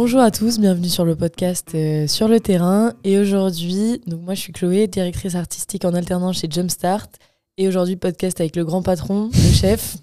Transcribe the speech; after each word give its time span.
Bonjour 0.00 0.20
à 0.20 0.30
tous, 0.30 0.60
bienvenue 0.60 0.88
sur 0.88 1.04
le 1.04 1.16
podcast 1.16 1.72
euh, 1.74 2.06
Sur 2.06 2.28
le 2.28 2.38
terrain. 2.38 2.92
Et 3.02 3.18
aujourd'hui, 3.18 4.00
donc 4.06 4.20
moi 4.20 4.34
je 4.34 4.40
suis 4.40 4.52
Chloé, 4.52 4.86
directrice 4.86 5.34
artistique 5.34 5.84
en 5.84 5.92
alternance 5.92 6.38
chez 6.38 6.46
Jumpstart. 6.48 7.08
Et 7.56 7.66
aujourd'hui, 7.66 7.96
podcast 7.96 8.40
avec 8.40 8.54
le 8.54 8.64
grand 8.64 8.80
patron, 8.80 9.28
le 9.34 9.52
chef. 9.52 9.96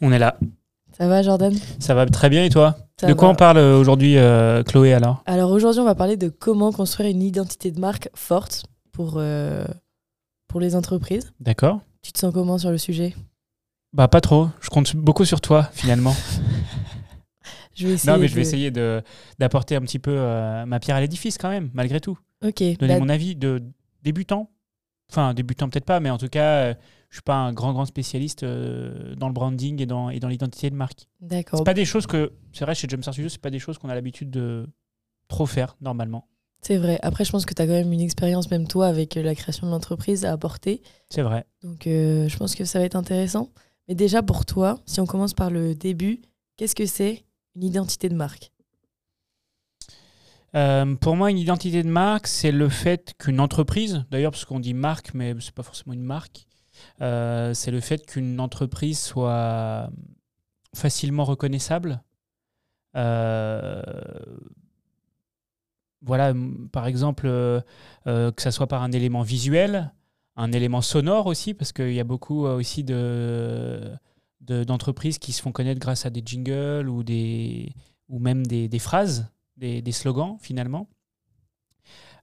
On 0.00 0.10
est 0.10 0.18
là. 0.18 0.40
Ça 0.98 1.06
va 1.06 1.22
Jordan? 1.22 1.54
Ça 1.78 1.94
va 1.94 2.04
très 2.06 2.30
bien 2.30 2.42
et 2.42 2.48
toi? 2.48 2.76
Ça 3.00 3.06
De 3.06 3.14
quoi 3.14 3.28
va. 3.28 3.34
on 3.34 3.36
parle 3.36 3.58
euh, 3.58 3.78
aujourd'hui, 3.78 4.18
euh, 4.18 4.64
Chloé, 4.64 4.92
alors? 4.92 5.22
Alors 5.24 5.52
aujourd'hui, 5.52 5.80
on 5.80 5.84
va 5.84 5.94
parler 5.94 6.16
de 6.16 6.28
comment 6.28 6.72
construire 6.72 7.08
une 7.08 7.22
identité 7.22 7.70
de 7.70 7.78
marque 7.78 8.08
forte 8.16 8.64
pour, 8.90 9.18
euh, 9.18 9.64
pour 10.48 10.58
les 10.58 10.74
entreprises. 10.74 11.32
D'accord. 11.38 11.78
Tu 12.02 12.10
te 12.10 12.18
sens 12.18 12.34
comment 12.34 12.58
sur 12.58 12.72
le 12.72 12.78
sujet? 12.78 13.14
Bah, 13.92 14.08
pas 14.08 14.20
trop. 14.20 14.48
Je 14.60 14.68
compte 14.68 14.96
beaucoup 14.96 15.24
sur 15.24 15.40
toi, 15.40 15.68
finalement. 15.74 16.16
Je 17.74 17.86
vais 17.88 17.94
essayer. 17.94 18.12
non, 18.12 18.18
mais 18.18 18.28
je 18.28 18.34
vais 18.34 18.42
de- 18.42 18.46
essayer 18.46 18.70
d'apporter 19.38 19.76
un 19.76 19.80
petit 19.80 19.98
peu 19.98 20.14
euh, 20.14 20.66
ma 20.66 20.80
pierre 20.80 20.96
à 20.96 21.00
l'édifice, 21.00 21.38
quand 21.38 21.50
même, 21.50 21.70
malgré 21.74 22.00
tout. 22.00 22.18
Ok. 22.44 22.58
Donner 22.78 22.94
bah, 22.94 23.00
mon 23.00 23.08
avis 23.08 23.36
de 23.36 23.62
débutant. 24.02 24.50
Enfin, 25.10 25.34
débutant 25.34 25.68
peut-être 25.68 25.84
pas, 25.84 26.00
mais 26.00 26.10
en 26.10 26.16
tout 26.18 26.28
cas, 26.28 26.70
euh, 26.70 26.74
je 27.10 27.16
suis 27.16 27.22
pas 27.22 27.34
un 27.36 27.52
grand, 27.52 27.72
grand 27.72 27.84
spécialiste 27.84 28.42
euh, 28.44 29.14
dans 29.14 29.28
le 29.28 29.34
branding 29.34 29.80
et 29.82 29.86
dans, 29.86 30.08
et 30.08 30.20
dans 30.20 30.28
l'identité 30.28 30.70
de 30.70 30.74
marque. 30.74 31.06
D'accord. 31.20 31.58
C'est 31.58 31.64
pas 31.64 31.74
des 31.74 31.84
choses 31.84 32.06
que, 32.06 32.32
c'est 32.52 32.64
vrai, 32.64 32.74
chez 32.74 32.88
Jumpstart 32.88 33.12
Studio, 33.12 33.28
c'est 33.28 33.40
pas 33.40 33.50
des 33.50 33.58
choses 33.58 33.76
qu'on 33.78 33.90
a 33.90 33.94
l'habitude 33.94 34.30
de 34.30 34.66
trop 35.28 35.44
faire, 35.46 35.76
normalement. 35.82 36.28
C'est 36.62 36.78
vrai. 36.78 36.98
Après, 37.02 37.24
je 37.24 37.30
pense 37.32 37.44
que 37.44 37.52
tu 37.52 37.60
as 37.60 37.66
quand 37.66 37.72
même 37.72 37.92
une 37.92 38.00
expérience, 38.00 38.50
même 38.50 38.66
toi, 38.66 38.86
avec 38.86 39.16
euh, 39.16 39.22
la 39.22 39.34
création 39.34 39.66
de 39.66 39.72
l'entreprise 39.72 40.24
à 40.24 40.32
apporter. 40.32 40.80
C'est 41.10 41.22
vrai. 41.22 41.44
Donc, 41.62 41.82
je 41.84 42.36
pense 42.38 42.54
que 42.54 42.64
ça 42.64 42.78
va 42.78 42.84
être 42.86 42.96
intéressant. 42.96 43.50
Mais 43.88 43.94
déjà, 43.94 44.22
pour 44.22 44.46
toi, 44.46 44.80
si 44.86 45.00
on 45.00 45.06
commence 45.06 45.34
par 45.34 45.50
le 45.50 45.74
début, 45.74 46.22
qu'est-ce 46.56 46.74
que 46.76 46.86
c'est 46.86 47.24
une 47.56 47.64
identité 47.64 48.08
de 48.08 48.14
marque 48.14 48.52
Euh, 50.54 50.96
pour 50.96 51.16
moi, 51.16 51.30
une 51.30 51.38
identité 51.38 51.82
de 51.82 51.88
marque, 51.88 52.26
c'est 52.26 52.52
le 52.52 52.68
fait 52.68 53.14
qu'une 53.18 53.40
entreprise, 53.40 54.04
d'ailleurs, 54.10 54.32
parce 54.32 54.44
qu'on 54.44 54.60
dit 54.60 54.74
marque, 54.74 55.14
mais 55.14 55.34
c'est 55.40 55.54
pas 55.54 55.62
forcément 55.62 55.94
une 55.94 56.02
marque, 56.02 56.46
euh, 57.00 57.54
c'est 57.54 57.70
le 57.70 57.80
fait 57.80 58.04
qu'une 58.04 58.38
entreprise 58.38 58.98
soit 58.98 59.90
facilement 60.74 61.24
reconnaissable. 61.24 62.02
Euh, 62.96 63.82
voilà, 66.02 66.34
par 66.70 66.86
exemple, 66.86 67.22
que 68.04 68.32
ça 68.36 68.50
soit 68.50 68.66
par 68.66 68.82
un 68.82 68.92
élément 68.92 69.22
visuel, 69.22 69.94
un 70.36 70.52
élément 70.52 70.82
sonore 70.82 71.26
aussi, 71.28 71.54
parce 71.54 71.72
qu'il 71.72 71.94
y 71.94 72.00
a 72.00 72.04
beaucoup 72.04 72.44
aussi 72.44 72.84
de 72.84 73.90
de- 74.42 74.64
d'entreprises 74.64 75.18
qui 75.18 75.32
se 75.32 75.42
font 75.42 75.52
connaître 75.52 75.80
grâce 75.80 76.06
à 76.06 76.10
des 76.10 76.22
jingles 76.24 76.88
ou 76.88 77.02
des 77.02 77.74
ou 78.08 78.18
même 78.18 78.46
des, 78.46 78.78
phrases 78.78 79.32
des, 79.56 79.92
slogans 79.92 80.36
finalement. 80.40 80.88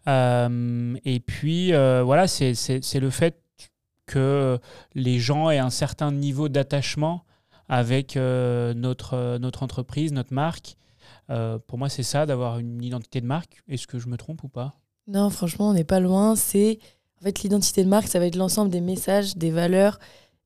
Euh, 0.08 0.96
et 1.04 1.20
puis 1.20 1.74
euh, 1.74 2.04
voilà, 2.04 2.28
c'est 2.28 3.00
le 3.00 3.10
fait 3.10 3.42
que 4.06 4.60
les 4.94 5.20
gens 5.20 5.50
aient 5.50 5.60
un 5.60 5.70
certain 5.70 6.12
niveau 6.12 6.48
d'attachement 6.48 7.26
avec 7.68 8.18
euh, 8.18 8.74
notre, 8.74 9.38
notre 9.40 9.64
entreprise, 9.64 10.14
notre 10.14 10.34
marque. 10.34 10.76
Pour 11.68 11.78
moi, 11.78 11.90
c'est 11.90 12.02
ça, 12.04 12.26
d'avoir 12.26 12.58
une 12.58 12.84
identité 12.84 13.22
de 13.22 13.28
marque. 13.28 13.62
Est-ce 13.68 13.86
que 13.86 14.00
je 14.00 14.08
me 14.08 14.18
trompe 14.18 14.44
ou 14.44 14.48
pas? 14.48 14.74
Non, 15.08 15.30
franchement, 15.30 15.70
on 15.70 15.74
n'est 15.74 15.84
pas 15.84 16.00
loin. 16.00 16.36
C'est 16.36 16.80
en 17.20 17.24
fait 17.24 17.44
l'identité 17.44 17.84
de 17.84 17.90
marque, 17.90 18.08
ça 18.08 18.18
va 18.18 18.26
être 18.26 18.36
l'ensemble 18.36 18.72
des 18.72 18.82
messages, 18.82 19.38
des 19.38 19.52
valeurs 19.52 20.00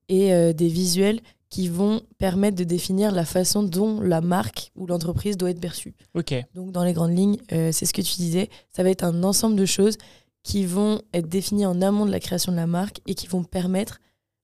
et 0.09 0.53
des 0.53 0.67
visuels 0.67 1.21
qui 1.53 1.67
vont 1.67 2.01
permettre 2.17 2.57
de 2.57 2.63
définir 2.63 3.11
la 3.11 3.25
façon 3.25 3.61
dont 3.61 4.01
la 4.01 4.21
marque 4.21 4.71
ou 4.75 4.87
l'entreprise 4.87 5.37
doit 5.37 5.51
être 5.51 5.61
perçue. 5.61 5.93
Ok, 6.15 6.33
Donc, 6.55 6.71
dans 6.71 6.83
les 6.83 6.93
grandes 6.93 7.15
lignes, 7.15 7.37
euh, 7.51 7.71
c'est 7.71 7.85
ce 7.85 7.93
que 7.93 8.01
tu 8.01 8.15
disais, 8.15 8.49
ça 8.71 8.81
va 8.81 8.89
être 8.89 9.03
un 9.03 9.21
ensemble 9.23 9.55
de 9.55 9.67
choses 9.67 9.99
qui 10.41 10.65
vont 10.65 11.03
être 11.13 11.29
définies 11.29 11.67
en 11.67 11.79
amont 11.83 12.07
de 12.07 12.11
la 12.11 12.19
création 12.19 12.51
de 12.51 12.57
la 12.57 12.65
marque 12.65 13.01
et 13.05 13.13
qui 13.13 13.27
vont 13.27 13.43
permettre 13.43 13.99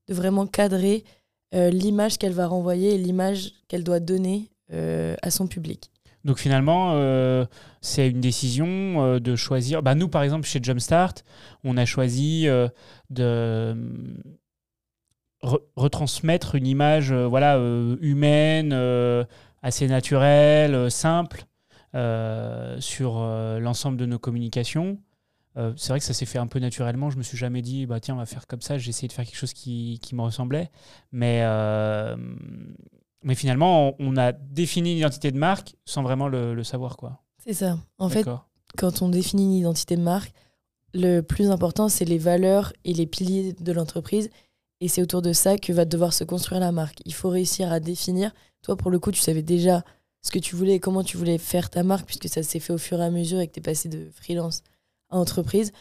de 0.07 0.13
vraiment 0.13 0.45
cadrer 0.45 1.03
euh, 1.55 1.71
l'image 1.71 2.19
qu'elle 2.19 2.33
va 2.33 2.45
renvoyer 2.45 2.93
et 2.93 2.99
l'image 2.99 3.53
qu'elle 3.67 3.83
doit 3.83 3.99
donner 3.99 4.51
euh, 4.71 5.15
à 5.23 5.31
son 5.31 5.47
public. 5.47 5.89
Donc 6.25 6.37
finalement, 6.37 6.91
euh, 6.93 7.45
c'est 7.81 8.09
une 8.09 8.19
décision 8.19 8.67
euh, 8.67 9.19
de 9.19 9.35
choisir. 9.35 9.81
Bah, 9.81 9.95
nous, 9.95 10.09
par 10.09 10.21
exemple, 10.21 10.45
chez 10.45 10.59
Jumpstart, 10.61 11.15
on 11.63 11.77
a 11.77 11.85
choisi 11.85 12.47
euh, 12.47 12.67
de 13.09 13.75
re- 15.43 15.61
retransmettre 15.75 16.55
une 16.55 16.67
image 16.67 17.11
euh, 17.11 17.27
voilà, 17.27 17.57
euh, 17.57 17.97
humaine, 18.01 18.71
euh, 18.73 19.23
assez 19.61 19.87
naturelle, 19.87 20.89
simple, 20.91 21.45
sur 22.79 23.19
l'ensemble 23.59 23.97
de 23.97 24.05
nos 24.05 24.19
communications. 24.19 24.99
Euh, 25.57 25.73
c'est 25.75 25.89
vrai 25.91 25.99
que 25.99 26.05
ça 26.05 26.13
s'est 26.13 26.27
fait 26.27 26.37
un 26.37 26.47
peu 26.47 26.59
naturellement. 26.59 27.09
Je 27.09 27.17
me 27.17 27.23
suis 27.23 27.35
jamais 27.37 27.61
dit, 27.61 27.87
bah 27.87 27.99
tiens, 27.99 28.13
on 28.13 28.19
va 28.19 28.27
faire 28.27 28.45
comme 28.45 28.61
ça. 28.61 28.77
J'ai 28.77 28.89
essayé 28.89 29.07
de 29.07 29.13
faire 29.13 29.25
quelque 29.25 29.35
chose 29.35 29.53
qui, 29.53 29.99
qui 30.01 30.13
me 30.15 30.21
ressemblait. 30.21 30.69
Mais, 31.11 31.41
euh, 31.43 32.15
mais 33.23 33.35
finalement, 33.35 33.89
on, 33.89 33.95
on 33.99 34.17
a 34.17 34.31
défini 34.31 34.91
une 34.91 34.99
identité 34.99 35.31
de 35.31 35.37
marque 35.37 35.75
sans 35.83 36.03
vraiment 36.03 36.27
le, 36.27 36.53
le 36.53 36.63
savoir. 36.63 36.95
Quoi. 36.95 37.23
C'est 37.43 37.53
ça. 37.55 37.79
En 37.97 38.07
fait, 38.07 38.27
quand 38.77 39.01
on 39.01 39.09
définit 39.09 39.45
une 39.45 39.53
identité 39.53 39.97
de 39.97 40.01
marque, 40.03 40.31
le 40.93 41.21
plus 41.21 41.49
important, 41.49 41.89
c'est 41.89 42.05
les 42.05 42.19
valeurs 42.19 42.71
et 42.85 42.93
les 42.93 43.07
piliers 43.07 43.53
de 43.53 43.71
l'entreprise. 43.73 44.29
Et 44.81 44.87
c'est 44.87 45.01
autour 45.01 45.21
de 45.21 45.33
ça 45.33 45.57
que 45.57 45.73
va 45.73 45.85
devoir 45.85 46.13
se 46.13 46.23
construire 46.23 46.61
la 46.61 46.71
marque. 46.71 47.01
Il 47.05 47.13
faut 47.13 47.29
réussir 47.29 47.71
à 47.71 47.79
définir. 47.79 48.33
Toi, 48.61 48.75
pour 48.75 48.91
le 48.91 48.99
coup, 48.99 49.11
tu 49.11 49.19
savais 49.19 49.41
déjà 49.41 49.83
ce 50.21 50.31
que 50.31 50.39
tu 50.39 50.55
voulais 50.55 50.75
et 50.75 50.79
comment 50.79 51.03
tu 51.03 51.17
voulais 51.17 51.37
faire 51.37 51.69
ta 51.69 51.83
marque, 51.83 52.05
puisque 52.05 52.29
ça 52.29 52.43
s'est 52.43 52.59
fait 52.59 52.73
au 52.73 52.77
fur 52.77 52.99
et 53.01 53.05
à 53.05 53.09
mesure 53.09 53.39
et 53.39 53.47
que 53.47 53.53
tu 53.53 53.59
es 53.59 53.63
passé 53.63 53.89
de 53.89 54.09
freelance 54.11 54.63
à 55.09 55.17
entreprise. 55.17 55.71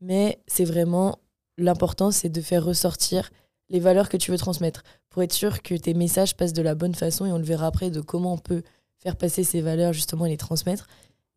Mais 0.00 0.40
c'est 0.46 0.64
vraiment 0.64 1.18
l'important, 1.56 2.10
c'est 2.10 2.28
de 2.28 2.40
faire 2.40 2.64
ressortir 2.64 3.30
les 3.68 3.80
valeurs 3.80 4.08
que 4.08 4.16
tu 4.16 4.30
veux 4.30 4.38
transmettre 4.38 4.82
pour 5.10 5.22
être 5.22 5.32
sûr 5.32 5.62
que 5.62 5.74
tes 5.74 5.94
messages 5.94 6.36
passent 6.36 6.52
de 6.52 6.62
la 6.62 6.74
bonne 6.74 6.94
façon. 6.94 7.26
Et 7.26 7.32
on 7.32 7.38
le 7.38 7.44
verra 7.44 7.66
après 7.66 7.90
de 7.90 8.00
comment 8.00 8.32
on 8.32 8.38
peut 8.38 8.62
faire 8.98 9.16
passer 9.16 9.44
ces 9.44 9.60
valeurs 9.60 9.92
justement 9.92 10.26
et 10.26 10.30
les 10.30 10.36
transmettre 10.36 10.86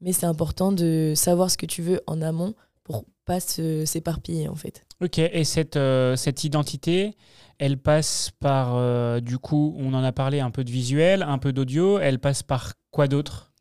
mais 0.01 0.11
c'est 0.11 0.25
important 0.25 0.71
de 0.71 1.13
savoir 1.15 1.49
ce 1.49 1.57
que 1.57 1.65
tu 1.65 1.81
veux 1.81 2.01
en 2.07 2.21
amont 2.21 2.55
pour 2.83 3.05
pas 3.31 3.39
se- 3.39 3.85
s'éparpiller 3.85 4.49
en 4.49 4.55
fait. 4.55 4.83
Ok, 5.01 5.19
et 5.19 5.43
cette, 5.45 5.77
euh, 5.77 6.15
cette 6.15 6.43
identité, 6.43 7.15
elle 7.59 7.77
passe 7.77 8.31
par, 8.39 8.75
euh, 8.75 9.21
du 9.21 9.37
coup, 9.37 9.73
on 9.77 9.93
en 9.93 10.03
a 10.03 10.11
parlé 10.11 10.39
un 10.41 10.51
peu 10.51 10.63
de 10.63 10.71
visuel, 10.71 11.23
un 11.23 11.37
peu 11.37 11.53
d'audio, 11.53 11.97
elle 11.99 12.19
passe 12.19 12.43
par 12.43 12.73
quoi 12.91 13.07
d'autre? 13.07 13.51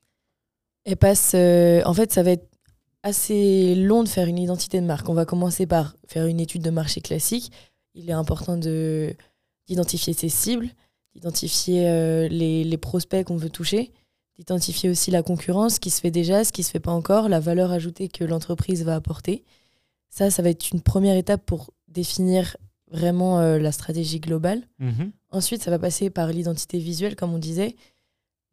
Elle 0.85 0.97
passe, 0.97 1.33
euh, 1.35 1.83
en 1.85 1.95
fait, 1.95 2.13
ça 2.13 2.23
va 2.23 2.31
être 2.33 2.49
assez 3.03 3.75
long 3.75 4.03
de 4.03 4.09
faire 4.09 4.27
une 4.27 4.39
identité 4.39 4.81
de 4.81 4.87
marque. 4.87 5.09
On 5.09 5.15
va 5.15 5.25
commencer 5.25 5.67
par 5.67 5.95
faire 6.07 6.27
une 6.27 6.41
étude 6.41 6.63
de 6.63 6.71
marché 6.71 7.01
classique. 7.01 7.53
Il 7.95 8.09
est 8.11 8.15
important 8.25 8.57
de 8.57 9.15
d'identifier 9.69 10.15
ses 10.15 10.29
cibles, 10.29 10.69
d'identifier 11.15 11.89
euh, 11.89 12.29
les, 12.29 12.65
les 12.65 12.77
prospects 12.79 13.25
qu'on 13.25 13.37
veut 13.37 13.51
toucher, 13.51 13.93
d'identifier 14.37 14.91
aussi 14.91 15.11
la 15.11 15.23
concurrence, 15.23 15.75
ce 15.75 15.81
qui 15.81 15.91
se 15.91 16.01
fait 16.01 16.11
déjà, 16.11 16.45
ce 16.45 16.51
qui 16.53 16.63
se 16.63 16.71
fait 16.71 16.81
pas 16.81 16.93
encore, 16.93 17.29
la 17.29 17.41
valeur 17.41 17.71
ajoutée 17.71 18.09
que 18.09 18.25
l'entreprise 18.25 18.85
va 18.85 18.95
apporter. 18.97 19.45
Ça, 20.11 20.31
ça 20.31 20.43
va 20.43 20.51
être 20.51 20.71
une 20.71 20.81
première 20.81 21.17
étape 21.17 21.45
pour 21.47 21.71
définir 21.89 22.57
vraiment 22.91 23.41
euh, 23.41 23.59
la 23.59 23.73
stratégie 23.73 24.21
globale. 24.21 24.63
Mhm. 24.79 25.13
Ensuite, 25.31 25.63
ça 25.63 25.71
va 25.71 25.79
passer 25.79 26.11
par 26.11 26.29
l'identité 26.29 26.79
visuelle, 26.79 27.17
comme 27.17 27.33
on 27.33 27.39
disait. 27.39 27.77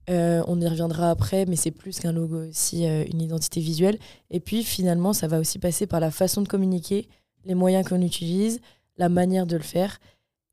Euh, 0.10 0.42
on 0.48 0.60
y 0.62 0.68
reviendra 0.68 1.10
après, 1.12 1.46
mais 1.46 1.58
c'est 1.58 1.72
plus 1.72 2.00
qu'un 2.00 2.14
logo 2.14 2.48
aussi, 2.48 2.88
euh, 2.88 3.04
une 3.12 3.22
identité 3.22 3.60
visuelle. 3.60 3.98
Et 4.30 4.40
puis 4.40 4.64
finalement, 4.64 5.12
ça 5.12 5.28
va 5.28 5.40
aussi 5.40 5.60
passer 5.60 5.86
par 5.86 6.00
la 6.00 6.12
façon 6.12 6.42
de 6.42 6.48
communiquer, 6.48 7.10
les 7.44 7.56
moyens 7.56 7.88
qu'on 7.88 8.02
utilise, 8.02 8.62
la 8.98 9.10
manière 9.10 9.46
de 9.46 9.58
le 9.58 9.64
faire 9.64 10.00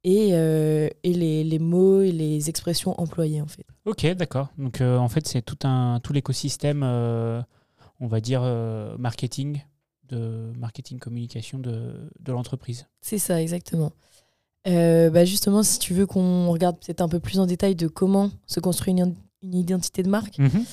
et, 0.03 0.31
euh, 0.33 0.89
et 1.05 1.13
les, 1.13 1.45
les 1.45 1.59
mots 1.61 2.03
et 2.03 2.11
les 2.11 2.49
expressions 2.49 3.01
employées 3.01 3.41
en 3.41 3.47
fait. 3.47 3.65
Ok, 3.85 4.07
d'accord. 4.15 4.49
Donc 4.59 4.81
en 4.81 5.09
fait, 5.09 5.27
c'est 5.27 5.43
tout, 5.43 5.59
un, 5.67 6.01
tout 6.03 6.13
l'écosystème, 6.13 6.83
on 6.83 8.07
va 8.07 8.21
dire, 8.21 8.43
marketing, 8.99 9.63
de 10.15 10.53
marketing 10.59 10.99
communication 10.99 11.59
de, 11.59 12.11
de 12.21 12.33
l'entreprise. 12.33 12.87
C'est 13.01 13.19
ça, 13.19 13.41
exactement. 13.43 13.93
Euh, 14.67 15.11
bah 15.11 15.25
justement, 15.25 15.63
si 15.63 15.79
tu 15.79 15.93
veux 15.93 16.07
qu'on 16.07 16.51
regarde 16.51 16.77
peut-être 16.79 17.03
un 17.03 17.09
peu 17.09 17.21
plus 17.21 17.39
en 17.39 17.47
détail 17.47 17.75
de 17.75 17.87
comment 17.87 18.31
se 18.47 18.61
construit 18.61 18.93
une, 18.93 19.15
une 19.43 19.55
identité 19.55 20.03
de 20.03 20.09
marque, 20.09 20.39
Mhm. 20.39 20.65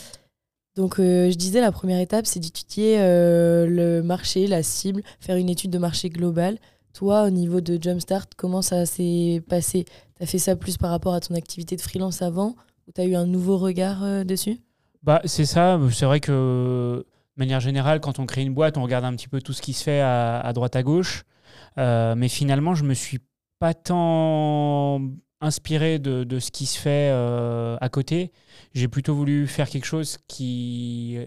Donc, 0.77 0.99
euh, 0.99 1.29
je 1.29 1.35
disais, 1.35 1.59
la 1.59 1.73
première 1.73 1.99
étape, 1.99 2.25
c'est 2.25 2.39
d'étudier 2.39 2.95
euh, 2.97 3.67
le 3.67 4.01
marché, 4.01 4.47
la 4.47 4.63
cible, 4.63 5.03
faire 5.19 5.35
une 5.35 5.49
étude 5.49 5.69
de 5.69 5.77
marché 5.77 6.09
globale. 6.09 6.57
Toi, 6.93 7.25
au 7.25 7.29
niveau 7.29 7.59
de 7.59 7.77
Jumpstart, 7.81 8.27
comment 8.37 8.61
ça 8.61 8.85
s'est 8.85 9.43
passé? 9.49 9.83
Tu 10.15 10.23
as 10.23 10.25
fait 10.25 10.39
ça 10.39 10.55
plus 10.55 10.77
par 10.77 10.91
rapport 10.91 11.13
à 11.13 11.19
ton 11.19 11.35
activité 11.35 11.75
de 11.75 11.81
freelance 11.81 12.21
avant 12.21 12.55
ou 12.87 12.93
tu 12.95 13.01
as 13.01 13.03
eu 13.03 13.15
un 13.15 13.25
nouveau 13.25 13.57
regard 13.57 14.23
dessus? 14.23 14.59
Bah, 15.03 15.21
c'est 15.25 15.45
ça. 15.45 15.77
C'est 15.91 16.05
vrai 16.05 16.21
que, 16.21 17.05
manière 17.41 17.59
générale, 17.59 17.99
quand 17.99 18.19
on 18.19 18.27
crée 18.27 18.43
une 18.43 18.53
boîte, 18.53 18.77
on 18.77 18.83
regarde 18.83 19.03
un 19.03 19.15
petit 19.15 19.27
peu 19.27 19.41
tout 19.41 19.51
ce 19.51 19.63
qui 19.63 19.73
se 19.73 19.83
fait 19.83 19.99
à, 19.99 20.51
droite, 20.53 20.75
à 20.75 20.83
gauche. 20.83 21.23
Euh, 21.79 22.13
mais 22.15 22.29
finalement, 22.29 22.75
je 22.75 22.83
me 22.83 22.93
suis 22.93 23.17
pas 23.57 23.73
tant 23.73 25.01
inspiré 25.41 25.97
de, 25.97 26.39
ce 26.39 26.51
qui 26.51 26.67
se 26.67 26.77
fait 26.77 27.09
euh, 27.11 27.77
à 27.81 27.89
côté. 27.89 28.31
J'ai 28.75 28.87
plutôt 28.87 29.15
voulu 29.15 29.47
faire 29.47 29.69
quelque 29.69 29.85
chose 29.85 30.19
qui 30.27 31.17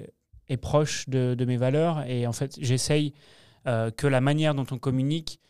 est 0.49 0.57
proche 0.57 1.09
de, 1.09 1.45
mes 1.45 1.57
valeurs. 1.57 2.05
Et 2.09 2.29
en 2.29 2.33
fait, 2.33 2.57
j'essaye 2.61 3.13
euh, 3.67 3.91
que 3.91 4.07
la 4.07 4.21
manière 4.21 4.55
dont 4.55 4.67
on 4.71 4.79
communique 4.79 5.41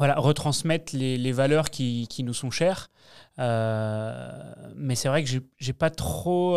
voilà, 0.00 0.14
retransmette 0.16 0.92
les, 0.92 1.32
valeurs 1.32 1.68
qui, 1.68 2.08
nous 2.24 2.32
sont 2.32 2.50
chères. 2.50 2.90
mais 3.36 4.94
c'est 4.94 5.08
vrai 5.08 5.22
que 5.22 5.30
j'ai 5.58 5.72
pas 5.74 5.90
trop 5.90 6.52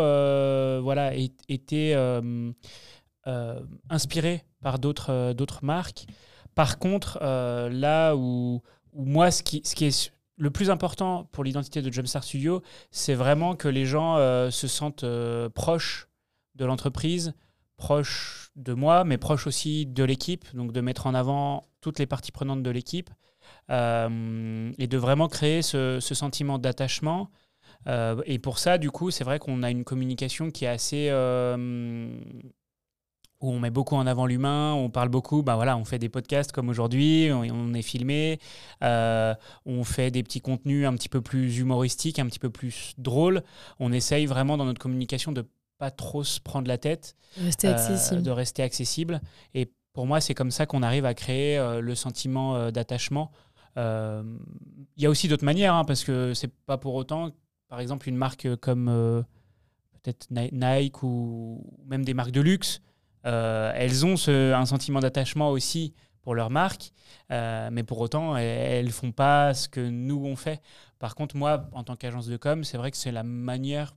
voilà, 0.81 1.13
été 1.50 1.94
inspiré 3.90 4.45
par 4.62 4.80
d'autres 4.80 5.60
marques. 5.62 6.06
Par 6.56 6.80
contre, 6.80 7.19
là 7.22 8.16
où 8.16 8.62
moi, 8.94 9.30
ce 9.30 9.44
qui, 9.44 9.62
ce 9.66 9.75
qui 9.75 9.86
est 9.86 10.13
le 10.38 10.50
plus 10.50 10.69
important 10.69 11.28
pour 11.31 11.44
l'identité 11.44 11.81
de 11.81 11.92
Jumpstart 11.92 12.24
Studio, 12.24 12.62
c'est 12.92 13.13
vraiment 13.13 13.56
que 13.56 13.68
les 13.68 13.86
gens 13.86 14.18
euh, 14.18 14.50
se 14.50 14.68
sentent 14.68 15.04
euh, 15.04 15.50
proches 15.50 16.07
de 16.56 16.66
l'entreprise, 16.66 17.34
proches 17.78 18.51
de 18.56 18.74
moi, 18.74 19.04
mais 19.04 19.18
proches 19.18 19.48
aussi 19.48 19.86
de 19.86 20.04
l'équipe, 20.04 20.46
donc 20.56 20.72
de 20.72 20.81
mettre 20.81 21.07
en 21.07 21.13
avant 21.13 21.68
toutes 21.81 22.00
les 22.00 22.06
parties 22.06 22.31
prenantes 22.31 22.63
de 22.63 22.69
l'équipe 22.69 23.10
euh, 23.69 24.71
et 24.77 24.88
de 24.88 24.98
vraiment 24.98 25.27
créer 25.27 25.62
ce, 25.62 26.00
ce 26.00 26.15
sentiment 26.15 26.57
d'attachement. 26.60 27.30
et 28.25 28.39
pour 28.39 28.60
ça, 28.60 28.77
du 28.77 28.92
coup, 28.92 29.12
c'est 29.12 29.24
vrai 29.24 29.39
qu'on 29.39 29.63
a 29.63 29.69
une 29.69 29.83
communication 29.83 30.51
qui 30.51 30.65
est 30.65 30.69
assez 30.69 31.10
où 33.44 33.51
on 33.51 33.60
met 33.60 33.69
beaucoup 33.69 33.95
en 33.95 34.07
avant 34.07 34.25
l'humain, 34.25 34.74
on 34.74 34.89
parle 34.89 35.10
beaucoup, 35.10 35.44
bah 35.44 35.56
voilà, 35.56 35.75
on 35.75 35.83
fait 35.83 36.00
des 36.00 36.07
podcasts 36.07 36.54
comme 36.54 36.69
aujourd'hui, 36.69 37.30
on, 37.31 37.74
est 37.74 37.81
filmé, 37.81 38.39
euh, 38.83 39.36
on 39.65 39.83
fait 39.83 40.12
des 40.12 40.24
petits 40.24 40.39
contenus 40.39 40.88
un 40.88 40.94
petit 40.94 41.10
peu 41.10 41.19
plus 41.19 41.60
humoristiques, 41.60 42.19
un 42.19 42.25
petit 42.25 42.39
peu 42.39 42.50
plus 42.50 42.94
drôles. 42.98 43.44
On 43.80 43.92
essaye 43.92 44.25
vraiment 44.27 44.56
dans 44.56 44.63
notre 44.63 44.80
communication 44.80 45.33
de 45.33 45.45
pas 45.77 45.92
trop 45.92 46.24
se 46.24 46.39
prendre 46.39 46.69
la 46.69 46.77
tête, 46.77 47.18
rester 47.38 47.68
accessible. 47.68 48.24
de 48.24 48.31
rester 48.31 48.63
accessible. 48.63 49.19
Et 49.54 49.69
pour 49.92 50.07
moi, 50.07 50.21
c'est 50.21 50.33
comme 50.33 50.51
ça 50.51 50.65
qu'on 50.65 50.81
arrive 50.81 51.06
à 51.06 51.13
créer 51.13 51.57
euh, 51.57 51.81
le 51.81 51.95
sentiment 51.95 52.56
euh, 52.56 52.71
d'attachement. 52.71 53.30
Il 53.75 55.02
y 55.02 55.06
a 55.06 55.10
aussi 55.10 55.28
d'autres 55.28 55.46
manières, 55.46 55.74
hein, 55.74 55.86
parce 55.86 56.04
que 56.04 56.34
c'est 56.34 56.54
pas 56.66 56.78
pour 56.78 56.96
autant, 56.96 57.31
par 57.68 57.80
exemple, 57.80 58.08
une 58.08 58.16
marque 58.16 58.56
comme 58.58 59.25
peut-être 60.02 60.28
Nike 60.31 61.04
ou 61.04 61.66
même 61.86 62.06
des 62.06 62.14
marques 62.14 62.31
de 62.31 62.42
luxe 62.42 62.81
euh, 63.25 63.72
elles 63.75 64.06
ont 64.06 64.16
un 64.28 64.66
sentiment 64.66 65.00
d'attachement 65.00 65.50
aussi 65.50 65.94
pour 66.22 66.36
leur 66.36 66.50
marque, 66.50 66.94
euh, 67.31 67.70
mais 67.72 67.84
pour 67.84 68.00
autant, 68.00 68.38
elles 68.38 68.86
ne 68.86 68.92
font 68.92 69.12
pas 69.12 69.54
ce 69.54 69.68
que 69.68 69.81
nous, 69.81 70.24
on 70.25 70.36
fait. 70.36 70.62
Par 71.00 71.16
contre, 71.16 71.36
moi, 71.36 71.70
en 71.74 71.84
tant 71.84 71.96
qu'agence 71.96 72.28
de 72.28 72.38
com, 72.38 72.64
c'est 72.64 72.78
vrai 72.78 72.92
que 72.92 72.98
c'est 72.98 73.12
la 73.12 73.24
manière 73.24 73.96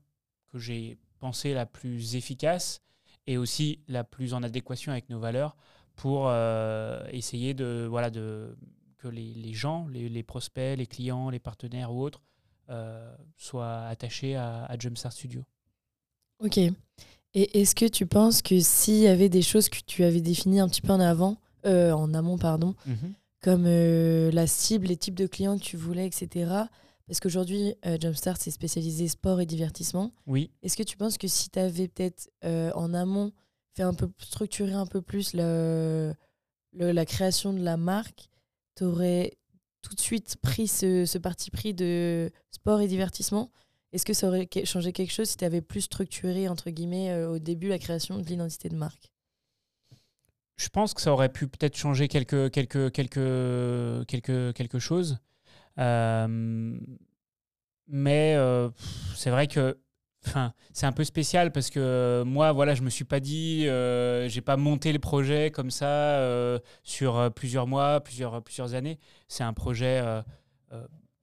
que 0.53 0.59
j'ai 0.59 0.99
pensé 1.21 1.55
la 1.55 1.67
plus 1.67 2.17
efficace 2.17 2.83
et 3.27 3.39
aussi 3.39 3.81
la 3.89 4.05
plus 4.05 4.35
en 4.35 4.43
adéquation 4.43 4.93
avec 4.93 5.09
nos 5.09 5.21
valeurs 5.21 5.57
pour 5.95 6.27
euh, 6.29 7.07
essayer 7.11 7.55
de, 7.55 7.87
voilà, 7.89 8.11
de, 8.11 8.57
que 8.99 9.09
les, 9.09 9.53
gens, 9.53 9.87
les, 9.89 10.23
prospects, 10.23 10.77
les 10.77 10.87
clients, 10.87 11.31
les 11.31 11.39
partenaires 11.39 11.93
ou 11.93 12.03
autres 12.03 12.23
soient 13.37 13.87
attachés 13.87 14.37
à, 14.37 14.65
à 14.65 14.79
Jumpstart 14.79 15.13
Studio. 15.13 15.45
Ok. 16.41 16.59
Et 17.37 17.61
est-ce 17.61 17.75
que 17.75 17.85
tu 17.85 18.07
penses 18.07 18.41
que 18.41 18.59
s'il 18.61 18.97
y 18.97 19.07
avait 19.07 19.29
des 19.29 19.43
choses 19.43 19.69
que 19.69 19.79
tu 19.87 20.05
avais 20.05 20.23
définies 20.23 20.61
un 20.61 20.69
petit 20.69 20.81
peu 20.81 20.93
en 20.93 21.01
avant, 21.01 21.37
euh, 21.67 21.93
en 21.93 22.15
amont, 22.15 22.39
pardon, 22.39 22.75
mhm. 22.87 23.13
comme 23.43 23.65
euh, 23.67 24.31
la 24.31 24.47
cible, 24.47 24.87
les 24.87 24.97
types 24.97 25.15
de 25.15 25.27
clients 25.27 25.59
que 25.59 25.63
tu 25.63 25.77
voulais, 25.77 26.07
etc. 26.07 26.51
Parce 27.07 27.21
qu'aujourd'hui, 27.21 27.75
euh, 27.85 27.99
Jumpstart, 28.01 28.39
c'est 28.39 28.51
spécialisé 28.51 29.07
sport 29.09 29.41
et 29.43 29.47
divertissement. 29.47 30.13
Oui. 30.27 30.51
Est-ce 30.63 30.79
que 30.79 30.83
tu 30.83 30.97
penses 30.97 31.19
que 31.19 31.29
si 31.29 31.51
tu 31.51 31.59
avais 31.59 31.89
peut-être 31.89 32.31
en 32.75 32.95
amont 32.95 33.33
fait 33.75 33.83
un 33.83 33.93
peu 33.93 34.09
structurer 34.19 34.73
un 34.73 34.87
peu 34.87 35.03
plus 35.03 35.35
le, 35.35 36.15
la 36.73 37.05
création 37.05 37.53
de 37.53 37.61
la 37.61 37.77
marque, 37.77 38.31
tu 38.77 38.85
aurais 38.85 39.37
tout 39.83 39.95
de 39.95 40.01
suite 40.01 40.37
pris 40.43 40.69
ce, 40.69 41.19
parti 41.19 41.51
pris 41.51 41.75
de 41.75 42.31
sport 42.51 42.81
et 42.81 42.89
divertissement? 42.89 43.51
Est-ce 43.93 44.05
que 44.05 44.13
ça 44.13 44.29
aurait 44.29 44.49
changé 44.65 44.93
quelque 44.93 45.13
chose 45.13 45.29
si 45.29 45.37
tu 45.37 45.45
avais 45.45 45.63
plus 45.63 45.83
structuré, 45.83 46.49
entre 46.49 46.71
guillemets, 46.71 47.11
euh, 47.11 47.31
au 47.31 47.39
début, 47.39 47.69
la 47.69 47.79
création 47.79 48.19
de 48.19 48.25
l'identité 48.25 48.69
de 48.69 48.77
marque? 48.77 49.13
Je 50.57 50.69
pense 50.69 50.95
que 50.95 51.01
ça 51.01 51.13
aurait 51.13 51.33
pu 51.33 51.49
peut-être 51.49 51.77
changer 51.77 52.09
quelque, 52.09 52.49
quelque, 52.49 52.89
quelque, 52.89 54.05
quelque, 54.09 54.53
quelque 54.53 54.79
chose. 54.79 55.19
Euh, 55.79 56.79
mais 57.87 58.35
euh, 58.37 58.71
c'est 59.15 59.31
vrai 59.31 59.47
que 59.47 59.79
C'est 60.73 60.87
un 60.87 60.93
peu 60.93 61.05
spécial 61.05 61.53
parce 61.53 61.71
que 61.71 62.23
moi, 62.27 62.53
voilà, 62.53 62.75
je 62.75 62.83
me 62.83 62.91
suis 62.91 63.05
pas 63.05 63.21
dit, 63.21 63.67
euh, 63.69 64.29
j'ai 64.29 64.41
pas 64.41 64.57
monté 64.57 64.93
le 64.93 64.99
projet 64.99 65.51
comme 65.51 65.71
ça 65.71 66.21
sur 66.83 67.33
plusieurs 67.35 67.67
mois, 67.67 68.01
plusieurs, 68.01 68.43
plusieurs 68.43 68.75
années. 68.75 68.99
C'est 69.29 69.45
un 69.45 69.53
projet 69.53 70.03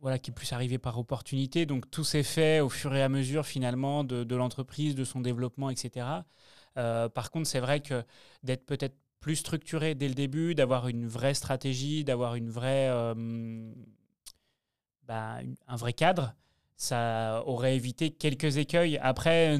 voilà, 0.03 0.19
qui 0.19 0.31
est 0.31 0.33
plus 0.33 0.51
arrivé 0.51 0.77
par 0.77 0.99
opportunité. 0.99 1.65
Donc 1.65 1.89
tout 1.89 2.03
s'est 2.03 2.23
fait 2.23 2.59
au 2.59 2.67
fur 2.67 2.93
et 2.93 3.01
à 3.01 3.07
mesure 3.07 3.45
finalement 3.45 4.03
de, 4.03 4.35
l'entreprise, 4.35 4.95
de 4.95 5.05
son 5.05 5.21
développement, 5.21 5.69
etc. 5.69 6.05
Euh, 6.77 7.07
par 7.07 7.31
contre, 7.31 7.47
c'est 7.47 7.61
vrai 7.61 7.79
que 7.79 8.03
d'être 8.43 8.65
peut-être 8.65 8.97
plus 9.21 9.37
structuré 9.37 9.95
dès 9.95 10.09
le 10.09 10.13
début, 10.13 10.55
d'avoir 10.55 10.89
une 10.89 11.07
vraie 11.07 11.33
stratégie, 11.33 12.03
d'avoir 12.03 12.35
une 12.35 12.49
vraie, 12.49 12.89
euh, 12.89 13.71
bah, 15.03 15.37
un 15.67 15.75
vrai 15.77 15.93
cadre, 15.93 16.35
ça 16.77 17.43
aurait 17.45 17.75
évité 17.75 18.11
quelques 18.11 18.57
écueils. 18.57 18.97
Après, 18.99 19.57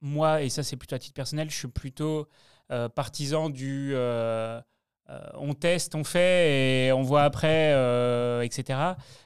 moi, 0.00 0.42
et 0.42 0.48
ça 0.48 0.62
c'est 0.62 0.76
plutôt 0.76 0.96
à 0.96 0.98
titre 0.98 1.14
personnel, 1.14 1.50
je 1.50 1.56
suis 1.56 1.68
plutôt 1.68 2.28
euh, 2.70 2.88
partisan 2.88 3.50
du 3.50 3.94
euh, 5.08 5.20
on 5.34 5.54
teste, 5.54 5.94
on 5.94 6.04
fait 6.04 6.86
et 6.88 6.92
on 6.92 7.02
voit 7.02 7.22
après, 7.22 7.72
euh, 7.74 8.42
etc. 8.42 8.78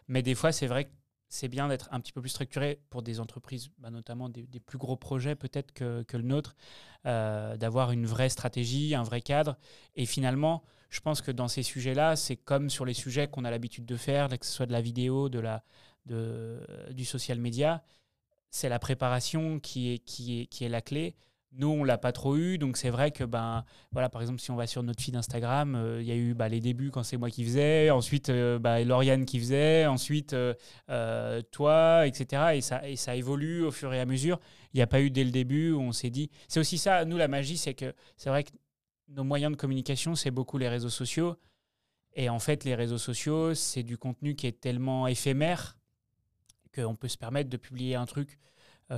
Mais 0.09 0.23
des 0.23 0.35
fois, 0.35 0.53
c'est 0.53 0.67
vrai 0.67 0.85
que 0.85 0.91
c'est 1.29 1.49
bien 1.49 1.69
d'être 1.69 1.89
un 1.93 2.01
petit 2.01 2.13
peu 2.13 2.21
plus 2.21 2.31
structuré 2.31 2.81
pour 2.91 3.03
des 3.03 3.21
entreprises, 3.21 3.71
bah, 3.79 3.91
notamment 3.91 4.29
des, 4.29 4.47
plus 4.61 4.79
gros 4.79 4.97
projets 4.97 5.37
peut-être 5.37 5.73
que, 5.73 6.05
le 6.13 6.23
nôtre, 6.23 6.57
euh, 7.07 7.57
d'avoir 7.57 7.93
une 7.93 8.05
vraie 8.05 8.29
stratégie, 8.29 8.95
un 8.95 9.05
vrai 9.05 9.21
cadre. 9.23 9.57
Et 9.95 10.07
finalement, 10.07 10.65
je 10.91 11.01
pense 11.01 11.23
que 11.23 11.31
dans 11.31 11.49
ces 11.49 11.63
sujets-là, 11.63 12.17
c'est 12.17 12.37
comme 12.37 12.69
sur 12.69 12.85
les 12.85 12.95
sujets 12.95 13.29
qu'on 13.29 13.45
a 13.45 13.51
l'habitude 13.51 13.87
de 13.87 13.97
faire, 13.97 14.29
que 14.29 14.45
ce 14.45 14.53
soit 14.53 14.67
de 14.67 14.73
la 14.73 14.81
vidéo, 14.81 15.29
de 15.29 15.39
la, 15.39 15.63
du 16.07 17.05
social 17.05 17.39
media, 17.39 17.83
c'est 18.51 18.69
la 18.69 18.79
préparation 18.79 19.61
qui 19.61 19.93
est, 19.93 19.99
qui 19.99 20.41
est, 20.41 20.47
qui 20.47 20.65
est 20.65 20.69
la 20.69 20.81
clé. 20.81 21.15
Nous, 21.53 21.67
on 21.67 21.83
l'a 21.83 21.99
pas 21.99 22.13
trop 22.13 22.37
eu, 22.37 22.59
donc 22.59 22.77
c'est 22.77 22.91
vrai 22.91 23.11
que, 23.11 23.25
ben, 23.25 23.65
voilà, 23.91 24.09
par 24.09 24.21
exemple, 24.23 24.41
si 24.41 24.53
on 24.53 24.57
va 24.57 24.69
sur 24.69 24.85
notre 24.85 25.03
feed 25.03 25.17
Instagram, 25.17 25.75
euh, 25.75 26.01
il 26.01 26.07
y 26.07 26.13
a 26.13 26.15
eu 26.15 26.33
bah, 26.33 26.49
les 26.49 26.61
débuts 26.61 26.93
quand 26.93 27.03
c'est 27.03 27.17
moi 27.17 27.29
qui 27.29 27.45
faisais, 27.45 27.91
ensuite 27.91 28.29
euh, 28.29 28.61
bah, 28.61 28.85
Lauriane 28.85 29.25
qui 29.25 29.41
faisait, 29.41 29.87
ensuite 29.87 30.33
euh, 30.33 31.43
toi, 31.51 32.07
etc. 32.07 32.53
Et 32.55 32.61
ça, 32.61 32.89
et 32.89 32.95
ça 32.95 33.17
évolue 33.17 33.65
au 33.65 33.73
fur 33.73 33.93
et 33.93 33.99
à 33.99 34.07
mesure. 34.07 34.39
Il 34.73 34.77
n'y 34.77 34.83
a 34.83 34.87
pas 34.87 35.01
eu 35.01 35.11
dès 35.11 35.25
le 35.25 35.33
début 35.33 35.73
où 35.73 35.81
on 35.81 35.91
s'est 35.91 36.11
dit. 36.11 36.31
C'est 36.47 36.61
aussi 36.61 36.79
ça, 36.79 37.05
nous, 37.05 37.17
la 37.17 37.27
magie, 37.27 37.57
c'est 37.57 37.75
que 37.75 37.95
c'est 38.17 38.31
vrai 38.31 38.45
que 38.45 38.51
nos 39.09 39.25
moyens 39.25 39.51
de 39.51 39.57
communication, 39.57 40.15
c'est 40.15 40.31
beaucoup 40.31 40.57
les 40.57 40.69
réseaux 40.69 40.89
sociaux. 40.89 41.37
Et 42.15 42.29
en 42.29 42.39
fait, 42.39 42.63
les 42.63 42.77
réseaux 42.77 42.99
sociaux, 42.99 43.55
c'est 43.55 43.83
du 43.83 43.99
contenu 43.99 44.37
qui 44.37 44.47
est 44.47 44.61
tellement 44.61 45.09
éphémère 45.09 45.80
qu'on 46.75 46.97
peut 46.97 47.09
se 47.09 47.19
permettre 47.19 47.51
de 47.51 47.57
publier 47.57 47.95
un 47.95 48.07
truc 48.07 48.39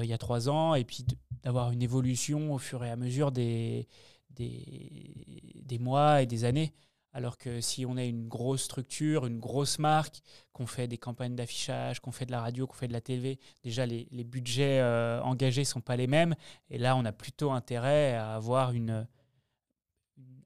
il 0.00 0.06
y 0.06 0.14
a 0.14 0.18
trois 0.18 0.48
ans 0.48 0.74
et 0.74 0.84
puis 0.84 1.04
d'avoir 1.42 1.70
une 1.70 1.82
évolution 1.82 2.54
au 2.54 2.58
fur 2.58 2.82
et 2.82 2.90
à 2.90 2.96
mesure 2.96 3.30
des, 3.30 3.86
des, 4.30 5.78
mois 5.78 6.22
et 6.22 6.26
des 6.26 6.44
années. 6.44 6.72
Alors 7.14 7.36
que 7.36 7.60
si 7.60 7.84
on 7.84 7.98
a 7.98 8.04
une 8.04 8.26
grosse 8.26 8.62
structure, 8.62 9.26
une 9.26 9.38
grosse 9.38 9.78
marque, 9.78 10.22
qu'on 10.54 10.66
fait 10.66 10.88
des 10.88 10.96
campagnes 10.96 11.36
d'affichage, 11.36 12.00
qu'on 12.00 12.12
fait 12.12 12.24
de 12.24 12.30
la 12.30 12.40
radio, 12.40 12.66
qu'on 12.66 12.74
fait 12.74 12.88
de 12.88 12.92
la 12.94 13.02
télé, 13.02 13.38
déjà 13.62 13.84
les, 13.84 14.06
budgets 14.24 14.80
euh, 14.80 15.20
engagés 15.22 15.62
ne 15.62 15.66
sont 15.66 15.82
pas 15.82 15.96
les 15.96 16.06
mêmes. 16.06 16.34
Et 16.70 16.78
là, 16.78 16.96
on 16.96 17.04
a 17.04 17.12
plutôt 17.12 17.50
intérêt 17.50 18.14
à 18.14 18.34
avoir 18.34 18.72
une, 18.72 19.06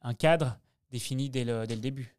un 0.02 0.14
cadre 0.14 0.58
défini 0.90 1.30
dès 1.30 1.44
le, 1.44 1.68
dès 1.68 1.76
le 1.76 1.80
début. 1.80 2.16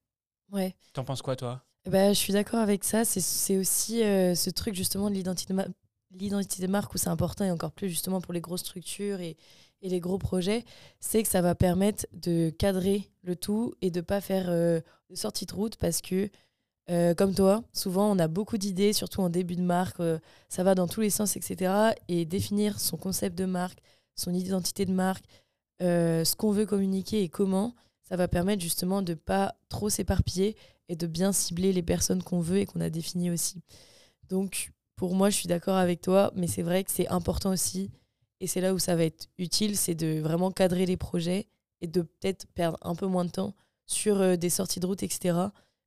Ouais. 0.50 0.76
T'en 0.94 1.04
penses 1.04 1.22
quoi, 1.22 1.36
toi? 1.36 1.62
Bah, 1.88 2.14
Je 2.14 2.18
suis 2.18 2.34
d'accord 2.34 2.60
avec 2.60 2.84
ça. 2.84 3.06
C'est 3.06 3.58
aussi 3.58 4.04
euh, 4.04 4.36
ce 4.36 4.50
truc 4.50 4.76
justement 4.76 5.10
de 5.10 5.16
l'identité 5.16 5.54
l'identité 6.12 6.66
de 6.66 6.72
marque 6.72 6.96
où 6.96 6.98
c'est 6.98 7.10
important 7.10 7.46
et 7.46 7.52
encore 7.52 7.72
plus 7.72 7.90
justement 7.90 8.22
pour 8.22 8.34
les 8.34 8.42
grosses 8.42 8.62
structures 8.62 9.20
et, 9.20 9.38
et 9.82 9.90
les 9.90 10.00
gros 10.00 10.18
projets, 10.18 10.64
c'est 11.00 11.22
que 11.22 11.30
ça 11.30 11.42
va 11.42 11.54
permettre 11.54 12.08
de 12.14 12.50
cadrer 12.50 13.12
le 13.24 13.36
tout 13.36 13.76
et 13.82 13.92
de 13.92 14.02
pas 14.02 14.22
faire 14.22 14.46
euh, 14.50 14.80
de 15.10 15.16
sortie 15.16 15.46
de 15.46 15.54
route 15.54 15.76
parce 15.76 16.02
que 16.02 16.30
euh, 16.90 17.14
comme 17.14 17.36
toi, 17.36 17.64
souvent 17.74 18.10
on 18.10 18.18
a 18.18 18.28
beaucoup 18.28 18.58
d'idées, 18.58 18.94
surtout 18.94 19.22
en 19.22 19.30
début 19.30 19.58
de 19.58 19.62
marque, 19.62 20.02
ça 20.50 20.64
va 20.64 20.74
dans 20.74 20.88
tous 20.88 21.02
les 21.02 21.10
sens, 21.10 21.36
etc. 21.36 21.92
Et 22.08 22.26
définir 22.26 22.80
son 22.80 22.98
concept 22.98 23.38
de 23.38 23.46
marque, 23.46 23.80
son 24.16 24.34
identité 24.34 24.86
de 24.86 24.94
marque, 24.94 25.26
ce 25.82 26.36
qu'on 26.36 26.52
veut 26.52 26.66
communiquer 26.66 27.22
et 27.22 27.30
comment, 27.30 27.76
ça 28.08 28.16
va 28.16 28.28
permettre 28.28 28.64
justement 28.64 29.02
de 29.02 29.14
pas 29.14 29.56
trop 29.70 29.90
s'éparpiller 29.90 30.56
et 30.90 30.96
de 30.96 31.08
bien 31.08 31.32
cibler 31.32 31.74
les 31.74 31.82
personnes 31.84 32.24
qu'on 32.24 32.40
veut 32.40 32.60
et 32.60 32.66
qu'on 32.66 32.82
a 32.82 32.90
définies 32.90 33.32
aussi. 33.32 33.62
Donc, 34.30 34.72
pour 34.96 35.16
moi, 35.16 35.30
je 35.30 35.36
suis 35.38 35.48
d'accord 35.48 35.76
avec 35.76 36.02
toi, 36.02 36.32
mais 36.36 36.48
c'est 36.48 36.62
vrai 36.64 36.84
que 36.84 36.92
c'est 36.92 37.08
important 37.10 37.52
aussi, 37.52 37.92
et 38.40 38.48
c'est 38.48 38.62
là 38.62 38.74
où 38.74 38.80
ça 38.80 38.96
va 38.96 39.04
être 39.04 39.28
utile, 39.38 39.78
c'est 39.78 39.96
de 39.96 40.20
vraiment 40.20 40.52
cadrer 40.52 40.86
les 40.86 40.98
projets 40.98 41.48
et 41.82 41.88
de 41.88 42.02
peut-être 42.02 42.48
perdre 42.56 42.78
un 42.82 42.96
peu 42.96 43.06
moins 43.08 43.26
de 43.26 43.32
temps 43.32 43.54
sur 43.86 44.20
euh, 44.22 44.36
des 44.36 44.50
sorties 44.50 44.80
de 44.80 44.86
route, 44.86 45.04
etc. 45.04 45.38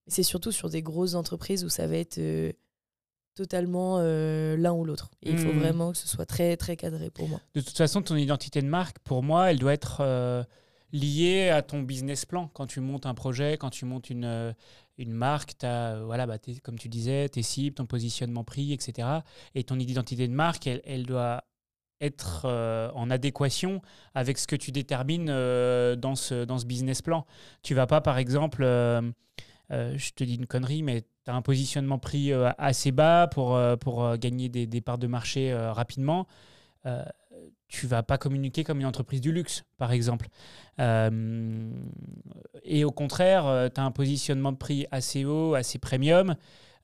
Mais 0.06 0.12
c'est 0.12 0.22
surtout 0.22 0.52
sur 0.52 0.68
des 0.70 0.82
grosses 0.82 1.14
entreprises 1.14 1.64
où 1.64 1.68
ça 1.68 1.86
va 1.86 1.96
être 1.96 2.18
euh, 2.18 2.52
totalement 3.34 3.96
euh, 3.98 4.56
l'un 4.56 4.72
ou 4.72 4.84
l'autre. 4.84 5.10
Et 5.22 5.32
il 5.32 5.38
faut 5.38 5.52
Mhm. 5.52 5.58
vraiment 5.58 5.92
que 5.92 5.98
ce 5.98 6.08
soit 6.08 6.26
très, 6.26 6.56
très 6.56 6.76
cadré 6.76 7.10
pour 7.10 7.28
moi. 7.28 7.40
De 7.54 7.60
toute 7.60 7.76
façon, 7.76 8.02
ton 8.02 8.16
identité 8.16 8.60
de 8.62 8.66
marque, 8.66 8.98
pour 9.00 9.22
moi, 9.22 9.50
elle 9.50 9.58
doit 9.58 9.72
être 9.72 10.46
liée 10.92 11.48
à 11.50 11.62
ton 11.62 11.82
business 11.82 12.24
plan. 12.26 12.48
Quand 12.48 12.66
tu 12.66 12.80
montes 12.80 13.06
un 13.06 13.14
projet, 13.14 13.56
quand 13.58 13.70
tu 13.70 13.84
montes 13.84 14.10
une, 14.10 14.54
une 15.00 15.12
marque, 15.12 15.64
as, 15.64 16.00
voilà, 16.04 16.26
bah, 16.26 16.36
comme 16.62 16.78
tu 16.78 16.88
disais, 16.88 17.28
tes 17.28 17.42
cibles, 17.42 17.74
ton 17.74 17.86
positionnement 17.86 18.44
prix, 18.44 18.72
etc. 18.72 19.08
Et 19.54 19.64
ton 19.64 19.78
identité 19.78 20.28
de 20.28 20.32
marque, 20.32 20.66
elle, 20.66 21.06
doit 21.06 21.44
être 22.00 22.42
euh, 22.44 22.90
en 22.94 23.10
adéquation 23.10 23.82
avec 24.14 24.38
ce 24.38 24.46
que 24.46 24.56
tu 24.56 24.72
détermines 24.72 25.28
euh, 25.30 25.96
dans, 25.96 26.14
ce, 26.14 26.64
business 26.64 27.02
plan. 27.02 27.26
Tu 27.62 27.74
vas 27.74 27.86
pas, 27.86 28.00
par 28.00 28.18
exemple, 28.18 28.62
euh, 28.62 29.00
euh, 29.72 29.94
je 29.96 30.12
te 30.12 30.24
dis 30.24 30.34
une 30.34 30.46
connerie, 30.46 30.82
mais 30.82 31.02
tu 31.02 31.30
as 31.30 31.34
un 31.34 31.42
positionnement 31.42 31.98
prix 31.98 32.32
euh, 32.32 32.50
assez 32.58 32.92
bas 32.92 33.26
pour, 33.28 33.56
euh, 33.56 33.76
euh, 33.86 34.16
gagner 34.16 34.48
des, 34.48 34.66
des 34.66 34.80
parts 34.80 34.98
de 34.98 35.06
marché 35.06 35.52
euh, 35.52 35.72
rapidement. 35.72 36.26
Euh, 37.40 37.48
tu 37.68 37.86
vas 37.86 38.02
pas 38.02 38.18
communiquer 38.18 38.64
comme 38.64 38.80
une 38.80 38.86
entreprise 38.86 39.20
du 39.20 39.30
luxe, 39.32 39.64
par 39.78 39.92
exemple. 39.92 40.26
Euh, 40.80 41.70
et 42.64 42.84
au 42.84 42.90
contraire, 42.90 43.68
tu 43.72 43.80
as 43.80 43.84
un 43.84 43.90
positionnement 43.92 44.50
de 44.52 44.56
prix 44.56 44.86
assez 44.90 45.24
haut, 45.24 45.54
assez 45.54 45.78
premium. 45.78 46.34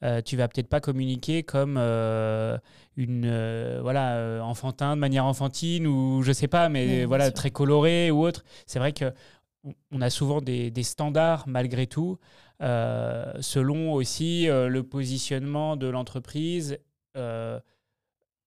Euh, 0.04 0.20
tu 0.20 0.36
vas 0.36 0.46
peut-être 0.46 0.68
pas 0.68 0.80
communiquer 0.80 1.42
comme 1.42 1.76
euh, 1.78 2.58
une 2.96 3.24
euh, 3.24 3.80
voilà 3.82 4.16
euh, 4.16 4.40
enfantin 4.40 4.94
de 4.94 5.00
manière 5.00 5.24
enfantine 5.24 5.86
ou 5.86 6.22
je 6.22 6.32
sais 6.32 6.48
pas, 6.48 6.68
mais 6.68 7.00
Oui, 7.00 7.04
voilà 7.06 7.24
sûr. 7.26 7.34
très 7.34 7.50
coloré 7.50 8.10
ou 8.10 8.22
autre. 8.24 8.44
C'est 8.66 8.78
vrai 8.78 8.92
que 8.92 9.12
on- 9.90 10.00
a 10.02 10.10
souvent 10.10 10.40
des, 10.42 10.70
des 10.70 10.82
standards 10.82 11.48
malgré 11.48 11.86
tout, 11.86 12.18
euh, 12.62 13.32
selon 13.40 13.92
aussi 13.94 14.48
euh, 14.48 14.68
le 14.68 14.82
positionnement 14.82 15.76
de 15.76 15.86
l'entreprise, 15.88 16.78
euh, 17.16 17.58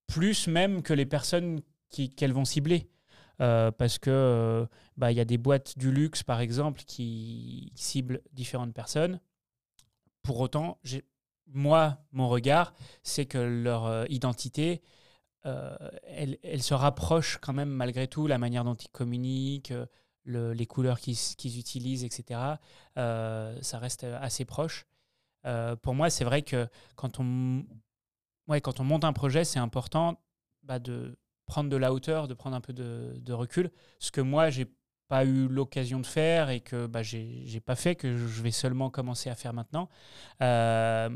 plus 0.08 0.48
même 0.48 0.82
que 0.84 0.94
les 0.94 1.06
personnes 1.06 1.62
qu'elles 1.90 2.34
vont 2.34 2.46
cibler. 2.46 2.90
Euh, 3.42 3.72
parce 3.72 4.00
que 4.00 4.10
euh, 4.10 4.66
bah, 4.98 5.12
il 5.12 5.18
y 5.18 5.22
a 5.22 5.26
des 5.26 5.38
boîtes 5.38 5.78
du 5.78 5.92
luxe, 5.92 6.24
par 6.24 6.42
exemple, 6.42 6.82
qui 6.86 7.72
ciblent 7.76 8.22
différentes 8.34 8.74
personnes. 8.74 9.20
Pour 10.24 10.40
autant, 10.42 10.78
moi, 11.48 12.00
mon 12.12 12.28
regard, 12.28 12.74
c'est 13.02 13.26
que 13.26 13.38
leur 13.38 13.86
euh, 13.86 14.06
identité, 14.10 14.82
elle, 15.44 16.38
elle 16.44 16.62
se 16.62 16.74
rapproche 16.74 17.40
quand 17.42 17.54
même 17.54 17.70
malgré 17.70 18.08
tout, 18.08 18.28
la 18.28 18.38
manière 18.38 18.64
dont 18.64 18.76
ils 18.76 18.90
communiquent, 18.90 19.74
le- 20.26 20.54
les 20.54 20.66
couleurs 20.68 21.00
qu'ils 21.00 21.16
qu'ils 21.16 21.58
utilisent, 21.58 22.04
etc. 22.04 22.60
ça 22.96 23.80
reste 23.80 24.04
assez 24.04 24.46
proche. 24.46 24.86
Pour 25.82 25.96
moi, 25.96 26.12
c'est 26.12 26.26
vrai 26.26 26.44
que 26.44 26.68
quand 26.96 27.20
on, 27.20 27.66
ouais, 28.48 28.62
quand 28.62 28.80
on 28.80 28.84
monte 28.84 29.06
un 29.06 29.14
projet, 29.14 29.44
c'est 29.44 29.58
important 29.60 30.22
bah, 30.62 30.78
de 30.78 31.18
prendre 31.50 31.70
de 31.70 31.76
la 31.76 31.92
hauteur, 31.92 32.30
de 32.30 32.34
prendre 32.34 32.56
un 32.56 32.62
peu 32.62 32.72
de, 32.72 33.34
recul. 33.34 33.72
Ce 34.00 34.12
que 34.12 34.22
moi, 34.22 34.50
j'ai 34.50 34.68
pas 35.10 35.26
eu 35.26 35.48
l'occasion 35.48 36.00
de 36.00 36.06
faire 36.06 36.50
et 36.50 36.62
que 36.62 36.86
bah, 36.86 37.04
j'ai 37.04 37.60
pas 37.66 37.76
fait, 37.76 37.96
que 37.96 38.16
je 38.16 38.42
vais 38.42 38.52
seulement 38.52 38.90
commencer 38.90 39.30
à 39.30 39.36
faire 39.36 39.54
maintenant. 39.54 39.90
Euh, 40.42 41.10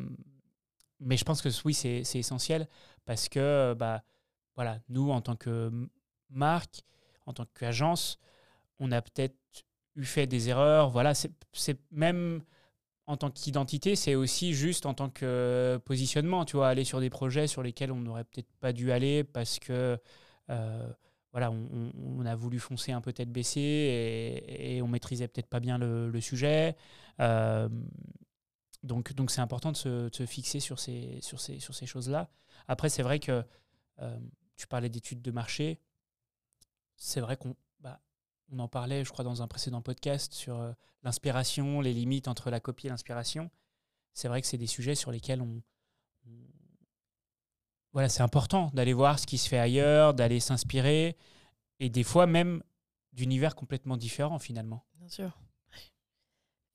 mais 1.00 1.16
je 1.16 1.24
pense 1.24 1.42
que 1.42 1.50
oui, 1.64 1.74
c'est 1.74 2.16
essentiel 2.16 2.68
parce 3.06 3.30
que 3.30 3.74
bah, 3.78 4.04
voilà, 4.56 4.80
nous, 4.90 5.12
en 5.12 5.22
tant 5.22 5.36
que 5.36 5.72
marque, 6.30 6.82
en 7.26 7.34
tant 7.34 7.46
qu'agence, 7.58 8.20
on 8.80 8.92
a 8.92 9.02
peut-être 9.02 9.38
eu 9.96 10.04
fait 10.04 10.28
des 10.28 10.50
erreurs. 10.50 10.90
Voilà, 10.90 11.14
c'est 11.14 11.80
même 11.92 12.42
en 13.06 13.18
tant 13.18 13.30
qu'identité, 13.30 13.96
c'est 13.96 14.16
aussi 14.16 14.54
juste 14.54 14.86
en 14.86 14.94
tant 14.94 15.10
que 15.10 15.80
positionnement, 15.86 16.46
tu 16.46 16.56
vois, 16.56 16.70
aller 16.70 16.86
sur 16.86 17.00
des 17.02 17.10
projets 17.10 17.48
sur 17.48 17.62
lesquels 17.62 17.92
on 17.92 18.00
n'aurait 18.00 18.24
peut-être 18.24 18.52
pas 18.62 18.72
dû 18.72 18.92
aller 18.92 19.24
parce 19.24 19.60
que 19.60 20.00
voilà, 21.34 21.52
on, 21.52 22.26
a 22.26 22.36
voulu 22.36 22.60
foncer 22.60 22.92
un 22.92 23.02
peu 23.02 23.12
tête 23.12 23.32
baissée 23.32 24.44
et, 24.48 24.82
on 24.84 24.88
maîtrisait 24.88 25.28
peut-être 25.28 25.50
pas 25.50 25.60
bien 25.60 25.80
le, 25.80 26.22
sujet. 26.22 26.78
Euh, 27.20 27.68
donc, 28.84 29.14
donc 29.14 29.32
c'est 29.32 29.42
important 29.42 29.72
de 29.72 29.78
se, 29.78 30.26
fixer 30.28 30.60
sur 30.60 30.80
ces, 30.80 31.20
sur 31.22 31.42
ces, 31.42 31.60
sur 31.60 31.74
ces 31.74 31.88
choses-là. 31.88 32.30
Après, 32.68 32.88
c'est 32.88 33.02
vrai 33.02 33.20
que 33.20 33.44
euh, 34.00 34.20
tu 34.56 34.68
parlais 34.68 34.90
d'études 34.90 35.24
de 35.24 35.32
marché. 35.32 35.80
C'est 36.98 37.20
vrai 37.20 37.36
qu'on 37.36 37.56
bah, 37.80 38.00
on 38.52 38.60
en 38.60 38.68
parlait, 38.68 39.04
je 39.04 39.12
crois, 39.12 39.26
dans 39.26 39.42
un 39.42 39.48
précédent 39.48 39.82
podcast 39.82 40.34
sur 40.34 40.60
euh, 40.60 40.72
l'inspiration, 41.02 41.82
les 41.82 41.94
limites 41.94 42.28
entre 42.28 42.52
la 42.52 42.60
copie 42.60 42.86
et 42.86 42.90
l'inspiration. 42.92 43.50
C'est 44.14 44.28
vrai 44.28 44.40
que 44.40 44.48
c'est 44.48 44.60
des 44.60 44.68
sujets 44.68 44.96
sur 44.96 45.12
lesquels 45.12 45.42
on- 45.42 45.64
voilà, 47.94 48.10
c'est 48.10 48.24
important 48.24 48.72
d'aller 48.74 48.94
voir 48.94 49.20
ce 49.20 49.26
qui 49.26 49.38
se 49.38 49.48
fait 49.48 49.60
ailleurs, 49.60 50.14
d'aller 50.14 50.40
s'inspirer, 50.40 51.16
et 51.80 51.90
des 51.90 52.04
fois 52.04 52.26
même 52.26 52.62
d'univers 53.14 53.56
complètement 53.56 53.98
différents 53.98 54.40
finalement. 54.40 54.84
Bien 54.98 55.10
sûr. 55.10 55.40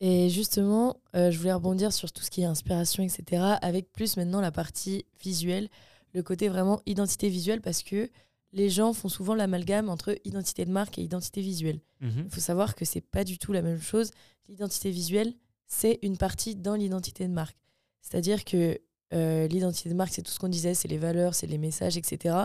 Et 0.00 0.30
justement, 0.30 0.96
euh, 1.16 1.32
je 1.32 1.38
voulais 1.38 1.52
rebondir 1.52 1.92
sur 1.92 2.12
tout 2.12 2.22
ce 2.22 2.30
qui 2.30 2.42
est 2.42 2.44
inspiration, 2.44 3.02
etc., 3.02 3.56
avec 3.60 3.92
plus 3.92 4.16
maintenant 4.16 4.40
la 4.40 4.52
partie 4.52 5.06
visuelle, 5.20 5.68
le 6.14 6.22
côté 6.22 6.48
vraiment 6.48 6.80
identité 6.87 7.28
visuelle, 7.28 7.60
parce 7.60 7.82
que 7.82 8.08
les 8.52 8.70
gens 8.70 8.92
font 8.92 9.08
souvent 9.08 9.34
l'amalgame 9.34 9.88
entre 9.88 10.16
identité 10.25 10.64
de 10.64 10.70
marque 10.70 10.98
et 10.98 11.02
identité 11.02 11.40
visuelle. 11.40 11.80
Il 12.00 12.30
faut 12.30 12.40
savoir 12.40 12.76
que 12.76 12.84
c'est 12.84 13.00
pas 13.00 13.25
du 13.25 13.38
tout 13.38 13.52
la 13.52 13.60
même 13.60 13.80
chose. 13.80 14.12
L'identité 14.48 14.90
visuelle, 14.90 15.34
c'est 15.66 15.98
une 16.02 16.16
partie 16.16 16.54
dans 16.54 16.76
l'identité 16.76 17.26
de 17.26 17.32
marque. 17.32 17.58
C'est-à-dire 18.00 18.44
que 18.44 18.80
euh, 19.14 19.46
l'identité 19.48 19.88
de 19.88 19.94
marque, 19.94 20.12
c'est 20.12 20.22
tout 20.22 20.30
ce 20.30 20.38
qu'on 20.38 20.48
disait, 20.48 20.74
c'est 20.74 20.88
les 20.88 20.98
valeurs, 20.98 21.34
c'est 21.34 21.46
les 21.46 21.58
messages, 21.58 21.96
etc. 21.96 22.36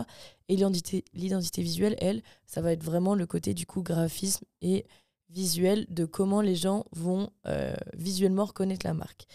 Et 0.48 0.56
l'identité 0.56 1.62
visuelle, 1.62 1.96
elle, 1.98 2.22
ça 2.46 2.60
va 2.60 2.72
être 2.72 2.82
vraiment 2.82 3.14
le 3.14 3.26
côté 3.26 3.54
du 3.54 3.66
coup 3.66 3.82
graphisme 3.82 4.44
et 4.62 4.86
visuel 5.28 5.86
de 5.90 6.04
comment 6.04 6.40
les 6.40 6.54
gens 6.54 6.84
vont 6.92 7.30
euh, 7.46 7.74
visuellement 7.94 8.44
reconnaître 8.44 8.86
la 8.86 8.94
marque. 8.94 9.26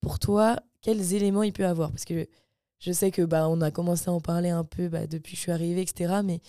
Pour 0.00 0.18
toi, 0.18 0.60
quels 0.80 1.14
éléments 1.14 1.42
il 1.42 1.52
peut 1.52 1.66
avoir? 1.66 1.90
Parce 1.90 2.04
que 2.04 2.28
je 2.78 2.92
sais 2.92 3.10
que 3.10 3.22
bah, 3.22 3.48
on 3.48 3.60
a 3.60 3.70
commencé 3.70 4.08
à 4.08 4.12
en 4.12 4.20
parler 4.20 4.50
un 4.50 4.64
peu 4.64 4.88
bah, 4.88 5.06
depuis 5.06 5.32
que 5.32 5.36
je 5.36 5.42
suis 5.42 5.52
arrivée, 5.52 5.82
etc. 5.82 6.20
Mais 6.24 6.40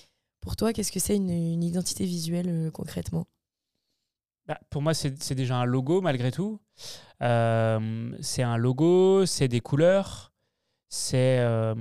pour 0.41 0.55
toi, 0.55 0.73
qu'est-ce 0.73 0.91
que 0.91 0.99
c'est 0.99 1.15
une, 1.15 1.63
identité 1.63 2.05
visuelle 2.05 2.49
euh, 2.49 2.71
concrètement? 2.71 3.25
Bah, 4.45 4.59
pour 4.69 4.81
moi, 4.81 4.93
c'est 4.93 5.33
déjà 5.33 5.57
un 5.57 5.65
logo 5.65 6.01
malgré 6.01 6.31
tout. 6.31 6.59
Euh, 7.21 8.17
c'est 8.21 8.43
un 8.43 8.57
logo, 8.57 9.25
c'est 9.25 9.47
des 9.47 9.59
couleurs, 9.59 10.31
c'est 10.87 11.39
euh, 11.39 11.75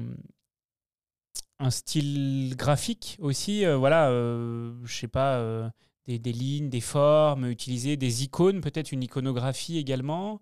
un 1.58 1.70
style 1.70 2.54
graphique 2.56 3.16
aussi. 3.20 3.64
euh, 3.64 3.76
voilà, 3.76 4.10
je 4.10 4.92
sais 4.92 5.08
pas, 5.08 5.70
des, 6.06 6.18
des 6.18 6.32
lignes, 6.32 6.68
des 6.68 6.80
formes 6.80 7.46
utilisées, 7.46 7.96
des 7.96 8.24
icônes, 8.24 8.60
peut-être 8.60 8.92
une 8.92 9.02
iconographie 9.02 9.78
également. 9.78 10.40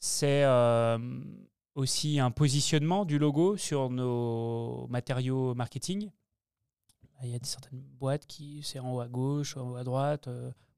C'est 0.00 0.44
aussi 1.74 2.18
un 2.18 2.30
positionnement 2.30 3.04
du 3.04 3.18
logo 3.18 3.56
sur 3.56 3.90
nos 3.90 4.86
matériaux 4.88 5.54
marketing. 5.54 6.10
Il 7.22 7.30
y 7.30 7.36
a 7.36 7.38
certaines 7.44 7.80
boîtes 8.00 8.26
qui, 8.26 8.62
c'est 8.64 8.80
en 8.80 8.94
haut 8.94 9.00
à 9.00 9.06
gauche, 9.06 9.56
en 9.56 9.70
haut 9.70 9.76
à 9.76 9.84
droite, 9.84 10.28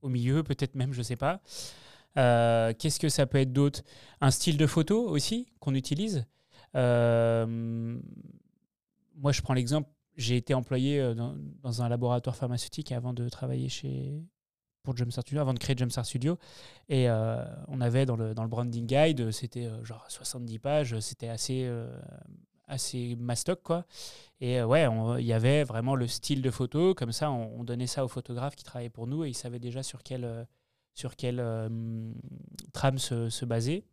au 0.03 0.11
milieu, 0.11 0.43
peut-être 0.43 0.75
même, 0.75 0.93
je 0.93 1.01
sais 1.01 1.17
pas. 1.17 1.41
Euh, 2.17 2.73
Qu'est-ce 2.79 3.01
que 3.01 3.09
ça 3.09 3.27
peut 3.27 3.39
être 3.39 3.53
d'autre? 3.53 3.83
Un 4.21 4.31
style 4.31 4.57
de 4.57 4.67
photo 4.67 5.09
aussi 5.09 5.49
qu'on 5.61 5.75
utilise? 5.75 6.27
Euh, 6.77 7.99
moi, 9.17 9.33
je 9.33 9.43
prends 9.43 9.55
l'exemple, 9.55 9.89
j'ai 10.17 10.37
été 10.37 10.55
employé 10.55 11.01
euh, 11.01 11.15
dans, 11.63 11.83
un 11.83 11.89
laboratoire 11.89 12.37
pharmaceutique 12.37 12.93
avant 12.93 13.13
de 13.13 13.29
travailler 13.29 13.69
chez 13.69 14.23
pour 14.83 14.95
Jumpstart 14.95 15.23
Studio, 15.23 15.41
avant 15.41 15.55
de 15.55 15.59
créer 15.59 15.75
Jumpstart 15.79 16.05
Studio. 16.05 16.39
Et 16.91 17.09
on 17.69 17.81
avait 17.81 18.05
dans 18.05 18.17
le, 18.17 18.35
dans 18.35 18.43
le 18.43 18.51
branding 18.51 18.87
guide, 18.87 19.31
c'était 19.31 19.71
genre 19.83 20.05
70 20.09 20.59
pages, 20.59 21.01
c'était 21.01 21.29
assez, 21.29 21.67
assez 22.69 23.17
mastoc, 23.17 23.63
quoi. 23.63 23.87
Et 24.43 24.63
ouais, 24.63 24.87
il 25.21 25.25
y 25.25 25.33
avait 25.33 25.65
vraiment 25.65 25.95
le 25.95 26.07
style 26.07 26.43
de 26.43 26.51
photo, 26.51 26.93
comme 26.93 27.13
ça, 27.13 27.31
on, 27.31 27.61
on 27.61 27.65
donnait 27.65 27.87
ça 27.87 28.05
aux 28.05 28.09
photographes 28.09 28.57
qui 28.57 28.65
travaillaient 28.65 28.91
pour 28.91 29.07
nous 29.07 29.25
et 29.25 29.31
ils 29.31 29.35
savaient 29.35 29.59
déjà 29.59 29.83
sur 29.83 30.03
quel, 30.03 30.47
sur 30.95 31.17
quelle 31.17 31.41
euh, 31.41 31.69
trame 32.73 32.99
se, 32.99 33.29
se 33.29 33.45
baser. 33.45 33.85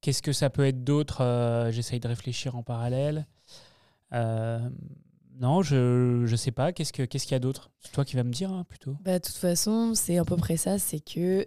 Qu'est-ce 0.00 0.22
que 0.22 0.32
ça 0.32 0.48
peut 0.50 0.66
être 0.66 0.84
d'autre 0.84 1.22
Euh, 1.22 1.70
J'essaye 1.70 2.00
de 2.00 2.08
réfléchir 2.08 2.56
en 2.56 2.62
parallèle. 2.62 3.26
Euh, 4.12 4.58
Non, 5.40 5.62
je 5.62 6.26
ne 6.30 6.36
sais 6.36 6.52
pas. 6.52 6.72
Qu'est-ce 6.72 6.92
qu'il 6.92 7.32
y 7.32 7.34
a 7.34 7.38
d'autre? 7.38 7.70
C'est 7.80 7.92
toi 7.92 8.04
qui 8.04 8.16
vas 8.16 8.24
me 8.24 8.32
dire 8.32 8.52
hein, 8.52 8.64
plutôt. 8.68 8.96
Bah, 9.02 9.18
de 9.18 9.24
toute 9.24 9.36
façon, 9.36 9.94
c'est 9.94 10.18
à 10.18 10.24
peu 10.24 10.36
près 10.36 10.56
ça. 10.56 10.78
C'est 10.78 11.00
que 11.00 11.46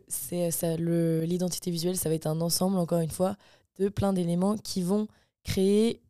l'identité 1.25 1.71
visuelle, 1.71 1.97
ça 1.97 2.09
va 2.09 2.15
être 2.15 2.27
un 2.27 2.41
ensemble, 2.41 2.77
encore 2.77 2.99
une 3.01 3.11
fois, 3.11 3.35
de 3.79 3.89
plein 3.89 4.13
d'éléments 4.13 4.57
qui 4.57 4.81
vont 4.81 5.07
créer 5.43 6.01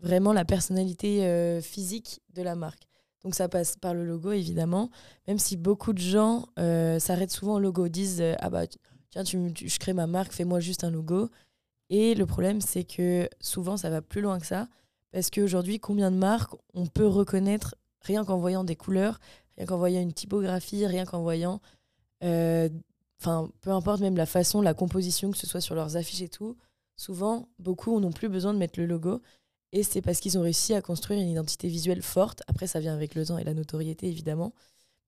vraiment 0.00 0.32
la 0.32 0.44
personnalité 0.44 1.60
physique 1.62 2.20
de 2.34 2.42
la 2.42 2.54
marque. 2.54 2.85
Donc 3.26 3.34
ça 3.34 3.48
passe 3.48 3.74
par 3.74 3.92
le 3.92 4.04
logo, 4.04 4.30
évidemment. 4.30 4.88
Même 5.26 5.40
si 5.40 5.56
beaucoup 5.56 5.92
de 5.92 5.98
gens 5.98 6.46
euh, 6.60 7.00
s'arrêtent 7.00 7.32
souvent 7.32 7.54
au 7.54 7.58
logo, 7.58 7.88
disent 7.88 8.22
Ah 8.38 8.50
bah 8.50 8.68
tiens, 9.10 9.24
je 9.24 9.78
crée 9.80 9.94
ma 9.94 10.06
marque, 10.06 10.30
fais-moi 10.32 10.60
juste 10.60 10.84
un 10.84 10.92
logo. 10.92 11.28
Et 11.90 12.14
le 12.14 12.24
problème, 12.24 12.60
c'est 12.60 12.84
que 12.84 13.28
souvent, 13.40 13.76
ça 13.76 13.90
va 13.90 14.00
plus 14.00 14.20
loin 14.20 14.38
que 14.38 14.46
ça. 14.46 14.68
Parce 15.10 15.30
qu'aujourd'hui, 15.30 15.80
combien 15.80 16.12
de 16.12 16.16
marques 16.16 16.52
on 16.72 16.86
peut 16.86 17.08
reconnaître 17.08 17.74
rien 18.00 18.24
qu'en 18.24 18.36
voyant 18.38 18.62
des 18.62 18.76
couleurs, 18.76 19.18
rien 19.56 19.66
qu'en 19.66 19.76
voyant 19.76 20.02
une 20.02 20.12
typographie, 20.12 20.86
rien 20.86 21.04
qu'en 21.04 21.22
voyant. 21.22 21.60
Euh, 22.22 22.68
enfin, 23.20 23.50
peu 23.60 23.70
importe 23.70 24.02
même 24.02 24.16
la 24.16 24.26
façon, 24.26 24.62
la 24.62 24.72
composition, 24.72 25.32
que 25.32 25.38
ce 25.38 25.48
soit 25.48 25.60
sur 25.60 25.74
leurs 25.74 25.96
affiches 25.96 26.22
et 26.22 26.28
tout. 26.28 26.56
Souvent, 26.94 27.48
beaucoup 27.58 27.98
n'ont 27.98 28.12
plus 28.12 28.28
besoin 28.28 28.54
de 28.54 28.58
mettre 28.60 28.78
le 28.78 28.86
logo. 28.86 29.20
Et 29.76 29.82
c'est 29.82 30.00
parce 30.00 30.20
qu'ils 30.20 30.38
ont 30.38 30.40
réussi 30.40 30.72
à 30.72 30.80
construire 30.80 31.20
une 31.20 31.28
identité 31.28 31.68
visuelle 31.68 32.00
forte. 32.00 32.42
Après, 32.46 32.66
ça 32.66 32.80
vient 32.80 32.94
avec 32.94 33.14
le 33.14 33.26
temps 33.26 33.36
et 33.36 33.44
la 33.44 33.52
notoriété, 33.52 34.08
évidemment. 34.08 34.54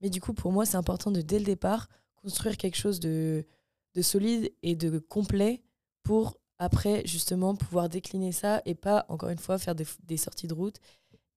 Mais 0.03 0.11
du 0.11 0.21
coup, 0.21 0.35
pour 0.35 0.53
moi, 0.53 0.67
c'est 0.67 0.77
important 0.77 1.11
de, 1.11 1.23
dès 1.23 1.39
le 1.39 1.47
départ, 1.47 1.89
construire 2.17 2.59
quelque 2.59 2.77
chose 2.77 3.01
de, 3.01 3.47
de 3.95 4.03
solide 4.03 4.53
et 4.63 4.77
de 4.77 4.99
complet 4.99 5.63
pour 6.03 6.37
après 6.59 7.03
justement 7.07 7.55
pouvoir 7.55 7.89
décliner 7.89 8.31
ça 8.31 8.61
et 8.67 8.75
pas 8.75 9.07
encore 9.09 9.31
une 9.31 9.39
fois 9.39 9.57
faire 9.57 9.75
des, 9.75 10.17
sorties 10.19 10.49
de 10.49 10.53
route 10.55 10.77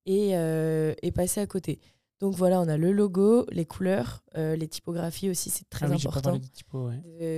et, 0.06 0.36
euh, 0.36 0.94
et, 1.02 1.14
passer 1.14 1.40
à 1.40 1.48
côté. 1.48 1.80
Donc 2.20 2.36
voilà, 2.36 2.60
on 2.60 2.68
a 2.68 2.76
le 2.76 2.92
logo, 2.92 3.46
les 3.50 3.66
couleurs, 3.66 4.26
euh, 4.36 4.58
les 4.58 4.68
typographies 4.68 5.30
aussi, 5.30 5.50
c'est 5.50 5.70
très 5.70 5.86
ah 5.90 5.96
important 5.96 6.38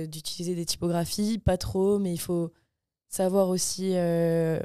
d'utiliser 0.08 0.56
des 0.56 0.66
typographies, 0.66 1.38
pas 1.38 1.56
trop, 1.56 2.00
mais 2.00 2.12
il 2.12 2.20
faut 2.20 2.50
savoir 3.06 3.48
aussi 3.48 3.92
euh, 3.94 4.58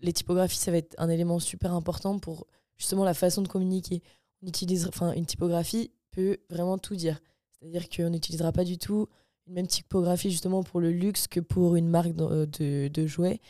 les 0.00 0.12
typographies, 0.12 0.58
ça 0.58 0.70
va 0.70 0.78
être 0.78 0.94
un 0.98 1.08
élément 1.08 1.38
super 1.38 1.74
important 1.74 2.18
pour 2.18 2.46
justement 2.76 3.04
la 3.04 3.14
façon 3.14 3.42
de 3.42 3.48
communiquer. 3.48 4.02
On 4.42 4.46
utilise, 4.46 4.86
enfin, 4.86 5.12
une 5.12 5.26
typographie 5.26 5.90
peut 6.10 6.38
vraiment 6.48 6.78
tout 6.78 6.96
dire. 6.96 7.20
C'est-à-dire 7.52 7.88
qu'on 7.88 8.10
n'utilisera 8.10 8.52
pas 8.52 8.64
du 8.64 8.78
tout 8.78 9.08
même 9.50 9.66
typographie 9.66 10.30
justement 10.30 10.62
pour 10.62 10.80
le 10.80 10.90
luxe 10.90 11.26
que 11.26 11.40
pour 11.40 11.76
une 11.76 11.88
marque 11.88 12.14
de, 12.14 12.88
de, 12.88 13.06
jouets. 13.06 13.40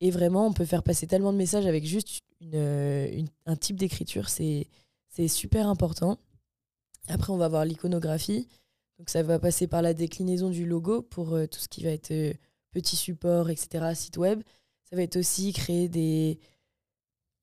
Et 0.00 0.10
vraiment, 0.10 0.46
on 0.46 0.52
peut 0.52 0.64
faire 0.64 0.82
passer 0.82 1.06
tellement 1.06 1.32
de 1.32 1.38
messages 1.38 1.66
avec 1.66 1.84
juste 1.84 2.20
une, 2.40 3.26
un 3.46 3.56
type 3.56 3.76
d'écriture. 3.76 4.28
C'est 4.28 4.68
super 5.26 5.68
important. 5.68 6.18
Après, 7.08 7.32
on 7.32 7.38
va 7.38 7.48
voir 7.48 7.64
l'iconographie. 7.64 8.46
Donc, 8.98 9.10
ça 9.10 9.22
va 9.22 9.38
passer 9.38 9.66
par 9.66 9.82
la 9.82 9.94
déclinaison 9.94 10.50
du 10.50 10.66
logo 10.66 11.02
pour 11.02 11.34
euh, 11.34 11.46
tout 11.46 11.60
ce 11.60 11.68
qui 11.68 11.84
va 11.84 11.90
être 11.90 12.10
euh, 12.10 12.34
petit 12.72 12.96
support, 12.96 13.48
etc., 13.48 13.92
site 13.94 14.16
web. 14.16 14.42
Ça 14.88 14.96
va 14.96 15.02
être 15.02 15.16
aussi 15.16 15.52
créer 15.52 15.88
des, 15.88 16.38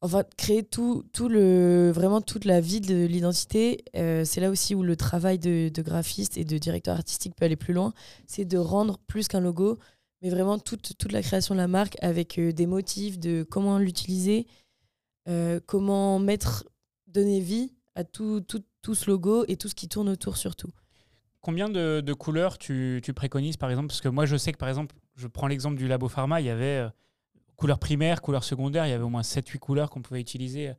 enfin 0.01 0.23
créer 0.37 0.63
tout, 0.63 1.03
tout 1.13 1.29
le 1.29 1.91
vraiment 1.93 2.21
toute 2.21 2.45
la 2.45 2.59
vie 2.59 2.81
de 2.81 3.05
l'identité. 3.05 3.83
Euh, 3.95 4.23
c'est 4.25 4.41
là 4.41 4.49
aussi 4.49 4.73
où 4.73 4.83
le 4.83 4.95
travail 4.95 5.37
de, 5.37 5.69
graphiste 5.81 6.37
et 6.37 6.45
de 6.45 6.57
directeur 6.57 6.95
artistique 6.95 7.35
peut 7.35 7.45
aller 7.45 7.55
plus 7.55 7.73
loin. 7.73 7.93
C'est 8.25 8.45
de 8.45 8.57
rendre 8.57 8.97
plus 9.07 9.27
qu'un 9.27 9.41
logo 9.41 9.79
mais 10.21 10.29
vraiment 10.29 10.57
toute, 10.57 10.97
toute 10.97 11.11
la 11.11 11.21
création 11.21 11.53
de 11.53 11.59
la 11.59 11.67
marque 11.67 11.97
avec 12.01 12.39
euh, 12.39 12.51
des 12.51 12.65
motifs 12.65 13.19
de 13.19 13.43
comment 13.43 13.77
l'utiliser 13.77 14.47
euh, 15.27 15.59
comment 15.65 16.19
mettre 16.19 16.65
donner 17.07 17.41
vie 17.41 17.73
à 17.95 18.03
tout, 18.03 18.41
tout, 18.41 18.63
tout, 18.81 18.95
ce 18.95 19.09
logo 19.09 19.45
et 19.47 19.57
tout 19.57 19.67
ce 19.67 19.75
qui 19.75 19.87
tourne 19.87 20.09
autour 20.09 20.37
surtout. 20.37 20.69
Combien 21.41 21.69
de, 21.69 22.01
de 22.01 22.13
couleurs 22.13 22.57
tu, 22.57 23.01
tu, 23.03 23.13
préconises 23.13 23.57
par 23.57 23.69
exemple? 23.69 23.87
Parce 23.87 24.01
que 24.01 24.09
moi 24.09 24.25
je 24.25 24.35
sais 24.35 24.51
que 24.51 24.57
par 24.57 24.69
exemple, 24.69 24.95
je 25.15 25.27
prends 25.27 25.47
l'exemple 25.47 25.77
du 25.77 25.87
Labo 25.87 26.07
Pharma, 26.07 26.41
il 26.41 26.47
y 26.47 26.49
avait 26.49 26.87
couleurs 27.55 27.79
primaires, 27.79 28.21
couleurs 28.21 28.43
secondaires, 28.43 28.85
il 28.85 28.89
y 28.89 28.93
avait 28.93 29.03
au 29.03 29.09
moins 29.09 29.21
7-8 29.21 29.59
couleurs 29.59 29.89
qu'on 29.89 30.01
pouvait 30.01 30.21
utiliser 30.21 30.73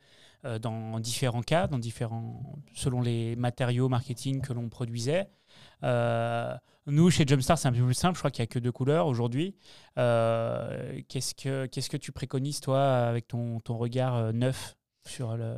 euh, 0.44 0.58
dans 0.58 1.00
différents 1.00 1.42
cas, 1.42 1.66
dans 1.66 1.78
différents, 1.78 2.42
selon 2.74 3.00
les 3.00 3.36
matériaux 3.36 3.88
marketing 3.88 4.42
que 4.42 4.52
l'on 4.52 4.68
produisait. 4.68 5.28
Euh, 5.82 6.54
nous, 6.86 7.10
chez 7.10 7.26
Jumpstart, 7.26 7.58
c'est 7.58 7.68
un 7.68 7.72
peu 7.72 7.84
plus 7.84 7.94
simple. 7.94 8.14
Je 8.14 8.20
crois 8.20 8.30
qu'il 8.30 8.42
n'y 8.42 8.44
a 8.44 8.46
que 8.48 8.58
deux 8.58 8.72
couleurs 8.72 9.06
aujourd'hui. 9.06 9.56
Euh, 9.98 11.00
qu'est-ce, 11.08 11.34
que, 11.34 11.66
que 11.66 11.96
tu 11.96 12.12
préconises, 12.12 12.60
toi, 12.60 12.80
avec 12.80 13.26
ton, 13.26 13.60
ton 13.60 13.76
regard 13.76 14.32
neuf 14.32 14.76
sur 15.06 15.36
le, 15.36 15.56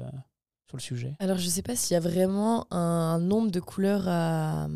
sur 0.69 0.77
le 0.77 0.83
sujet? 0.83 1.17
Alors, 1.19 1.37
je 1.37 1.45
ne 1.45 1.51
sais 1.51 1.63
pas 1.63 1.77
s'il 1.77 1.95
y 1.95 1.97
a 1.97 2.01
vraiment 2.01 2.73
un 2.73 3.19
nombre 3.19 3.51
de 3.51 3.61
couleurs 3.61 4.05
à, 4.07 4.69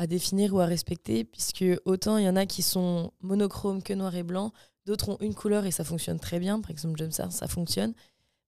à 0.00 0.06
définir 0.06 0.54
ou 0.54 0.60
à 0.60 0.64
respecter, 0.64 1.24
puisque 1.24 1.64
autant 1.84 2.16
il 2.16 2.24
y 2.24 2.28
en 2.28 2.36
a 2.36 2.46
qui 2.46 2.62
sont 2.62 3.12
monochromes 3.20 3.82
que 3.82 3.92
noir 3.92 4.16
et 4.16 4.22
blanc, 4.22 4.50
D'autres 4.86 5.10
ont 5.10 5.18
une 5.20 5.34
couleur 5.34 5.66
et 5.66 5.70
ça 5.70 5.84
fonctionne 5.84 6.18
très 6.18 6.38
bien. 6.38 6.60
Par 6.60 6.70
exemple, 6.70 6.98
Jumpstart, 6.98 7.32
ça 7.32 7.48
fonctionne. 7.48 7.94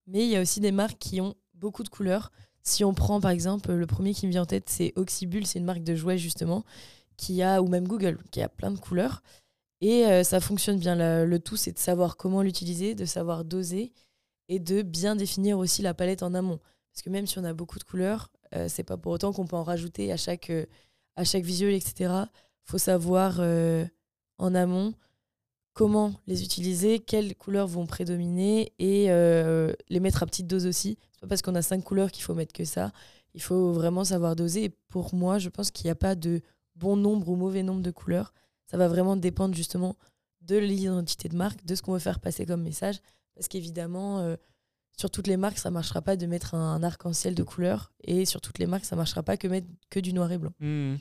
Mais 0.06 0.24
il 0.24 0.30
y 0.30 0.36
a 0.36 0.40
aussi 0.40 0.60
des 0.60 0.72
marques 0.72 0.98
qui 0.98 1.20
ont 1.20 1.34
beaucoup 1.54 1.82
de 1.82 1.88
couleurs. 1.88 2.32
Si 2.62 2.84
on 2.84 2.94
prend 2.94 3.20
par 3.20 3.30
exemple 3.30 3.72
le 3.72 3.86
premier 3.86 4.14
qui 4.14 4.26
me 4.26 4.32
vient 4.32 4.42
en 4.42 4.46
tête, 4.46 4.68
c'est 4.68 4.92
Oxybul, 4.96 5.46
c'est 5.46 5.58
une 5.58 5.64
marque 5.64 5.82
de 5.82 5.94
jouets 5.94 6.18
justement, 6.18 6.64
qui 7.16 7.42
a, 7.42 7.60
ou 7.62 7.68
même 7.68 7.86
Google, 7.86 8.18
qui 8.30 8.40
a 8.40 8.48
plein 8.48 8.70
de 8.70 8.78
couleurs. 8.78 9.22
Et 9.80 10.06
euh, 10.06 10.22
ça 10.22 10.40
fonctionne 10.40 10.78
bien. 10.78 10.94
Le, 11.24 11.38
tout, 11.38 11.56
c'est 11.56 11.72
de 11.72 11.78
savoir 11.78 12.16
comment 12.16 12.42
l'utiliser, 12.42 12.94
de 12.94 13.04
savoir 13.04 13.44
doser 13.44 13.92
et 14.48 14.60
de 14.60 14.82
bien 14.82 15.16
définir 15.16 15.58
aussi 15.58 15.82
la 15.82 15.92
palette 15.92 16.22
en 16.22 16.34
amont. 16.34 16.60
Parce 16.92 17.02
que 17.02 17.10
même 17.10 17.26
si 17.26 17.38
on 17.38 17.44
a 17.44 17.52
beaucoup 17.52 17.78
de 17.80 17.84
couleurs, 17.84 18.30
euh, 18.54 18.68
c'est 18.68 18.84
pas 18.84 18.96
pour 18.96 19.12
autant 19.12 19.32
qu'on 19.32 19.46
peut 19.46 19.56
en 19.56 19.64
rajouter 19.64 20.12
à 20.12 20.16
chaque, 20.16 20.50
euh, 20.50 20.66
visuel, 21.16 21.74
etc. 21.74 22.12
faut 22.64 22.78
savoir 22.78 23.40
en 24.38 24.54
amont 24.54 24.94
comment 25.74 26.14
les 26.26 26.42
utiliser, 26.42 26.98
quelles 26.98 27.34
couleurs 27.34 27.66
vont 27.66 27.86
prédominer 27.86 28.72
et 28.78 29.10
euh, 29.10 29.72
les 29.88 30.00
mettre 30.00 30.22
à 30.22 30.26
petite 30.26 30.46
dose 30.46 30.66
aussi. 30.66 30.98
C'est 31.12 31.20
pas 31.20 31.28
parce 31.28 31.42
qu'on 31.42 31.54
a 31.54 31.62
cinq 31.62 31.82
couleurs 31.82 32.10
qu'il 32.10 32.22
faut 32.22 32.34
mettre 32.34 32.52
que 32.52 32.64
ça. 32.64 32.92
Il 33.34 33.42
faut 33.42 33.72
vraiment 33.72 34.04
savoir 34.04 34.36
doser. 34.36 34.64
Et 34.64 34.68
pour 34.88 35.14
moi, 35.14 35.38
je 35.38 35.48
pense 35.48 35.70
qu'il 35.70 35.86
n'y 35.86 35.90
a 35.90 35.96
pas 35.96 36.14
de 36.14 36.42
bon 36.76 36.96
nombre 36.96 37.28
ou 37.28 37.36
mauvais 37.36 37.62
nombre 37.62 37.82
de 37.82 37.90
couleurs. 37.90 38.34
Ça 38.66 38.76
va 38.76 38.88
vraiment 38.88 39.16
dépendre 39.16 39.54
justement 39.54 39.96
de 40.42 40.56
l'identité 40.56 41.28
de 41.28 41.36
marque, 41.36 41.64
de 41.64 41.74
ce 41.74 41.82
qu'on 41.82 41.92
veut 41.92 41.98
faire 41.98 42.20
passer 42.20 42.44
comme 42.44 42.62
message. 42.62 43.00
Parce 43.34 43.48
qu'évidemment, 43.48 44.18
euh, 44.18 44.36
sur 44.96 45.10
toutes 45.10 45.26
les 45.26 45.36
marques, 45.36 45.58
ça 45.58 45.70
ne 45.70 45.74
marchera 45.74 46.02
pas 46.02 46.16
de 46.16 46.26
mettre 46.26 46.54
un, 46.54 46.82
arc-en-ciel 46.82 47.34
de 47.34 47.42
couleurs. 47.42 47.92
Et 48.04 48.24
sur 48.24 48.40
toutes 48.40 48.58
les 48.58 48.66
marques, 48.66 48.84
ça 48.84 48.96
ne 48.96 49.00
marchera 49.00 49.22
pas 49.22 49.36
que 49.36 49.48
mettre 49.48 49.66
que 49.90 50.00
du 50.00 50.12
noir 50.12 50.30
et 50.32 50.38
blanc. 50.38 50.52
Mmh. 50.60 50.94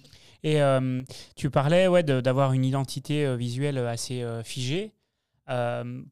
Et 0.44 0.62
euh, 0.62 1.02
tu 1.36 1.50
parlais 1.50 1.88
ouais, 1.88 2.04
d'avoir 2.04 2.54
une 2.54 2.66
identité 2.66 3.26
euh, 3.26 3.36
visuelle 3.36 3.78
assez 3.78 4.24
euh, 4.24 4.44
figée. 4.44 4.94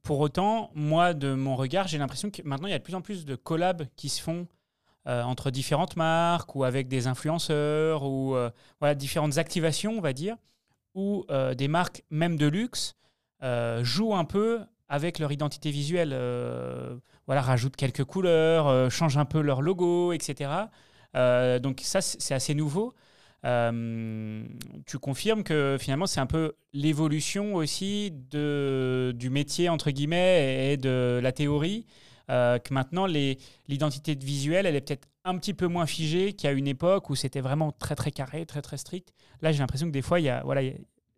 pour 0.04 0.20
autant, 0.20 0.72
moi, 0.76 1.14
de 1.14 1.34
mon 1.34 1.56
regard, 1.56 1.88
j'ai 1.88 1.98
l'impression 1.98 2.30
que 2.30 2.42
maintenant, 2.44 2.68
il 2.68 2.72
y 2.72 2.76
a 2.76 2.80
de 2.80 2.84
plus 2.84 2.96
en 2.96 3.02
plus 3.02 3.26
de 3.26 3.36
collabs 3.36 3.88
qui 3.96 4.10
se 4.10 4.22
font 4.22 4.48
entre 5.06 5.50
différentes 5.50 5.96
marques 5.96 6.56
ou 6.56 6.64
avec 6.64 6.88
des 6.88 7.08
influenceurs 7.08 8.04
ou 8.04 8.36
voilà, 8.80 8.94
différentes 8.94 9.40
activations, 9.40 9.98
on 9.98 10.02
va 10.02 10.14
dire, 10.14 10.36
où 10.94 11.26
des 11.58 11.68
marques, 11.68 12.04
même 12.12 12.36
de 12.36 12.46
luxe, 12.46 12.96
jouent 13.82 14.14
un 14.14 14.26
peu 14.26 14.60
avec 14.90 15.18
leur 15.18 15.32
identité 15.32 15.72
visuelle. 15.72 16.14
Voilà, 17.30 17.42
rajoutent 17.42 17.76
quelques 17.76 18.04
couleurs, 18.04 18.90
changent 18.90 19.18
un 19.18 19.26
peu 19.26 19.40
leur 19.40 19.62
logo, 19.62 20.14
etc. 20.14 20.50
donc 21.14 21.82
ça, 21.84 22.02
c'est 22.02 22.34
assez 22.34 22.56
nouveau. 22.56 22.96
Euh, 23.46 24.44
tu 24.86 24.98
confirmes 25.00 25.44
que 25.44 25.78
finalement 25.80 26.08
c'est 26.08 26.20
un 26.20 26.26
peu 26.26 26.56
l'évolution 26.74 27.56
aussi 27.56 28.12
de, 28.32 29.14
du 29.16 29.30
métier 29.30 29.70
entre 29.70 29.92
guillemets 29.92 30.74
et 30.74 30.78
de 30.78 31.20
la 31.24 31.32
théorie, 31.32 31.86
euh, 32.30 32.60
que 32.60 32.74
maintenant 32.74 33.06
l'identité 33.06 34.16
visuelle 34.16 34.66
elle 34.66 34.76
est 34.76 34.82
peut-être 34.82 35.08
un 35.24 35.38
petit 35.38 35.54
peu 35.54 35.68
moins 35.68 35.86
figée 35.86 36.34
qu'à 36.34 36.52
une 36.52 36.68
époque 36.68 37.10
où 37.10 37.16
c'était 37.16 37.40
vraiment 37.40 37.72
très 37.72 37.96
très 37.96 38.12
carré, 38.12 38.46
très 38.46 38.62
très 38.62 38.78
strict. 38.78 39.14
Là 39.42 39.54
j'ai 39.54 39.60
l'impression 39.60 39.88
que 39.88 39.94
des 39.94 40.02
fois 40.02 40.20
il 40.20 40.24
y 40.24 40.30
a, 40.30 40.44
voilà, 40.44 40.62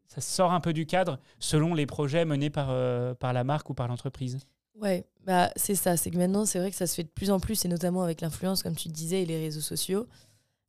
ça 0.07 0.21
sort 0.21 0.51
un 0.51 0.59
peu 0.59 0.73
du 0.73 0.85
cadre 0.85 1.19
selon 1.39 1.73
les 1.73 1.87
projets 1.87 2.25
menés 2.25 2.51
par, 2.51 2.67
euh, 2.69 3.15
par 3.15 3.33
la 3.33 3.43
marque 3.43 3.69
ou 3.71 3.73
par 3.73 3.87
l'entreprise. 3.87 4.37
Ouais, 4.75 5.05
bah 5.25 5.51
c'est 5.55 5.75
ça, 5.75 5.97
c'est 5.97 6.09
que 6.09 6.17
maintenant 6.17 6.45
c'est 6.45 6.57
vrai 6.59 6.71
que 6.71 6.77
ça 6.77 6.87
se 6.87 6.95
fait 6.95 7.03
de 7.03 7.09
plus 7.09 7.29
en 7.29 7.39
plus 7.39 7.65
et 7.65 7.67
notamment 7.67 8.03
avec 8.03 8.21
l'influence 8.21 8.63
comme 8.63 8.75
tu 8.75 8.89
disais 8.89 9.21
et 9.21 9.25
les 9.25 9.37
réseaux 9.39 9.61
sociaux 9.61 10.07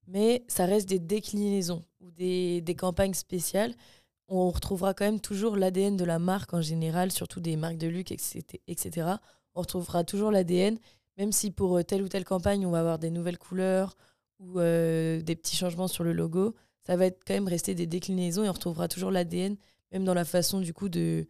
mais 0.07 0.45
ça 0.49 0.67
reste 0.67 0.89
des 0.89 0.99
déclinaisons 0.99 1.83
ou 2.01 2.11
des, 2.11 2.63
campagnes 2.79 3.15
spéciales. 3.15 3.75
On 4.29 4.51
retrouvera 4.51 4.95
quand 4.95 5.05
même 5.05 5.21
toujours 5.21 5.57
l'ADN 5.57 5.97
de 5.97 6.05
la 6.05 6.19
marque 6.19 6.55
en 6.55 6.63
général, 6.63 7.13
surtout 7.13 7.41
des 7.41 7.57
marques 7.57 7.79
de 7.79 7.89
luxe, 7.89 8.13
etc. 8.67 9.17
On 9.55 9.61
retrouvera 9.61 10.05
toujours 10.05 10.31
l'ADN, 10.31 10.79
même 11.19 11.33
si 11.33 11.51
pour 11.51 11.77
euh, 11.77 11.83
telle 11.83 12.03
ou 12.03 12.09
telle 12.09 12.25
campagne, 12.25 12.67
on 12.67 12.71
va 12.71 12.81
avoir 12.81 12.99
des 12.99 13.11
nouvelles 13.11 13.39
couleurs 13.39 13.97
ou 14.39 14.59
euh, 14.59 15.21
des 15.21 15.37
petits 15.37 15.57
changements 15.57 15.89
sur 15.89 16.05
le 16.05 16.13
logo. 16.13 16.55
Ça 16.87 16.97
va 16.97 17.07
être 17.07 17.21
quand 17.27 17.35
même 17.35 17.49
rester 17.49 17.75
des 17.75 17.87
déclinaisons 17.87 18.45
et 18.45 18.49
on 18.49 18.53
retrouvera 18.53 18.89
toujours 18.89 19.11
l'ADN, 19.11 19.57
même 19.93 20.05
dans 20.05 20.15
la 20.15 20.25
façon 20.25 20.61
du 20.61 20.73
coup 20.73 20.89
de. 20.89 21.27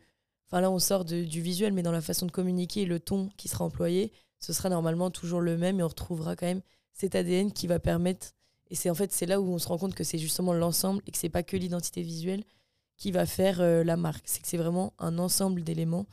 Enfin 0.52 0.60
là, 0.60 0.70
on 0.70 0.78
sort 0.78 1.06
du 1.06 1.40
visuel, 1.40 1.72
mais 1.72 1.82
dans 1.82 1.92
la 1.92 2.02
façon 2.02 2.26
de 2.26 2.30
communiquer, 2.30 2.84
le 2.84 3.00
ton 3.00 3.30
qui 3.38 3.48
sera 3.48 3.64
employé, 3.64 4.12
ce 4.38 4.52
sera 4.52 4.68
normalement 4.68 5.10
toujours 5.10 5.40
le 5.40 5.56
même 5.56 5.80
et 5.80 5.82
on 5.82 5.88
retrouvera 5.88 6.36
quand 6.36 6.44
même 6.44 6.60
cet 6.92 7.14
ADN 7.14 7.52
qui 7.52 7.66
va 7.66 7.78
permettre. 7.78 8.34
Et 8.68 8.74
c'est 8.74 8.90
en 8.90 8.94
fait 8.94 9.12
c'est 9.12 9.24
là 9.24 9.40
où 9.40 9.46
on 9.46 9.58
se 9.58 9.66
rend 9.66 9.78
compte 9.78 9.94
que 9.94 10.04
c'est 10.04 10.18
justement 10.18 10.52
l'ensemble 10.52 11.00
et 11.06 11.10
que 11.10 11.16
c'est 11.16 11.30
pas 11.30 11.42
que 11.42 11.56
l'identité 11.56 12.02
visuelle 12.02 12.44
qui 12.98 13.12
va 13.12 13.24
faire 13.24 13.62
euh, 13.62 13.82
la 13.82 13.96
marque. 13.96 14.24
C'est 14.26 14.42
que 14.42 14.46
c'est 14.46 14.58
vraiment 14.58 14.92
un 14.98 15.18
ensemble 15.18 15.62
d'éléments 15.62 16.04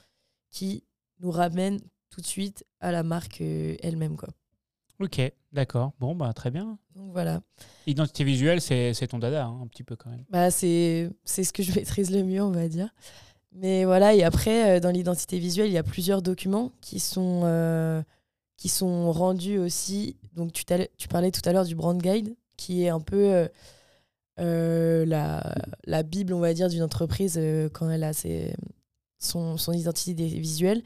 qui 0.51 0.85
nous 1.19 1.31
ramènent 1.31 1.81
tout 2.09 2.21
de 2.21 2.25
suite 2.25 2.65
à 2.79 2.93
la 2.93 3.03
marque 3.03 3.41
euh, 3.41 3.75
elle-même. 3.81 4.15
Quoi. 4.15 4.29
Ok, 5.01 5.21
d'accord. 5.51 5.91
Bon, 5.99 6.15
bah, 6.15 6.31
très 6.31 6.49
bien. 6.49 6.77
Donc 6.95 7.11
voilà. 7.11 7.41
Identité 7.87 8.23
visuelle, 8.23 8.61
c'est, 8.61 8.93
ton 9.09 9.19
dada, 9.19 9.47
hein, 9.47 9.59
un 9.63 9.67
petit 9.67 9.83
peu 9.83 9.97
quand 9.97 10.09
même. 10.09 10.23
Bah, 10.29 10.49
c'est, 10.49 11.09
c'est 11.25 11.43
ce 11.43 11.51
que 11.51 11.61
je 11.61 11.71
maîtrise 11.75 12.09
le 12.09 12.23
mieux, 12.23 12.41
on 12.41 12.51
va 12.51 12.69
dire. 12.69 12.89
Mais 13.51 13.83
voilà, 13.85 14.13
et 14.13 14.23
après, 14.23 14.77
euh, 14.77 14.79
dans 14.79 14.91
l'identité 14.91 15.39
visuelle, 15.39 15.67
il 15.67 15.73
y 15.73 15.77
a 15.77 15.83
plusieurs 15.83 16.21
documents 16.21 16.71
qui 16.81 16.99
sont, 16.99 17.41
euh, 17.45 18.01
qui 18.57 18.69
sont 18.69 19.11
rendus 19.11 19.57
aussi. 19.57 20.17
Donc, 20.35 20.53
tu, 20.53 20.65
parlais 21.07 21.31
tout 21.31 21.41
à 21.45 21.53
l'heure 21.53 21.65
du 21.65 21.75
brand 21.75 21.99
guide, 21.99 22.35
qui 22.57 22.83
est 22.83 22.89
un 22.89 22.99
peu 22.99 23.47
euh, 24.39 25.05
la, 25.05 25.55
la 25.85 26.03
Bible, 26.03 26.33
on 26.33 26.39
va 26.39 26.53
dire, 26.53 26.69
d'une 26.69 26.83
entreprise 26.83 27.39
quand 27.73 27.89
elle 27.89 28.03
a 28.03 28.13
ses, 28.13 28.53
son, 29.19 29.57
son 29.57 29.73
identité 29.73 30.13
visuelle. 30.13 30.83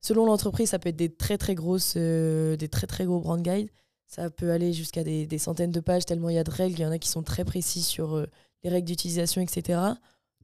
Selon 0.00 0.26
l'entreprise, 0.26 0.70
ça 0.70 0.78
peut 0.78 0.88
être 0.88 0.96
des 0.96 1.14
très 1.14 1.38
très 1.38 1.54
grosses, 1.54 1.96
des 1.96 2.68
très 2.70 2.86
très 2.86 3.04
gros 3.04 3.20
brand 3.20 3.40
guides. 3.40 3.70
Ça 4.06 4.30
peut 4.30 4.50
aller 4.50 4.72
jusqu'à 4.72 5.04
des, 5.04 5.26
des, 5.26 5.38
centaines 5.38 5.70
de 5.70 5.80
pages 5.80 6.04
tellement 6.04 6.30
il 6.30 6.34
y 6.36 6.38
a 6.38 6.44
de 6.44 6.50
règles. 6.50 6.78
Il 6.78 6.82
y 6.82 6.86
en 6.86 6.90
a 6.90 6.98
qui 6.98 7.08
sont 7.08 7.22
très 7.22 7.44
précis 7.44 7.82
sur 7.82 8.26
les 8.64 8.70
règles 8.70 8.88
d'utilisation, 8.88 9.40
etc. 9.42 9.78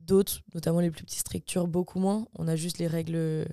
D'autres, 0.06 0.42
notamment 0.54 0.80
les 0.80 0.90
plus 0.90 1.04
petites 1.04 1.20
structures, 1.20 1.66
beaucoup 1.66 1.98
moins. 1.98 2.26
On 2.38 2.48
a 2.48 2.56
juste 2.56 2.78
les 2.78 2.86
règles 2.86 3.16
euh, 3.16 3.44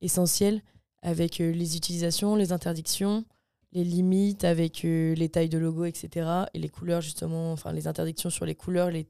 essentielles 0.00 0.62
avec 1.02 1.38
les 1.38 1.76
utilisations, 1.76 2.34
les 2.36 2.52
interdictions, 2.52 3.24
les 3.72 3.84
limites 3.84 4.44
avec 4.44 4.82
les 4.82 5.28
tailles 5.28 5.48
de 5.48 5.58
logo, 5.58 5.84
etc. 5.84 6.28
Et 6.54 6.58
les 6.58 6.68
couleurs, 6.68 7.00
justement, 7.00 7.52
enfin 7.52 7.72
les 7.72 7.86
interdictions 7.86 8.30
sur 8.30 8.44
les 8.44 8.56
couleurs, 8.56 8.90
les, 8.90 9.06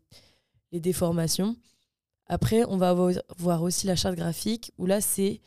les 0.73 0.81
déformations. 0.81 1.57
Après, 2.27 2.65
on 2.67 2.77
va 2.77 2.95
voir 3.39 3.63
aussi 3.63 3.87
la 3.87 3.97
charte 3.97 4.17
graphique 4.17 4.73
où 4.77 4.85
là, 4.85 5.01
c'est 5.01 5.41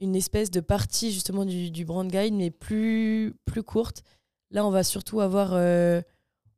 une 0.00 0.14
espèce 0.14 0.50
de 0.50 0.60
partie 0.60 1.10
justement 1.12 1.44
du, 1.44 1.84
brand 1.84 2.06
guide, 2.06 2.34
mais 2.34 2.50
plus, 2.50 3.34
plus 3.46 3.62
courte. 3.62 4.02
Là, 4.50 4.66
on 4.66 4.70
va 4.70 4.84
surtout 4.84 5.20
avoir, 5.20 5.54
euh, 5.54 6.02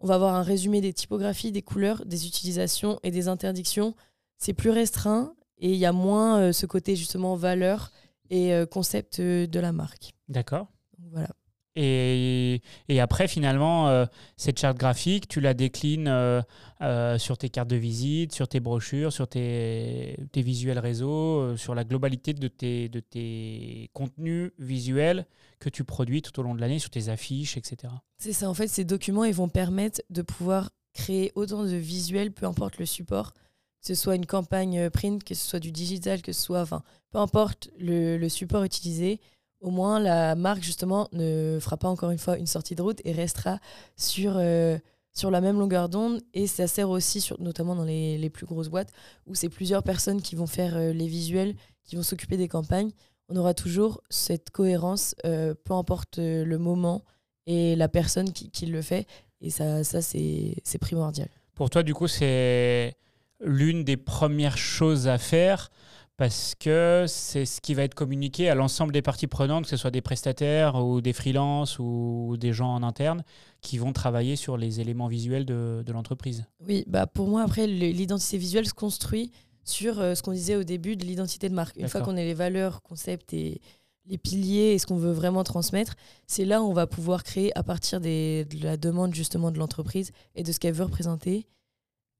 on 0.01 0.07
va 0.07 0.15
avoir 0.15 0.35
un 0.35 0.43
résumé 0.43 0.81
des 0.81 0.93
typographies, 0.93 1.53
des 1.53 1.63
couleurs, 1.63 2.05
des 2.05 2.27
utilisations 2.27 3.01
et 3.03 3.11
des 3.11 3.29
interdictions. 3.29 3.95
C'est 4.39 4.53
plus 4.53 4.71
restreint 4.71 5.35
et 5.59 5.71
il 5.71 5.79
y 5.79 5.87
a 5.87 5.93
moins 5.93 6.41
euh, 6.41 6.53
ce 6.53 6.67
côté 6.67 6.97
justement 6.97 7.37
valeur 7.37 7.91
et 8.31 8.53
euh, 8.53 8.67
concept 8.67 9.21
de 9.21 9.61
la 9.61 9.73
marque. 9.73 10.13
D'accord. 10.29 10.69
Voilà. 11.11 11.29
Et, 11.77 12.63
et, 12.89 13.01
après, 13.01 13.29
finalement, 13.29 13.89
euh, 13.89 14.07
cette 14.39 14.59
charte 14.59 14.79
graphique, 14.79 15.29
tu 15.29 15.41
la 15.41 15.53
déclines 15.53 16.09
euh, 16.09 16.41
euh, 16.83 17.19
sur 17.19 17.39
tes 17.39 17.49
cartes 17.49 17.69
de 17.69 17.77
visite, 17.77 18.33
sur 18.33 18.49
tes 18.49 18.61
brochures, 18.61 19.13
sur 19.13 19.29
tes, 19.29 20.17
visuels 20.35 20.79
réseau, 20.79 21.57
sur 21.57 21.75
la 21.75 21.85
globalité 21.85 22.35
de 22.35 22.49
tes, 22.49 22.89
de 22.89 23.01
tes 23.01 23.91
contenus 23.93 24.53
visuels 24.59 25.27
que 25.59 25.69
tu 25.69 25.85
produis 25.85 26.23
tout 26.23 26.39
au 26.39 26.43
long 26.43 26.55
de 26.55 26.61
l'année, 26.61 26.79
sur 26.79 26.91
tes 26.91 27.09
affiches, 27.09 27.57
etc. 27.57 27.93
C'est 28.19 28.33
ça, 28.33 28.49
en 28.49 28.55
fait, 28.55 28.69
ces 28.69 28.85
documents, 28.85 29.25
ils 29.25 29.35
vont 29.35 29.49
permettre 29.49 30.03
de 30.11 30.23
pouvoir 30.23 30.71
créer 30.93 31.33
autant 31.35 31.65
de 31.65 31.77
visuels, 31.77 32.33
peu 32.33 32.47
importe 32.47 32.79
le 32.79 32.87
support, 32.87 33.33
que 33.33 33.41
ce 33.89 33.95
soit 33.95 34.17
une 34.17 34.27
campagne 34.27 34.91
print, 34.91 35.25
que 35.25 35.35
ce 35.35 35.47
soit 35.47 35.61
du 35.61 35.73
digital, 35.73 36.23
que 36.23 36.33
ce 36.33 36.43
soit, 36.43 36.61
enfin, 36.61 36.83
peu 37.11 37.19
importe 37.19 37.71
le, 37.79 38.19
le 38.19 38.29
support 38.29 38.65
utilisé 38.65 39.21
au 39.61 39.71
moins 39.71 39.99
la 39.99 40.35
marque 40.35 40.63
justement 40.63 41.09
ne 41.13 41.59
fera 41.61 41.77
pas 41.77 41.89
encore 41.89 42.11
une 42.11 42.19
fois 42.19 42.39
une 42.39 42.47
sortie 42.47 42.75
de 42.75 42.83
route 42.83 43.01
et 43.05 43.13
restera 43.13 43.59
sur, 43.97 44.35
euh, 44.37 44.79
sur 45.17 45.31
la 45.31 45.41
même 45.41 45.59
longueur 45.59 45.89
d'onde. 45.89 46.21
Et 46.35 46.47
ça 46.47 46.67
sert 46.69 46.91
aussi, 46.91 47.21
sur, 47.21 47.41
notamment 47.41 47.75
dans 47.75 47.85
les, 47.85 48.19
les, 48.19 48.31
plus 48.31 48.47
grosses 48.47 48.69
boîtes, 48.69 48.93
où 49.27 49.35
c'est 49.35 49.49
plusieurs 49.49 49.83
personnes 49.83 50.21
qui 50.21 50.37
vont 50.37 50.47
faire 50.47 50.77
euh, 50.77 50.93
les 50.93 51.09
visuels, 51.09 51.57
qui 51.85 51.97
vont 51.97 52.03
s'occuper 52.03 52.37
des 52.37 52.49
campagnes. 52.49 52.91
On 53.29 53.37
aura 53.37 53.55
toujours 53.55 54.03
cette 54.11 54.51
cohérence, 54.51 55.17
euh, 55.25 55.55
peu 55.65 55.73
importe 55.73 56.19
le 56.19 56.59
moment 56.59 57.03
et 57.47 57.75
la 57.75 57.89
personne 57.89 58.33
qui, 58.33 58.51
qui 58.51 58.67
le 58.67 58.83
fait. 58.83 59.07
Et 59.41 59.51
ça, 59.51 59.83
ça 59.83 60.01
c'est 60.03 60.79
primordial. 60.81 61.29
Pour 61.55 61.71
toi, 61.71 61.83
du 61.83 61.95
coup, 61.95 62.09
c'est 62.09 62.95
l'une 63.41 63.85
des 63.85 63.97
premières 63.97 64.59
choses 64.59 65.09
à 65.09 65.19
faire 65.19 65.71
parce 66.17 66.55
que 66.55 67.05
c'est 67.07 67.45
ce 67.45 67.61
qui 67.61 67.75
va 67.75 67.83
être 67.83 67.95
communiqué 67.95 68.49
à 68.49 68.55
l'ensemble 68.55 68.93
des 68.93 69.03
parties 69.03 69.27
prenantes, 69.27 69.65
que 69.65 69.71
ce 69.71 69.77
soit 69.77 69.91
des 69.91 70.01
prestataires 70.01 70.77
ou 70.77 71.01
des 71.01 71.13
freelances 71.13 71.79
ou 71.79 72.37
des 72.39 72.53
gens 72.53 72.75
en 72.75 72.83
interne 72.83 73.23
qui 73.61 73.77
vont 73.77 73.93
travailler 73.93 74.37
sur 74.37 74.57
les 74.57 74.81
éléments 74.81 75.09
visuels 75.09 75.45
de, 75.45 75.83
de 75.85 75.93
l'entreprise. 75.93 76.45
Oui, 76.67 76.85
bah 76.87 77.07
pour 77.07 77.29
moi, 77.29 77.43
après, 77.43 77.67
l'identité 77.67 78.39
visuelle 78.39 78.67
se 78.67 78.75
construit 78.75 79.31
sur 79.65 80.01
euh, 80.01 80.15
ce 80.15 80.23
qu'on 80.23 80.33
disait 80.33 80.57
au 80.57 80.65
début 80.65 80.97
de 80.97 81.05
l'identité 81.05 81.49
de 81.49 81.55
marque. 81.55 81.77
Une 81.77 81.89
fois 81.89 82.01
qu'on 82.01 82.17
a 82.17 82.23
les 82.23 82.35
valeurs, 82.35 82.83
concepts 82.83 83.35
et 83.35 83.61
les 84.07 84.19
piliers 84.19 84.73
et 84.73 84.79
ce 84.79 84.87
qu'on 84.87 84.97
veut 84.97 85.13
vraiment 85.13 85.45
transmettre, 85.45 85.97
c'est 86.27 86.45
là 86.45 86.63
où 86.63 86.67
on 86.67 86.73
va 86.73 86.87
pouvoir 86.87 87.25
créer 87.25 87.57
à 87.59 87.63
partir 87.63 88.01
des, 88.01 88.45
de 88.47 88.65
la 88.65 88.77
demande 88.77 89.15
justement 89.15 89.51
de 89.51 89.59
l'entreprise 89.59 90.13
et 90.35 90.45
de 90.45 90.53
ce 90.53 90.61
qu'elle 90.61 90.75
veut 90.75 90.85
représenter, 90.85 91.47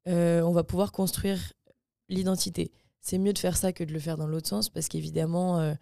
euh, 0.09 0.43
on 0.43 0.53
va 0.53 0.65
pouvoir 0.65 0.93
construire 0.93 1.39
l'identité 2.09 2.73
c'est 3.07 3.19
mieux 3.19 3.33
de 3.33 3.39
faire 3.39 3.57
ça 3.57 3.73
que 3.73 3.85
de 3.85 3.93
le 3.93 4.01
faire 4.01 4.17
dans 4.17 4.27
l'autre 4.27 4.49
sens 4.49 4.69
parce 4.69 4.89
qu'évidemment, 4.89 5.61
euh, 5.61 5.75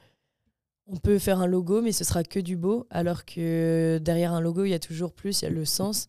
on 0.87 0.99
peut 0.99 1.19
faire 1.19 1.41
un 1.41 1.47
logo, 1.47 1.81
mais 1.81 1.91
ce 1.91 2.05
sera 2.05 2.23
que 2.23 2.39
du 2.39 2.55
beau, 2.55 2.87
alors 2.91 3.25
que 3.25 3.99
derrière 4.03 4.35
un 4.35 4.43
logo, 4.43 4.65
il 4.67 4.71
y 4.71 4.75
a 4.75 4.79
toujours 4.79 5.11
plus, 5.15 5.41
il 5.41 5.45
y 5.47 5.49
a 5.49 5.51
le 5.51 5.65
sens. 5.65 6.09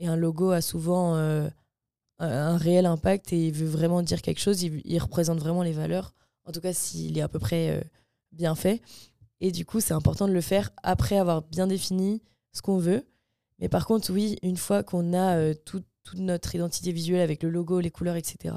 Et 0.00 0.06
un 0.06 0.16
logo 0.16 0.52
a 0.52 0.62
souvent 0.62 1.16
euh, 1.16 1.50
un 2.18 2.56
réel 2.56 2.86
impact 2.86 3.34
et 3.34 3.48
il 3.48 3.52
veut 3.52 3.66
vraiment 3.66 4.00
dire 4.00 4.22
quelque 4.22 4.40
chose, 4.40 4.62
il, 4.62 4.98
représente 5.00 5.38
vraiment 5.38 5.62
les 5.62 5.72
valeurs, 5.72 6.14
en 6.46 6.52
tout 6.52 6.62
cas 6.62 6.72
s'il 6.72 7.18
est 7.18 7.22
à 7.22 7.28
peu 7.28 7.38
près 7.38 7.68
euh, 7.68 7.82
bien 8.32 8.54
fait. 8.54 8.80
Et 9.42 9.52
du 9.52 9.66
coup, 9.66 9.80
c'est 9.80 9.92
important 9.92 10.26
de 10.26 10.32
le 10.32 10.40
faire 10.40 10.70
après 10.82 11.18
avoir 11.18 11.42
bien 11.42 11.66
défini 11.66 12.22
ce 12.52 12.62
qu'on 12.62 12.78
veut. 12.78 13.04
Mais 13.58 13.68
par 13.68 13.86
contre, 13.86 14.10
oui, 14.10 14.38
une 14.42 14.56
fois 14.56 14.82
qu'on 14.82 15.12
a 15.12 15.54
toute 15.54 15.84
notre 16.14 16.54
identité 16.54 16.90
visuelle 16.90 17.20
avec 17.20 17.42
le 17.42 17.50
logo, 17.50 17.80
les 17.80 17.90
couleurs, 17.90 18.16
etc., 18.16 18.54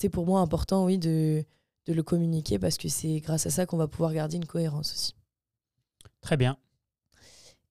c'est 0.00 0.08
pour 0.08 0.24
moi 0.24 0.40
important, 0.40 0.86
oui, 0.86 0.96
de, 0.98 1.44
de 1.86 1.92
le 1.92 2.02
communiquer 2.02 2.58
parce 2.58 2.78
que 2.78 2.88
c'est 2.88 3.20
grâce 3.20 3.46
à 3.46 3.50
ça 3.50 3.66
qu'on 3.66 3.76
va 3.76 3.86
pouvoir 3.86 4.14
garder 4.14 4.36
une 4.36 4.46
cohérence 4.46 4.92
aussi. 4.94 5.14
Très 6.22 6.38
bien. 6.38 6.56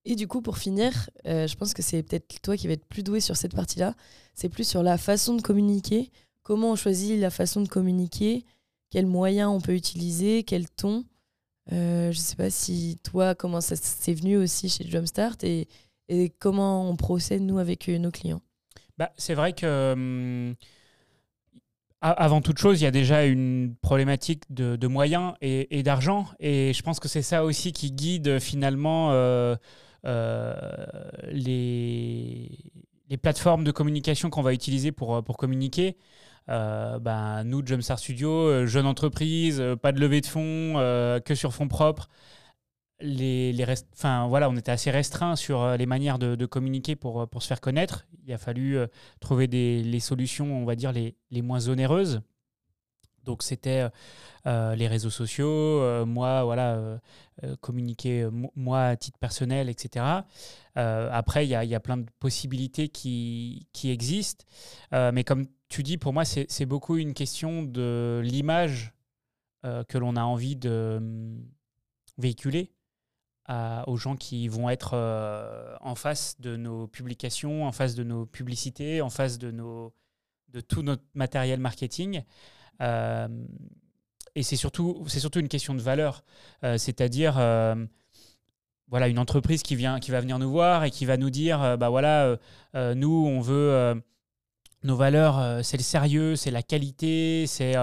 Et 0.05 0.15
du 0.15 0.27
coup, 0.27 0.41
pour 0.41 0.57
finir, 0.57 1.09
euh, 1.25 1.47
je 1.47 1.55
pense 1.55 1.73
que 1.73 1.81
c'est 1.81 2.03
peut-être 2.03 2.41
toi 2.41 2.55
qui 2.55 2.67
vas 2.67 2.73
être 2.73 2.85
plus 2.85 3.03
doué 3.03 3.19
sur 3.19 3.35
cette 3.35 3.55
partie-là. 3.55 3.95
C'est 4.35 4.49
plus 4.49 4.67
sur 4.67 4.83
la 4.83 4.97
façon 4.97 5.35
de 5.35 5.41
communiquer. 5.41 6.11
Comment 6.43 6.71
on 6.71 6.75
choisit 6.75 7.19
la 7.19 7.31
façon 7.31 7.61
de 7.61 7.67
communiquer? 7.67 8.45
Quels 8.91 9.07
moyens 9.07 9.49
on 9.49 9.59
peut 9.59 9.75
utiliser? 9.75 10.43
Quel 10.43 10.69
ton? 10.69 11.05
Euh, 11.71 12.11
Je 12.11 12.17
ne 12.17 12.23
sais 12.23 12.35
pas 12.35 12.49
si 12.49 12.99
toi, 13.03 13.35
comment 13.35 13.61
ça 13.61 13.75
s'est 13.75 14.13
venu 14.13 14.37
aussi 14.37 14.69
chez 14.69 14.87
Jumpstart 14.87 15.37
et, 15.43 15.67
et 16.07 16.29
comment 16.29 16.89
on 16.89 16.95
procède, 16.95 17.41
nous, 17.41 17.57
avec 17.57 17.89
euh, 17.89 17.97
nos 17.97 18.11
clients. 18.11 18.41
Bah, 18.97 19.11
c'est 19.17 19.33
vrai 19.33 19.53
que. 19.53 19.93
Hum, 19.93 20.55
avant 22.01 22.41
toute 22.41 22.57
chose, 22.59 22.79
il 22.79 22.85
y 22.85 22.87
a 22.87 22.91
déjà 22.91 23.25
une 23.25 23.75
problématique 23.81 24.43
de, 24.49 24.87
moyens 24.87 25.33
et, 25.41 25.83
d'argent. 25.83 26.27
Et 26.39 26.71
je 26.73 26.81
pense 26.81 26.99
que 26.99 27.07
c'est 27.07 27.21
ça 27.21 27.43
aussi 27.43 27.73
qui 27.73 27.91
guide 27.91 28.39
finalement 28.39 29.11
euh, 29.11 29.55
euh, 30.05 30.55
les, 31.31 32.57
plateformes 33.21 33.65
de 33.65 33.71
communication 33.71 34.29
qu'on 34.29 34.41
va 34.41 34.53
utiliser 34.53 34.91
pour, 34.91 35.23
pour 35.23 35.35
communiquer. 35.35 35.97
Euh, 36.47 36.99
ben, 36.99 37.43
nous, 37.43 37.65
Jumpstart 37.65 37.99
Studio, 37.99 38.65
jeune 38.65 38.85
entreprise, 38.85 39.61
pas 39.81 39.91
de 39.91 39.99
levée 39.99 40.21
de 40.21 40.25
fonds, 40.25 40.75
que 41.25 41.35
sur 41.35 41.53
fonds 41.53 41.67
propres 41.67 42.07
les, 43.01 43.53
les 43.53 43.65
enfin, 43.93 44.27
voilà, 44.27 44.49
on 44.49 44.57
était 44.57 44.71
assez 44.71 44.91
restreint 44.91 45.35
sur 45.35 45.61
euh, 45.61 45.77
les 45.77 45.85
manières 45.85 46.19
de, 46.19 46.45
communiquer 46.45 46.95
pour, 46.95 47.21
euh, 47.21 47.25
pour 47.25 47.41
se 47.41 47.47
faire 47.47 47.61
connaître. 47.61 48.05
Il 48.25 48.33
a 48.33 48.37
fallu 48.37 48.77
euh, 48.77 48.87
trouver 49.19 49.47
des, 49.47 49.83
les 49.83 49.99
solutions, 49.99 50.61
on 50.61 50.65
va 50.65 50.75
dire, 50.75 50.91
les, 50.91 51.15
les 51.31 51.41
moins 51.41 51.67
onéreuses. 51.67 52.21
Donc 53.25 53.43
c'était 53.43 53.87
les 54.45 54.87
réseaux 54.87 55.11
sociaux, 55.11 56.05
moi, 56.05 56.43
voilà, 56.45 56.99
communiquer 57.59 58.27
moi 58.55 58.85
à 58.85 58.95
titre 58.95 59.19
personnel, 59.19 59.69
etc. 59.69 60.03
après, 60.73 61.45
il 61.45 61.49
y 61.49 61.53
a, 61.53 61.63
y 61.63 61.75
a, 61.75 61.79
plein 61.79 61.97
de 61.97 62.07
possibilités 62.19 62.87
qui, 62.87 63.67
qui 63.71 63.91
existent. 63.91 64.45
mais 64.91 65.23
comme 65.23 65.45
tu 65.67 65.83
dis, 65.83 65.97
pour 65.97 66.11
moi, 66.11 66.25
c'est 66.25 66.65
beaucoup 66.65 66.95
une 66.95 67.13
question 67.13 67.61
de 67.61 68.19
l'image 68.23 68.93
que 69.61 69.97
l'on 69.99 70.15
a 70.15 70.23
envie 70.23 70.55
de 70.55 70.95
hum, 70.97 71.45
aux 73.87 73.97
gens 73.97 74.15
qui 74.15 74.47
vont 74.47 74.69
être 74.69 74.91
euh, 74.93 75.75
en 75.81 75.95
face 75.95 76.39
de 76.39 76.55
nos 76.55 76.87
publications, 76.87 77.65
en 77.65 77.71
face 77.71 77.95
de 77.95 78.03
nos 78.03 78.25
publicités, 78.25 79.01
en 79.01 79.09
face 79.09 79.39
de, 79.39 79.51
tout 80.67 80.83
notre 80.83 81.03
matériel 81.15 81.59
marketing. 81.59 82.23
Euh, 82.81 83.27
et 84.35 84.43
c'est 84.43 84.55
surtout, 84.55 85.03
surtout 85.07 85.39
une 85.39 85.47
question 85.47 85.73
de 85.73 85.81
valeur. 85.81 86.23
Euh, 86.63 86.77
c'est-à-dire, 86.77 87.33
voilà, 88.87 89.07
une 89.07 89.19
entreprise 89.19 89.63
qui, 89.63 89.75
vient, 89.75 89.99
qui 89.99 90.11
va 90.11 90.21
venir 90.21 90.37
nous 90.37 90.51
voir 90.51 90.83
et 90.83 90.91
qui 90.91 91.05
va 91.05 91.17
nous 91.17 91.29
dire, 91.29 91.77
bah 91.77 91.89
voilà, 91.89 92.37
nous, 92.75 93.25
on 93.27 93.41
veut 93.41 94.01
nos 94.83 94.95
valeurs, 94.95 95.63
c'est 95.65 95.77
le 95.77 95.83
sérieux, 95.83 96.35
c'est 96.35 96.51
la 96.51 96.61
qualité, 96.61 97.45
c'est 97.47 97.73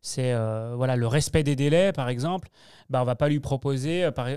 c'est 0.00 0.34
voilà 0.74 0.96
le 0.96 1.06
respect 1.06 1.42
des 1.42 1.56
délais, 1.56 1.92
par 1.92 2.08
exemple. 2.08 2.48
Bah, 2.90 3.02
on 3.02 3.04
va 3.04 3.14
pas 3.14 3.28
lui 3.28 3.40
proposer, 3.40 4.10
par, 4.10 4.28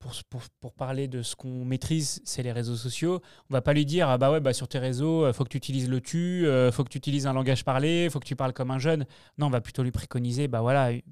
pour, 0.00 0.42
pour, 0.60 0.72
parler 0.72 1.06
de 1.06 1.22
ce 1.22 1.36
qu'on 1.36 1.64
maîtrise, 1.64 2.20
c'est 2.24 2.42
les 2.42 2.50
réseaux 2.50 2.74
sociaux. 2.74 3.20
On 3.48 3.54
va 3.54 3.62
pas 3.62 3.72
lui 3.72 3.86
dire, 3.86 4.08
ah 4.08 4.18
bah 4.18 4.32
ouais, 4.32 4.40
bah 4.40 4.52
sur 4.52 4.66
tes 4.66 4.78
réseaux, 4.78 5.28
il 5.28 5.32
faut 5.32 5.44
que 5.44 5.50
tu 5.50 5.58
utilises 5.58 5.88
le 5.88 6.00
tu, 6.00 6.46
il 6.46 6.72
faut 6.72 6.82
que 6.82 6.88
tu 6.88 6.98
utilises 6.98 7.26
un 7.26 7.32
langage 7.34 7.64
parlé, 7.64 8.08
faut 8.10 8.18
que 8.18 8.26
tu 8.26 8.34
parles 8.34 8.52
comme 8.52 8.72
un 8.72 8.78
jeune. 8.78 9.06
Non, 9.38 9.46
on 9.46 9.50
va 9.50 9.60
plutôt 9.60 9.82
lui 9.82 9.92
préconiser, 9.92 10.48
bah 10.48 10.62
voilà, 10.62 10.90
une 10.90 11.02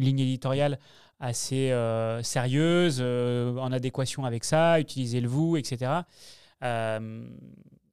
ligne 0.00 0.20
éditoriale 0.20 0.78
assez 1.20 1.72
euh, 1.72 2.22
sérieuse, 2.22 2.98
euh, 3.00 3.56
en 3.56 3.72
adéquation 3.72 4.24
avec 4.24 4.44
ça, 4.44 4.80
utiliser 4.80 5.20
le 5.20 5.28
vous, 5.28 5.56
etc. 5.56 5.92
Euh, 6.62 7.28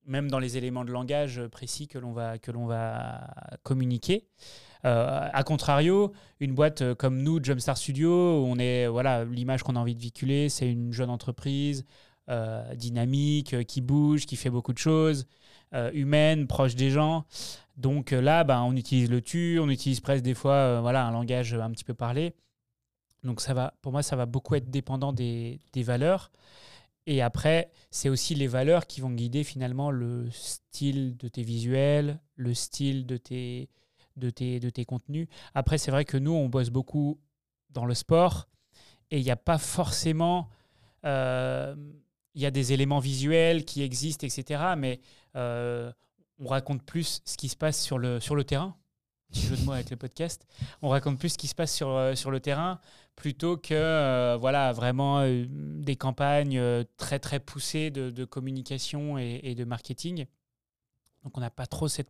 même 0.05 0.29
dans 0.29 0.39
les 0.39 0.57
éléments 0.57 0.85
de 0.85 0.91
langage 0.91 1.41
précis 1.47 1.87
que 1.87 1.97
l'on 1.97 2.11
va, 2.11 2.37
que 2.37 2.51
l'on 2.51 2.67
va 2.67 3.27
communiquer. 3.63 4.27
A 4.87 5.43
contrario, 5.43 6.13
une 6.39 6.53
boîte 6.53 6.93
comme 6.95 7.21
nous, 7.21 7.43
Jumpstart 7.43 7.77
Studio, 7.77 8.45
on 8.45 8.57
est 8.59 8.87
voilà 8.87 9.25
l'image 9.25 9.63
qu'on 9.63 9.75
a 9.75 9.79
envie 9.79 9.95
de 9.95 9.99
véhiculer, 9.99 10.49
c'est 10.49 10.69
une 10.69 10.93
jeune 10.93 11.09
entreprise 11.09 11.85
dynamique, 12.75 13.65
qui 13.65 13.81
bouge, 13.81 14.25
qui 14.25 14.35
fait 14.35 14.49
beaucoup 14.49 14.73
de 14.73 14.77
choses, 14.77 15.25
humaine, 15.93 16.47
proche 16.47 16.75
des 16.75 16.91
gens. 16.91 17.25
Donc 17.77 18.11
là, 18.11 18.43
ben, 18.43 18.61
on 18.61 18.75
utilise 18.75 19.09
le 19.09 19.21
tu, 19.21 19.59
on 19.59 19.69
utilise 19.69 19.99
presque 20.01 20.23
des 20.23 20.35
fois 20.35 20.81
voilà 20.81 21.05
un 21.05 21.11
langage 21.11 21.53
un 21.53 21.71
petit 21.71 21.83
peu 21.83 21.93
parlé. 21.93 22.35
Donc 23.25 23.41
ça 23.41 23.53
va, 23.53 23.73
pour 23.81 23.91
moi, 23.91 24.03
ça 24.03 24.15
va 24.15 24.25
beaucoup 24.25 24.55
être 24.55 24.69
dépendant 24.69 25.11
des, 25.11 25.59
valeurs. 25.75 26.31
Et 27.07 27.21
après, 27.21 27.71
c'est 27.91 28.09
aussi 28.09 28.35
les 28.35 28.47
valeurs 28.47 28.87
qui 28.87 29.01
vont 29.01 29.11
guider 29.11 29.43
finalement 29.43 29.91
le 29.91 30.29
style 30.31 31.17
de 31.17 31.27
tes 31.27 31.43
visuels, 31.43 32.19
le 32.35 32.53
style 32.53 33.05
de 33.05 33.17
tes, 33.17 33.69
de 34.15 34.29
tes, 34.29 34.59
de 34.59 34.69
tes 34.69 34.85
contenus. 34.85 35.27
Après, 35.53 35.77
c'est 35.77 35.91
vrai 35.91 36.05
que 36.05 36.17
nous, 36.17 36.31
on 36.31 36.49
bosse 36.49 36.69
beaucoup 36.69 37.19
dans 37.69 37.85
le 37.85 37.93
sport 37.93 38.47
et 39.11 39.19
il 39.19 39.23
n'y 39.23 39.31
a 39.31 39.37
pas 39.37 39.57
forcément... 39.57 40.49
Euh, 41.05 41.75
il 42.33 42.41
y 42.41 42.45
a 42.45 42.51
des 42.51 42.73
éléments 42.73 42.99
visuels 42.99 43.63
qui 43.63 43.81
existent, 43.81 44.27
etc. 44.27 44.73
Mais 44.77 44.99
euh, 45.37 45.89
on 46.37 46.47
raconte 46.47 46.83
plus 46.83 47.21
ce 47.23 47.37
qui 47.37 47.47
se 47.47 47.55
passe 47.55 47.81
sur 47.81 47.97
le, 47.97 48.19
sur 48.19 48.35
le 48.35 48.43
terrain 48.43 48.75
petit 49.31 49.41
jeu 49.47 49.55
de 49.57 49.63
mots 49.63 49.71
avec 49.71 49.89
le 49.89 49.97
podcast, 49.97 50.45
on 50.81 50.89
raconte 50.89 51.17
plus 51.17 51.29
ce 51.29 51.37
qui 51.37 51.47
se 51.47 51.55
passe 51.55 51.73
sur, 51.73 51.89
euh, 51.89 52.13
sur 52.15 52.29
le 52.29 52.39
terrain 52.39 52.79
plutôt 53.15 53.57
que 53.57 54.35
voilà, 54.37 54.71
vraiment 54.71 55.25
des 55.25 55.95
campagnes 55.95 56.61
très 56.97 57.17
très 57.17 57.39
poussées 57.39 57.89
de, 57.89 58.25
communication 58.25 59.17
et, 59.17 59.55
de 59.55 59.63
marketing. 59.63 60.25
Donc 61.23 61.37
on 61.37 61.41
n'a 61.41 61.49
pas 61.49 61.65
trop 61.65 61.87
cette 61.87 62.09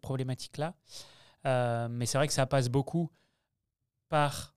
problématique-là. 1.45 1.87
mais 1.89 2.05
c'est 2.05 2.17
vrai 2.17 2.27
que 2.27 2.33
ça 2.33 2.45
passe 2.45 2.69
beaucoup 2.69 3.09
par, 4.09 4.55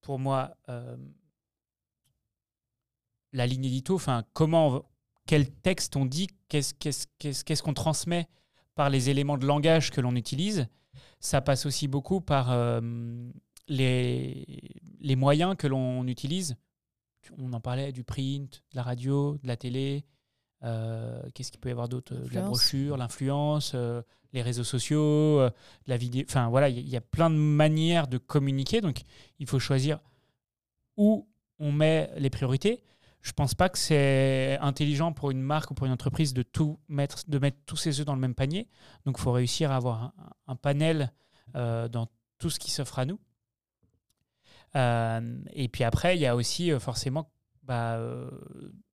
pour 0.00 0.18
moi, 0.18 0.56
la 3.32 3.46
ligne 3.46 3.64
édito, 3.64 4.00
comment, 4.32 4.82
quel 5.26 5.50
texte 5.50 5.96
on 5.96 6.06
dit, 6.06 6.28
qu'est-ce 6.48 7.62
qu'on 7.62 7.74
transmet 7.74 8.28
par 8.74 8.90
les 8.90 9.10
éléments 9.10 9.38
de 9.38 9.46
langage 9.46 9.90
que 9.90 10.00
l'on 10.00 10.16
utilise 10.16 10.68
ça 11.20 11.42
passe 11.42 11.66
aussi 11.66 11.86
beaucoup 11.86 12.20
par 12.20 12.50
euh, 12.50 12.80
les, 13.68 14.44
les 15.00 15.16
moyens 15.16 15.54
que 15.56 15.66
l'on 15.66 16.06
utilise. 16.06 16.56
On 17.38 17.52
en 17.52 17.60
parlait 17.60 17.92
du 17.92 18.02
print, 18.02 18.64
de 18.72 18.76
la 18.76 18.82
radio, 18.82 19.36
de 19.42 19.46
la 19.46 19.56
télé. 19.56 20.04
Euh, 20.62 21.22
qu'est-ce 21.34 21.50
qu'il 21.50 21.60
peut 21.60 21.70
y 21.70 21.72
avoir 21.72 21.88
d'autre? 21.88 22.14
De 22.14 22.34
la 22.34 22.42
brochure, 22.42 22.96
l'influence, 22.96 23.72
euh, 23.74 24.02
les 24.32 24.42
réseaux 24.42 24.64
sociaux, 24.64 25.40
la 25.86 25.96
vidéo. 25.96 26.24
Enfin 26.28 26.48
voilà, 26.48 26.68
il 26.68 26.88
y, 26.88 26.96
a 26.96 27.00
plein 27.00 27.30
de 27.30 27.36
manières 27.36 28.06
de 28.08 28.18
communiquer. 28.18 28.80
Donc 28.80 29.02
il 29.38 29.46
faut 29.46 29.58
choisir 29.58 30.00
où 30.96 31.28
on 31.58 31.72
met 31.72 32.10
les 32.16 32.30
priorités. 32.30 32.82
Je 33.22 33.32
pense 33.32 33.54
pas 33.54 33.68
que 33.68 33.78
c'est 33.78 34.56
intelligent 34.60 35.12
pour 35.12 35.30
une 35.30 35.42
marque 35.42 35.70
ou 35.70 35.74
pour 35.74 35.86
une 35.86 35.92
entreprise 35.92 36.32
de 36.32 36.42
tout 36.42 36.78
mettre, 36.88 37.28
de 37.28 37.38
mettre 37.38 37.58
tous 37.66 37.76
ses 37.76 38.00
œufs 38.00 38.06
dans 38.06 38.14
le 38.14 38.20
même 38.20 38.34
panier. 38.34 38.66
Donc, 39.04 39.16
il 39.18 39.22
faut 39.22 39.32
réussir 39.32 39.70
à 39.70 39.76
avoir 39.76 40.14
un, 40.46 40.56
panel 40.56 41.12
euh, 41.54 41.88
dans 41.88 42.08
tout 42.38 42.48
ce 42.48 42.58
qui 42.58 42.70
s'offre 42.70 42.98
à 42.98 43.04
nous. 43.04 43.20
Euh, 44.74 45.38
et 45.52 45.68
puis 45.68 45.84
après, 45.84 46.16
il 46.16 46.20
y 46.20 46.26
a 46.26 46.34
aussi 46.34 46.72
euh, 46.72 46.80
forcément, 46.80 47.30
bah, 47.70 48.00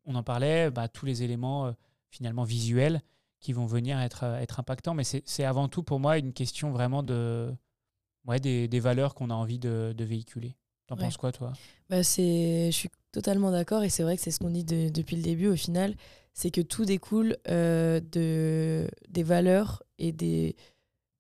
on 0.06 0.14
en 0.14 0.24
parlait, 0.24 0.70
bah, 0.70 0.88
tous 0.88 1.08
les 1.08 1.24
éléments 1.24 1.74
finalement 2.12 2.44
visuels 2.44 3.02
qui 3.40 3.52
vont 3.52 3.66
venir 3.66 4.00
être, 4.00 4.24
être 4.24 4.60
impactants. 4.60 4.94
Mais 4.94 5.04
c'est 5.04 5.44
avant 5.44 5.68
tout 5.68 5.82
pour 5.82 6.00
moi 6.00 6.20
une 6.20 6.32
question 6.32 6.72
vraiment 6.72 7.02
de, 7.02 7.52
ouais, 8.28 8.40
des, 8.40 8.68
des 8.68 8.80
valeurs 8.80 9.16
qu'on 9.16 9.32
a 9.32 9.34
envie 9.34 9.58
de, 9.58 9.96
de 9.98 10.04
véhiculer. 10.06 10.56
T'en 10.86 10.96
penses 10.96 11.18
quoi, 11.18 11.32
toi? 11.32 11.54
Bah 11.90 12.04
Je 12.04 12.70
suis 12.72 12.90
totalement 13.12 13.52
d'accord 13.52 13.84
et 13.84 13.90
c'est 13.90 14.04
vrai 14.04 14.16
que 14.16 14.22
c'est 14.22 14.32
ce 14.32 14.40
qu'on 14.40 14.52
dit 14.52 14.64
depuis 14.64 15.16
le 15.16 15.24
début 15.24 15.48
au 15.48 15.56
final, 15.56 15.96
c'est 16.34 16.52
que 16.52 16.62
tout 16.62 16.86
découle 16.86 17.36
euh, 17.50 18.00
de, 18.00 18.88
des 19.10 19.24
valeurs 19.24 19.84
et 19.98 20.12
des, 20.12 20.56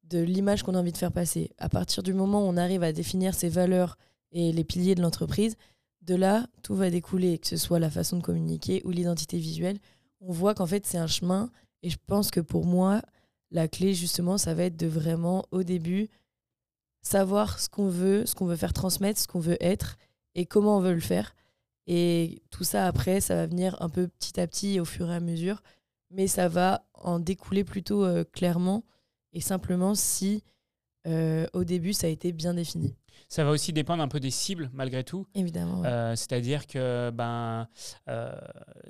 de 0.04 0.20
l'image 0.20 0.62
qu'on 0.63 0.76
a 0.76 0.80
envie 0.80 0.91
de 0.91 0.98
faire 0.98 1.12
passer. 1.12 1.52
À 1.58 1.70
partir 1.70 2.04
du 2.04 2.13
moment 2.13 2.46
où 2.46 2.48
on 2.48 2.56
arrive 2.56 2.84
à 2.84 2.93
définir 2.93 3.34
ces 3.34 3.50
valeurs 3.50 3.98
et 4.32 4.52
les 4.52 4.63
piliers 4.63 4.96
de 4.96 5.02
l'entreprise, 5.02 5.58
de 6.08 6.15
là, 6.15 6.48
tout 6.63 6.76
va 6.76 6.89
découler, 6.89 7.38
que 7.38 7.48
ce 7.48 7.58
soit 7.58 7.80
la 7.80 7.91
façon 7.91 8.17
de 8.17 8.24
communiquer 8.24 8.82
ou 8.86 8.91
l'identité 8.91 9.38
visuelle. 9.38 9.78
On 10.22 10.32
voit 10.32 10.56
qu'en 10.56 10.65
fait, 10.65 10.86
c'est 10.86 10.98
un 10.98 11.08
chemin 11.08 11.52
et 11.84 11.89
je 11.89 11.98
pense 12.08 12.32
que 12.32 12.39
pour 12.39 12.65
moi, 12.65 13.02
la 13.52 13.67
clé, 13.67 13.93
justement, 13.93 14.38
ça 14.38 14.54
va 14.54 14.63
être 14.63 14.78
de 14.78 14.88
vraiment, 14.88 15.46
au 15.52 15.63
début, 15.63 16.10
savoir 17.02 17.60
ce 17.60 17.70
qu'on 17.70 17.89
veut, 17.89 18.26
ce 18.26 18.36
qu'on 18.36 18.46
veut 18.46 18.56
faire 18.56 18.74
transmettre, 18.74 19.20
ce 19.20 19.28
qu'on 19.28 19.39
veut 19.39 19.58
être 19.62 19.98
et 20.34 20.46
comment 20.46 20.78
on 20.78 20.82
veut 20.82 20.93
le 20.93 21.02
faire. 21.02 21.36
Et 21.88 22.41
tout 22.52 22.63
ça, 22.63 22.88
après, 22.88 23.22
ça 23.22 23.36
va 23.36 23.46
venir 23.46 23.78
un 23.82 23.89
peu 23.89 24.08
petit 24.08 24.39
à 24.39 24.48
petit 24.48 24.80
au 24.80 24.86
fur 24.86 25.10
et 25.10 25.15
à 25.15 25.20
mesure, 25.20 25.62
mais 26.10 26.28
ça 26.28 26.48
va 26.48 26.88
en 26.93 27.20
découler 27.20 27.63
plutôt 27.63 28.04
euh, 28.04 28.24
clairement 28.24 28.84
et 29.34 29.41
simplement 29.41 29.93
si 29.93 30.43
euh, 31.06 31.48
au 31.54 31.63
début 31.63 31.93
ça 31.93 32.08
a 32.08 32.10
été 32.10 32.32
bien 32.32 32.54
défini. 32.54 32.96
Ça 33.30 33.43
va 33.43 33.51
aussi 33.51 33.73
dépendre 33.73 34.01
un 34.01 34.08
peu 34.08 34.21
des 34.21 34.32
cibles, 34.32 34.69
malgré 34.73 35.03
tout. 35.03 35.27
Évidemment. 35.36 35.84
Euh, 35.86 36.15
c'est-à-dire 36.15 36.65
que 36.65 37.10
ben, 37.10 37.67
euh, 38.08 38.32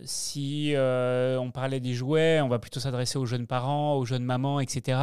si 0.04 0.74
euh, 0.76 1.38
on 1.40 1.50
parlait 1.50 1.80
des 1.80 1.94
jouets, 1.94 2.40
on 2.42 2.48
va 2.48 2.60
plutôt 2.60 2.80
s'adresser 2.80 3.18
aux 3.18 3.26
jeunes 3.26 3.48
parents, 3.48 3.96
aux 3.96 4.06
jeunes 4.06 4.24
mamans, 4.24 4.60
etc. 4.60 5.00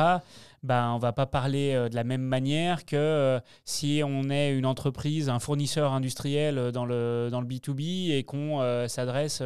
Ben, 0.62 0.92
on 0.92 0.98
va 0.98 1.12
pas 1.12 1.26
parler 1.26 1.74
de 1.90 1.94
la 1.96 2.04
même 2.04 2.22
manière 2.22 2.84
que 2.84 3.40
si 3.64 4.02
on 4.04 4.30
est 4.30 4.56
une 4.56 4.66
entreprise, 4.66 5.28
un 5.28 5.40
fournisseur 5.40 5.92
industriel 5.92 6.70
dans 6.72 6.86
le, 6.86 7.28
dans 7.30 7.40
le 7.40 7.46
B2B 7.46 8.12
et 8.12 8.22
qu'on 8.22 8.86
s'adresse 8.88 9.42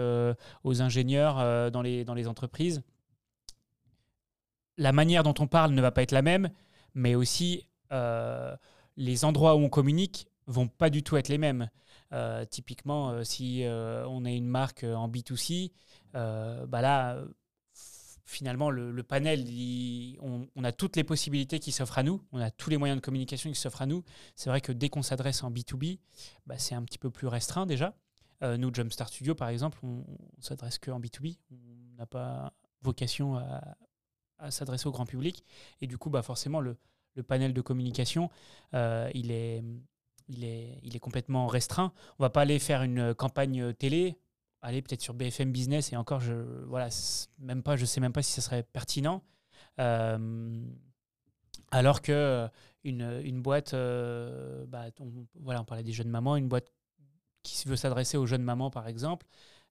aux 0.65 0.83
ingénieurs 0.83 1.71
dans, 1.71 1.83
les, 1.83 2.05
dans 2.05 2.15
les 2.15 2.29
entreprises. 2.29 2.83
La 4.77 4.93
manière 4.93 5.25
dont 5.25 5.35
on 5.41 5.49
parle 5.49 5.73
ne 5.73 5.83
va 5.83 5.91
pas 5.91 6.03
être 6.03 6.13
la 6.13 6.23
même, 6.23 6.51
mais 6.95 7.17
aussi 7.17 7.65
les 8.99 9.25
endroits 9.25 9.55
où 9.55 9.61
on 9.61 9.69
communique 9.71 10.29
vont 10.47 10.69
pas 10.69 10.91
du 10.91 11.03
tout 11.03 11.17
être 11.17 11.29
les 11.29 11.39
mêmes. 11.39 11.71
Euh, 12.13 12.45
typiquement, 12.45 13.11
euh, 13.11 13.25
si 13.25 13.65
euh, 13.65 14.07
on 14.09 14.25
est 14.25 14.37
une 14.37 14.49
marque 14.49 14.85
en 14.85 15.09
B2C, 15.09 15.73
bah 16.13 16.83
là, 16.83 17.23
finalement, 18.25 18.71
le, 18.71 19.03
panel, 19.03 19.45
on, 20.21 20.65
a 20.65 20.73
toutes 20.73 20.97
les 20.97 21.05
possibilités 21.05 21.61
qui 21.61 21.71
s'offrent 21.71 21.99
à 21.99 22.03
nous, 22.03 22.23
on 22.33 22.41
a 22.41 22.51
tous 22.51 22.71
les 22.71 22.77
moyens 22.77 23.01
de 23.01 23.05
communication 23.05 23.51
qui 23.51 23.59
s'offrent 23.59 23.83
à 23.83 23.87
nous. 23.87 24.03
C'est 24.35 24.51
vrai 24.51 24.61
que 24.61 24.73
dès 24.73 24.89
qu'on 24.89 25.03
s'adresse 25.03 25.45
en 25.45 25.51
B2B, 25.51 26.01
bah, 26.47 26.59
c'est 26.59 26.75
un 26.75 26.83
petit 26.83 26.99
peu 26.99 27.11
plus 27.11 27.29
restreint 27.29 27.67
déjà. 27.67 27.95
nous, 28.43 28.75
Jumpstart 28.75 29.11
Studio, 29.11 29.37
par 29.37 29.49
exemple, 29.49 29.79
on, 29.85 29.99
ne 29.99 30.43
s'adresse 30.43 30.79
qu'en 30.79 30.99
B2B. 30.99 31.39
On 31.53 31.97
n'a 31.97 32.07
pas 32.07 32.53
vocation 32.83 33.37
à, 33.37 33.77
à 34.39 34.51
s'adresser 34.51 34.89
au 34.89 34.93
grand 34.93 35.07
public. 35.07 35.45
Et 35.81 35.87
du 35.87 35.99
coup, 35.99 36.11
bah, 36.11 36.23
forcément, 36.23 36.61
le, 36.61 36.77
le 37.19 37.23
panel 37.25 37.53
de 37.53 37.61
communication, 37.61 38.31
euh, 38.75 39.11
il, 39.13 39.31
est, 39.31 39.63
il, 40.29 40.45
est, 40.45 40.79
il 40.83 40.97
est 40.97 41.01
complètement 41.01 41.47
restreint. 41.47 41.93
On 42.19 42.23
va 42.23 42.31
pas 42.31 42.43
aller 42.43 42.59
faire 42.59 42.83
une 42.83 43.13
campagne 43.13 43.75
télé, 43.75 44.17
aller 44.63 44.81
peut-être 44.81 45.03
sur 45.03 45.13
BFM 45.13 45.53
Business 45.53 45.93
et 45.93 45.97
encore, 45.97 46.21
je 46.21 46.33
voilà, 46.67 46.89
même 47.39 47.63
pas, 47.63 47.77
je 47.77 47.85
sais 47.85 48.01
même 48.01 48.13
pas 48.13 48.23
si 48.23 48.33
ça 48.33 48.41
serait 48.41 48.63
pertinent. 48.63 49.23
Euh, 49.81 50.65
alors 51.71 52.01
que 52.01 52.49
une, 52.85 53.21
une 53.25 53.43
boîte, 53.43 53.75
euh, 53.75 54.65
bah, 54.67 54.87
on, 55.01 55.27
voilà, 55.41 55.61
on 55.61 55.65
parlait 55.65 55.83
des 55.85 55.93
jeunes 55.93 56.09
mamans, 56.09 56.37
une 56.37 56.49
boîte 56.49 56.73
qui 57.43 57.69
veut 57.69 57.77
s'adresser 57.77 58.17
aux 58.17 58.27
jeunes 58.27 58.43
mamans 58.43 58.71
par 58.71 58.89
exemple, 58.89 59.27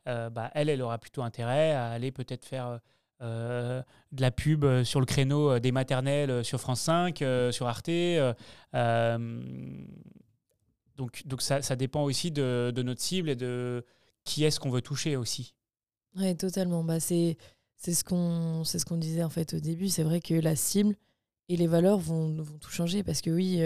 bah, 0.06 0.52
elle, 0.54 0.70
elle 0.70 0.82
aura 0.82 1.00
plutôt 1.00 1.22
intérêt 1.22 1.72
à 1.74 1.90
aller 1.90 2.14
peut-être 2.14 2.46
faire 2.46 2.80
euh, 3.22 3.82
de 4.12 4.22
la 4.22 4.30
pub 4.30 4.64
euh, 4.64 4.84
sur 4.84 5.00
le 5.00 5.08
créneau 5.08 5.50
euh, 5.50 5.60
des 5.60 5.72
maternelles 5.72 6.46
sur 6.46 6.60
France 6.60 6.82
5, 6.82 7.24
sur 7.52 7.68
Arte. 7.68 7.90
donc 10.98 11.26
donc 11.26 11.42
ça, 11.42 11.64
ça, 11.64 11.76
dépend 11.76 12.04
aussi 12.04 12.30
de, 12.32 12.72
de, 12.74 12.84
notre 12.84 13.02
cible 13.02 13.30
et 13.30 13.36
de 13.36 13.84
qui 14.24 14.44
est-ce 14.44 14.60
qu'on 14.60 14.70
veut 14.70 14.82
toucher 14.82 15.16
aussi. 15.16 15.56
Oui, 16.16 16.36
totalement. 16.38 16.84
Bah, 16.84 17.00
c'est 17.00 17.38
ce 17.80 18.04
qu'on 18.04 18.64
ce 18.64 18.78
disait 18.96 19.24
en 19.24 19.30
fait 19.30 19.56
au 19.56 19.60
début. 19.60 19.90
C'est 19.90 20.04
vrai 20.04 20.22
que 20.22 20.36
la 20.36 20.56
cible 20.56 20.96
et 21.50 21.58
les 21.58 21.68
valeurs 21.68 21.98
vont, 21.98 22.36
vont 22.36 22.58
tout 22.60 22.72
changer 22.72 23.02
parce 23.02 23.22
que 23.22 23.32
oui, 23.32 23.62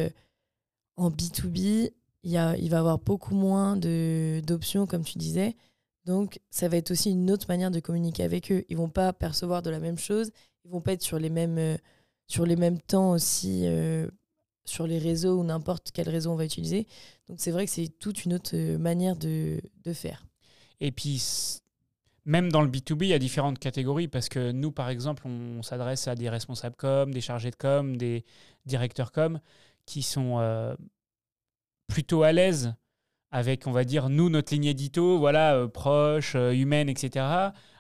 en 0.95 1.09
B2B, 1.09 1.91
il, 2.23 2.31
y 2.31 2.37
a, 2.37 2.55
il 2.57 2.69
va 2.69 2.77
y 2.77 2.79
avoir 2.79 2.99
beaucoup 2.99 3.35
moins 3.35 3.75
d'options, 3.75 4.85
comme 4.87 5.03
tu 5.03 5.17
disais. 5.17 5.55
Donc, 6.05 6.39
ça 6.49 6.67
va 6.67 6.77
être 6.77 6.91
aussi 6.91 7.11
une 7.11 7.29
autre 7.29 7.45
manière 7.47 7.71
de 7.71 7.79
communiquer 7.79 8.23
avec 8.23 8.51
eux. 8.51 8.63
Ils 8.69 8.77
vont 8.77 8.89
pas 8.89 9.13
percevoir 9.13 9.61
de 9.61 9.69
la 9.69 9.79
même 9.79 9.97
chose. 9.97 10.31
Ils 10.65 10.71
vont 10.71 10.81
pas 10.81 10.93
être 10.93 11.03
sur 11.03 11.19
les 11.19 11.29
mêmes, 11.29 11.57
euh, 11.57 11.77
sur 12.27 12.45
les 12.45 12.55
mêmes 12.55 12.79
temps 12.79 13.11
aussi 13.11 13.61
euh, 13.65 14.07
sur 14.65 14.87
les 14.87 14.99
réseaux 14.99 15.39
ou 15.39 15.43
n'importe 15.43 15.91
quel 15.91 16.09
réseau 16.09 16.31
on 16.31 16.35
va 16.35 16.45
utiliser. 16.45 16.87
Donc, 17.27 17.39
c'est 17.39 17.51
vrai 17.51 17.65
que 17.65 17.71
c'est 17.71 17.87
toute 17.99 18.25
une 18.25 18.33
autre 18.33 18.55
manière 18.77 19.15
de, 19.15 19.61
de 19.83 19.93
faire. 19.93 20.25
Et 20.79 20.91
puis, 20.91 21.21
même 22.25 22.51
dans 22.51 22.61
le 22.61 22.69
B2B, 22.69 23.03
il 23.03 23.07
y 23.09 23.13
a 23.13 23.19
différentes 23.19 23.59
catégories 23.59 24.07
parce 24.07 24.29
que 24.29 24.51
nous, 24.51 24.71
par 24.71 24.89
exemple, 24.89 25.23
on, 25.25 25.63
s'adresse 25.63 26.07
à 26.07 26.15
des 26.15 26.29
responsables 26.29 26.75
com, 26.75 27.13
des 27.13 27.21
chargés 27.21 27.51
de 27.51 27.55
com, 27.55 27.97
des 27.97 28.25
directeurs 28.65 29.11
com 29.11 29.39
qui 29.85 30.03
sont 30.03 30.39
euh, 30.39 30.75
plutôt 31.87 32.23
à 32.23 32.31
l'aise 32.31 32.73
avec, 33.31 33.65
on 33.65 33.71
va 33.71 33.83
dire, 33.85 34.09
nous, 34.09 34.29
notre 34.29 34.53
ligne 34.53 34.65
édito, 34.65 35.17
voilà, 35.17 35.55
euh, 35.55 35.67
proche, 35.67 36.35
euh, 36.35 36.51
humaine, 36.51 36.89
etc. 36.89 37.25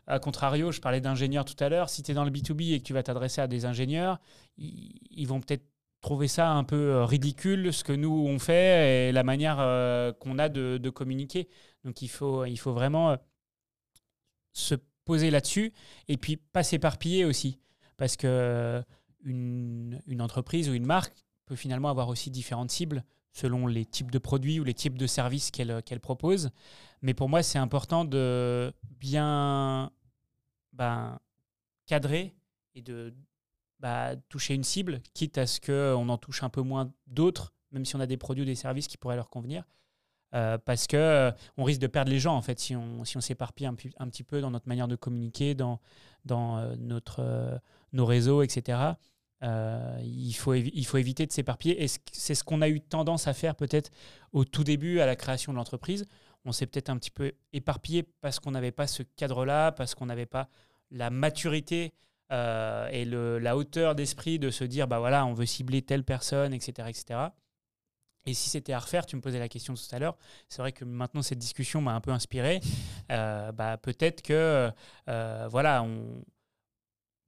A 0.07 0.19
contrario, 0.19 0.71
je 0.71 0.79
parlais 0.81 1.01
d'ingénieurs 1.01 1.45
tout 1.45 1.61
à 1.61 1.69
l'heure. 1.69 1.89
Si 1.89 2.03
tu 2.03 2.11
es 2.11 2.13
dans 2.13 2.23
le 2.23 2.31
B2B 2.31 2.73
et 2.73 2.79
que 2.79 2.83
tu 2.85 2.93
vas 2.93 3.03
t'adresser 3.03 3.41
à 3.41 3.47
des 3.47 3.65
ingénieurs, 3.65 4.19
ils, 4.57 5.25
vont 5.27 5.39
peut-être 5.41 5.65
trouver 6.01 6.27
ça 6.27 6.49
un 6.51 6.63
peu 6.63 7.03
ridicule, 7.03 7.71
ce 7.71 7.83
que 7.83 7.93
nous, 7.93 8.25
on 8.27 8.39
fait 8.39 9.09
et 9.09 9.11
la 9.11 9.23
manière 9.23 9.57
qu'on 10.19 10.39
a 10.39 10.49
de, 10.49 10.77
de, 10.77 10.89
communiquer. 10.89 11.47
Donc, 11.85 12.01
il 12.01 12.09
faut, 12.09 12.45
il 12.45 12.57
faut 12.57 12.73
vraiment 12.73 13.17
se 14.53 14.75
poser 15.05 15.31
là-dessus 15.31 15.71
et 16.07 16.17
puis 16.17 16.37
pas 16.37 16.63
s'éparpiller 16.63 17.23
aussi. 17.23 17.59
Parce 17.97 18.17
que 18.17 18.83
une, 19.23 20.01
une, 20.07 20.21
entreprise 20.21 20.67
ou 20.67 20.73
une 20.73 20.85
marque 20.85 21.13
peut 21.45 21.55
finalement 21.55 21.89
avoir 21.89 22.09
aussi 22.09 22.31
différentes 22.31 22.71
cibles 22.71 23.05
selon 23.33 23.67
les 23.67 23.85
types 23.85 24.11
de 24.11 24.19
produits 24.19 24.59
ou 24.59 24.63
les 24.63 24.73
types 24.73 24.97
de 24.97 25.07
services 25.07 25.51
qu'elle 25.51 25.81
qu'elle 25.83 25.99
propose. 25.99 26.51
Mais 27.01 27.13
pour 27.13 27.29
moi, 27.29 27.43
c'est 27.43 27.59
important 27.59 28.05
de 28.05 28.73
bien 28.99 29.91
ben, 30.73 31.19
cadrer 31.85 32.35
et 32.75 32.81
de 32.81 33.13
bah, 33.79 34.15
toucher 34.29 34.53
une 34.53 34.63
cible, 34.63 35.01
quitte 35.13 35.37
à 35.37 35.47
ce 35.47 35.59
qu'on 35.59 36.07
en 36.09 36.17
touche 36.17 36.43
un 36.43 36.49
peu 36.49 36.61
moins 36.61 36.91
d'autres, 37.07 37.53
même 37.71 37.83
si 37.85 37.95
on 37.95 37.99
a 37.99 38.05
des 38.05 38.17
produits 38.17 38.43
ou 38.43 38.45
des 38.45 38.55
services 38.55 38.87
qui 38.87 38.97
pourraient 38.97 39.15
leur 39.15 39.29
convenir. 39.29 39.65
Euh, 40.33 40.57
parce 40.57 40.87
que 40.87 40.95
euh, 40.95 41.31
on 41.57 41.65
risque 41.65 41.81
de 41.81 41.87
perdre 41.87 42.09
les 42.09 42.19
gens 42.19 42.37
en 42.37 42.41
fait 42.41 42.57
si 42.57 42.73
on 42.73 43.03
si 43.03 43.17
on 43.17 43.21
s'éparpille 43.21 43.65
un, 43.65 43.75
un, 43.97 44.07
petit 44.07 44.23
peu 44.23 44.39
dans 44.39 44.49
notre 44.49 44.65
manière 44.69 44.87
de 44.87 44.95
communiquer, 44.95 45.55
dans 45.55 45.81
dans 46.23 46.57
euh, 46.57 46.75
notre 46.77 47.59
nos 47.91 48.05
réseaux, 48.05 48.41
etc. 48.41 48.93
il 49.41 50.33
faut 50.33 50.53
il 50.53 50.85
faut 50.85 50.97
éviter 50.97 51.25
de 51.25 51.31
s'éparpiller 51.31 51.83
et 51.83 51.87
c'est 52.11 52.35
ce 52.35 52.43
qu'on 52.43 52.61
a 52.61 52.69
eu 52.69 52.81
tendance 52.81 53.27
à 53.27 53.33
faire 53.33 53.55
peut-être 53.55 53.91
au 54.33 54.45
tout 54.45 54.63
début 54.63 54.99
à 54.99 55.05
la 55.05 55.15
création 55.15 55.51
de 55.51 55.57
l'entreprise. 55.57 56.05
On 56.45 56.51
s'est 56.51 56.65
peut-être 56.65 56.89
un 56.89 56.97
petit 56.97 57.11
peu 57.11 57.33
éparpillé 57.53 58.03
parce 58.21 58.39
qu'on 58.39 58.51
n'avait 58.51 58.71
pas 58.71 58.87
ce 58.87 59.03
cadre-là, 59.03 59.71
parce 59.71 59.95
qu'on 59.95 60.07
n'avait 60.07 60.25
pas 60.25 60.49
la 60.89 61.09
maturité 61.09 61.93
et 62.31 63.05
le, 63.05 63.39
la 63.39 63.57
hauteur 63.57 63.93
d'esprit 63.93 64.39
de 64.39 64.49
se 64.49 64.63
dire 64.63 64.87
bah 64.87 64.99
voilà 64.99 65.25
on 65.25 65.33
veut 65.33 65.45
cibler 65.45 65.81
telle 65.81 66.03
personne, 66.03 66.53
etc., 66.53 66.87
etc. 66.89 67.31
Et 68.25 68.33
si 68.33 68.49
c'était 68.49 68.73
à 68.73 68.79
refaire, 68.79 69.05
tu 69.05 69.15
me 69.15 69.21
posais 69.21 69.39
la 69.39 69.49
question 69.49 69.73
tout 69.73 69.95
à 69.95 69.99
l'heure, 69.99 70.15
c'est 70.47 70.61
vrai 70.61 70.71
que 70.71 70.85
maintenant 70.85 71.21
cette 71.21 71.39
discussion 71.39 71.81
m'a 71.81 71.93
un 71.93 72.01
peu 72.01 72.11
inspiré. 72.11 72.59
Euh, 73.11 73.51
bah, 73.51 73.77
peut-être 73.77 74.21
que 74.21 74.71
euh, 75.09 75.47
voilà, 75.49 75.83
on, 75.83 76.23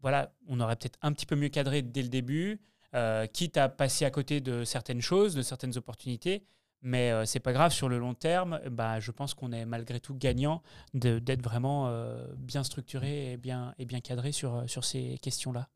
voilà, 0.03 0.31
on 0.47 0.59
aurait 0.59 0.75
peut-être 0.75 0.99
un 1.01 1.11
petit 1.11 1.25
peu 1.25 1.35
mieux 1.35 1.49
cadré 1.49 1.81
dès 1.81 2.03
le 2.03 2.09
début, 2.09 2.61
euh, 2.93 3.25
quitte 3.25 3.57
à 3.57 3.69
passer 3.69 4.05
à 4.05 4.11
côté 4.11 4.39
de 4.39 4.63
certaines 4.63 5.01
choses, 5.01 5.33
de 5.33 5.41
certaines 5.41 5.75
opportunités. 5.77 6.43
Mais 6.85 7.13
c'est 7.25 7.39
pas 7.39 7.53
grave, 7.53 7.71
sur 7.71 7.87
le 7.87 7.97
long 7.97 8.13
terme, 8.13 8.59
bah, 8.69 8.99
je 8.99 9.11
pense 9.11 9.33
qu'on 9.33 9.53
est 9.53 9.65
malgré 9.65 10.01
tout 10.01 10.15
gagnant 10.15 10.61
d'être 10.93 11.41
vraiment 11.41 11.89
bien 12.35 12.65
structuré 12.65 13.31
et 13.31 13.37
bien, 13.37 13.73
et 13.79 13.85
bien 13.85 14.01
cadré 14.01 14.33
sur, 14.33 14.69
sur 14.69 14.83
ces 14.83 15.17
questions-là. 15.21 15.69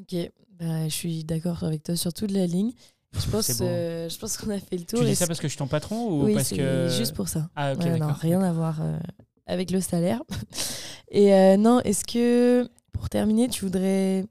Ok, 0.00 0.16
bah, 0.58 0.88
je 0.88 0.94
suis 0.94 1.24
d'accord 1.24 1.62
avec 1.62 1.82
toi 1.82 1.94
sur 1.94 2.14
toute 2.14 2.30
la 2.30 2.46
ligne. 2.46 2.72
Je 3.12 3.26
pense, 3.30 3.50
euh, 3.60 4.08
je 4.08 4.18
pense 4.18 4.36
qu'on 4.36 4.50
a 4.50 4.58
fait 4.58 4.76
le 4.76 4.84
tour. 4.84 5.00
Tu 5.00 5.06
dis 5.06 5.14
ça 5.14 5.26
parce 5.26 5.40
que 5.40 5.46
je 5.46 5.52
suis 5.52 5.58
ton 5.58 5.66
patron 5.66 6.08
ou 6.08 6.24
oui, 6.24 6.34
parce 6.34 6.50
que 6.50 6.88
juste 6.88 7.14
pour 7.14 7.28
ça. 7.28 7.48
Ah 7.54 7.74
non, 7.74 8.12
rien 8.12 8.42
à 8.42 8.52
voir 8.52 8.80
euh, 8.80 8.98
avec 9.46 9.70
le 9.70 9.80
salaire. 9.80 10.22
Et 11.10 11.32
euh, 11.32 11.56
non, 11.56 11.80
est-ce 11.80 12.04
que 12.04 12.68
pour 12.94 13.10
terminer, 13.10 13.48
tu 13.48 13.64
voudrais 13.64 14.24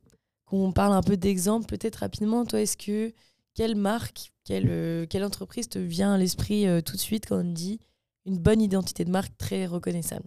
qu'on 0.46 0.72
parle 0.72 0.94
un 0.94 1.04
peu 1.04 1.18
d'exemples, 1.18 1.68
peut-être 1.68 1.98
rapidement. 1.98 2.46
Toi, 2.46 2.62
est-ce 2.62 2.78
que 2.78 3.14
quelle 3.54 3.76
marque, 3.76 4.32
quelle, 4.44 5.08
quelle 5.08 5.24
entreprise 5.24 5.70
te 5.70 5.80
vient 5.80 6.14
à 6.14 6.18
l'esprit 6.18 6.66
tout 6.84 6.96
de 6.96 7.02
suite 7.02 7.28
quand 7.28 7.42
on 7.42 7.52
dit 7.52 7.80
une 8.26 8.40
bonne 8.40 8.62
identité 8.62 9.06
de 9.06 9.12
marque 9.12 9.38
très 9.38 9.68
reconnaissable? 9.68 10.26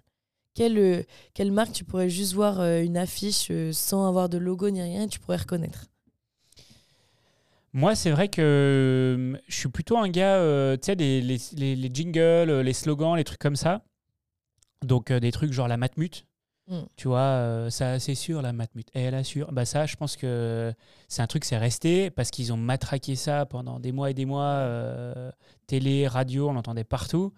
Quelle, 0.55 1.05
quelle 1.35 1.53
marque 1.53 1.73
tu 1.73 1.85
pourrais 1.85 2.09
juste 2.09 2.35
voir 2.35 2.61
une 2.61 2.97
affiche 2.97 3.51
sans 3.73 4.07
avoir 4.07 4.29
de 4.29 4.39
logo 4.39 4.71
ni 4.71 4.81
rien, 4.81 5.09
tu 5.09 5.19
pourrais 5.19 5.39
reconnaître? 5.39 5.87
Moi, 7.77 7.95
c'est 7.95 8.11
vrai 8.11 8.29
que 8.29 8.41
euh, 8.41 9.39
je 9.49 9.55
suis 9.55 9.69
plutôt 9.69 9.99
un 9.99 10.09
gars, 10.09 10.37
euh, 10.37 10.79
tu 10.79 10.87
sais, 10.87 10.95
les, 10.95 11.21
les, 11.21 11.77
les, 11.77 11.91
jingles, 11.93 12.49
euh, 12.49 12.63
les 12.63 12.73
slogans, 12.73 13.15
les 13.17 13.23
trucs 13.23 13.39
comme 13.39 13.55
ça. 13.55 13.85
Donc, 14.83 15.13
des 15.13 15.31
trucs 15.31 15.53
genre 15.53 15.69
la 15.69 15.77
matmute. 15.77 16.27
Mm. 16.69 16.81
Tu 16.97 17.09
vois, 17.09 17.69
ça, 17.71 17.99
c'est 17.99 18.15
sûr, 18.15 18.43
la 18.43 18.53
matmute. 18.53 18.89
Et 18.95 19.03
elle 19.03 19.15
assure. 19.15 19.53
Bah, 19.53 19.65
ça, 19.65 19.87
je 19.87 19.97
pense 19.97 20.17
que 20.17 20.73
c'est 21.09 21.23
un 21.23 21.27
truc, 21.27 21.45
c'est 21.45 21.59
resté 21.59 22.11
parce 22.11 22.31
qu'ils 22.31 22.53
ont 22.53 22.57
matraqué 22.57 23.17
ça 23.17 23.47
pendant 23.47 23.81
des 23.81 23.93
mois 23.93 24.11
et 24.11 24.15
des 24.15 24.25
mois. 24.25 24.67
télé, 25.67 26.09
radio, 26.09 26.49
on 26.49 26.53
l'entendait 26.53 26.85
partout. 26.85 27.33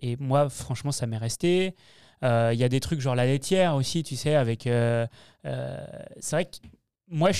Et 0.00 0.16
moi, 0.16 0.48
franchement, 0.48 0.92
ça 0.92 1.06
m'est 1.06 1.16
resté. 1.16 1.74
Il 2.22 2.54
y 2.54 2.64
a 2.64 2.68
des 2.68 2.80
trucs 2.80 3.00
genre 3.00 3.14
la 3.14 3.26
laitière 3.26 3.74
aussi, 3.76 4.02
tu 4.02 4.16
sais, 4.16 4.34
avec. 4.34 4.64
c'est 4.64 5.08
vrai 6.30 6.44
que 6.44 6.58
moi, 7.08 7.32
je 7.32 7.38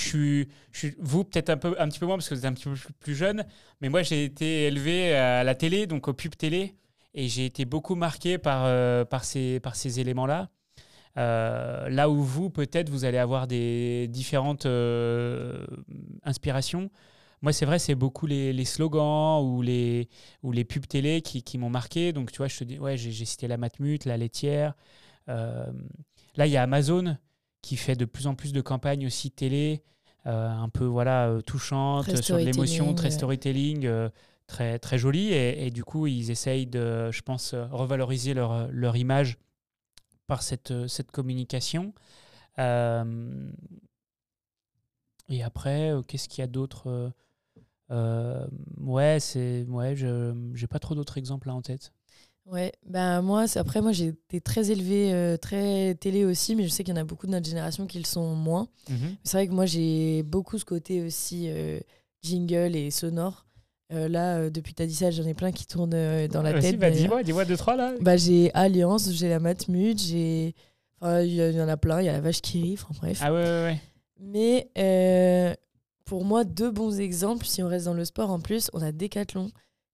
suis, 0.71 0.95
vous 0.99 1.23
peut-être 1.23 1.49
un, 1.49 1.57
peu, 1.57 1.75
un 1.79 1.89
petit 1.89 1.99
peu 1.99 2.05
moins 2.05 2.15
parce 2.15 2.29
que 2.29 2.35
vous 2.35 2.41
êtes 2.41 2.45
un 2.45 2.53
petit 2.53 2.69
peu 2.69 2.75
plus 2.99 3.15
jeune, 3.15 3.45
mais 3.81 3.89
moi, 3.89 4.01
j'ai 4.01 4.23
été 4.23 4.67
élevé 4.67 5.13
à 5.13 5.43
la 5.43 5.55
télé, 5.55 5.87
donc 5.87 6.07
au 6.07 6.13
pub 6.13 6.35
télé, 6.35 6.75
et 7.13 7.27
j'ai 7.27 7.45
été 7.45 7.65
beaucoup 7.65 7.95
marqué 7.95 8.37
par, 8.37 8.63
euh, 8.65 9.03
par 9.05 9.25
ces, 9.25 9.59
par 9.59 9.75
ces 9.75 9.99
éléments-là. 9.99 10.49
Euh, 11.17 11.89
là 11.89 12.09
où 12.09 12.21
vous, 12.21 12.49
peut-être, 12.49 12.89
vous 12.89 13.05
allez 13.05 13.17
avoir 13.17 13.47
des 13.47 14.07
différentes 14.07 14.65
euh, 14.65 15.65
inspirations. 16.23 16.91
Moi, 17.41 17.53
c'est 17.53 17.65
vrai, 17.65 17.79
c'est 17.79 17.95
beaucoup 17.95 18.25
les, 18.27 18.53
les, 18.53 18.65
slogans 18.65 19.43
ou 19.43 19.61
les, 19.61 20.09
ou 20.43 20.51
les 20.51 20.63
pubs 20.63 20.87
télé 20.87 21.21
qui, 21.21 21.43
qui 21.43 21.57
m'ont 21.57 21.69
marqué. 21.69 22.13
Donc, 22.13 22.31
tu 22.31 22.37
vois, 22.37 22.47
je 22.47 22.57
te 22.57 22.63
dis, 22.63 22.79
ouais, 22.79 22.97
j'ai 22.97 23.25
cité 23.25 23.47
la 23.47 23.57
Matmut, 23.57 24.05
la 24.05 24.17
laitière. 24.17 24.73
là, 25.27 25.65
il 26.45 26.49
y 26.49 26.57
a 26.57 26.63
Amazon 26.63 27.17
qui 27.61 27.75
fait 27.75 27.95
de 27.95 28.05
plus 28.05 28.27
en 28.27 28.35
plus 28.35 28.53
de 28.53 28.61
campagnes 28.61 29.05
aussi 29.05 29.31
télé, 29.31 29.83
euh, 30.25 30.49
un 30.49 30.69
peu 30.69 30.85
voilà 30.85 31.27
euh, 31.27 31.41
touchantes, 31.41 32.15
sur 32.21 32.37
de 32.37 32.43
l'émotion, 32.43 32.93
très 32.93 33.11
storytelling, 33.11 33.85
euh, 33.85 34.09
très, 34.47 34.79
très 34.79 34.97
jolie. 34.97 35.33
Et, 35.33 35.69
du 35.71 35.83
coup, 35.83 36.07
ils 36.07 36.31
essayent 36.31 36.65
de, 36.65 37.11
je 37.11 37.21
pense, 37.21 37.53
revaloriser 37.53 38.33
leur, 38.33 38.69
leur 38.71 38.95
image 38.95 39.37
par 40.27 40.43
cette, 40.43 40.87
cette 40.87 41.11
communication. 41.11 41.93
et 42.57 42.63
après, 45.43 45.93
qu'est-ce 46.07 46.29
qu'il 46.29 46.39
y 46.41 46.43
a 46.43 46.47
d'autre 46.47 47.11
Ouais, 47.89 49.19
c'est 49.19 49.65
ouais, 49.69 49.95
je 49.95 50.33
j'ai 50.53 50.67
pas 50.67 50.79
trop 50.79 50.95
d'autres 50.95 51.17
exemples 51.17 51.47
là 51.47 51.55
en 51.55 51.61
tête. 51.61 51.91
Ouais, 52.47 52.71
ben 52.85 53.21
moi, 53.21 53.45
après, 53.55 53.81
moi, 53.81 53.91
j'ai 53.91 54.07
été 54.07 54.39
très 54.39 54.71
élevée, 54.71 55.13
euh, 55.13 55.35
très 55.35 55.95
télé 55.95 56.23
aussi, 56.23 56.55
mais 56.55 56.63
je 56.63 56.69
sais 56.69 56.85
qu'il 56.85 56.95
y 56.95 56.97
en 56.97 57.01
a 57.01 57.03
beaucoup 57.03 57.27
de 57.27 57.31
notre 57.31 57.45
génération 57.45 57.85
qui 57.87 57.99
le 57.99 58.05
sont 58.05 58.35
moins. 58.35 58.69
Mhm. 58.89 59.17
C'est 59.25 59.37
vrai 59.37 59.47
que 59.47 59.51
moi, 59.51 59.65
j'ai 59.65 60.23
beaucoup 60.23 60.57
ce 60.57 60.63
côté 60.63 61.01
aussi 61.01 61.49
euh, 61.49 61.79
jingle 62.21 62.75
et 62.77 62.89
sonore. 62.89 63.46
Euh, 63.93 64.07
là, 64.09 64.49
depuis 64.49 64.73
que 64.73 64.77
tu 64.77 64.83
as 64.83 64.85
dit 64.85 64.95
ça, 64.95 65.11
j'en 65.11 65.25
ai 65.25 65.33
plein 65.33 65.51
qui 65.51 65.65
tournent 65.65 66.27
dans 66.27 66.41
la 66.41 66.59
tête. 66.59 66.77
Bah, 66.77 66.91
dis-moi, 66.91 67.23
dis-moi 67.23 67.45
deux, 67.45 67.57
trois 67.57 67.75
là. 67.75 67.93
Bah, 68.01 68.17
j'ai 68.17 68.51
Alliance, 68.53 69.11
j'ai 69.11 69.29
la 69.29 69.39
Matmut, 69.39 69.97
j'ai. 69.97 70.55
Enfin, 70.99 71.21
il 71.21 71.33
y, 71.33 71.61
en 71.61 71.67
a 71.67 71.77
plein, 71.77 72.01
il 72.01 72.05
y 72.05 72.09
a 72.09 72.13
la 72.13 72.21
Vache 72.21 72.41
qui 72.41 72.61
rit, 72.61 72.73
enfin 72.73 72.93
bref. 72.99 73.19
Ah 73.21 73.31
ouais, 73.31 73.43
ouais, 73.43 73.63
ouais. 73.63 73.81
Mais 74.19 75.57
pour 76.05 76.25
moi, 76.25 76.43
deux 76.43 76.71
bons 76.71 76.99
exemples, 76.99 77.45
si 77.45 77.61
on 77.61 77.67
reste 77.67 77.85
dans 77.85 77.93
le 77.93 78.05
sport 78.05 78.31
en 78.31 78.39
plus, 78.39 78.69
on 78.73 78.81
a 78.81 78.91
Decathlon 78.91 79.51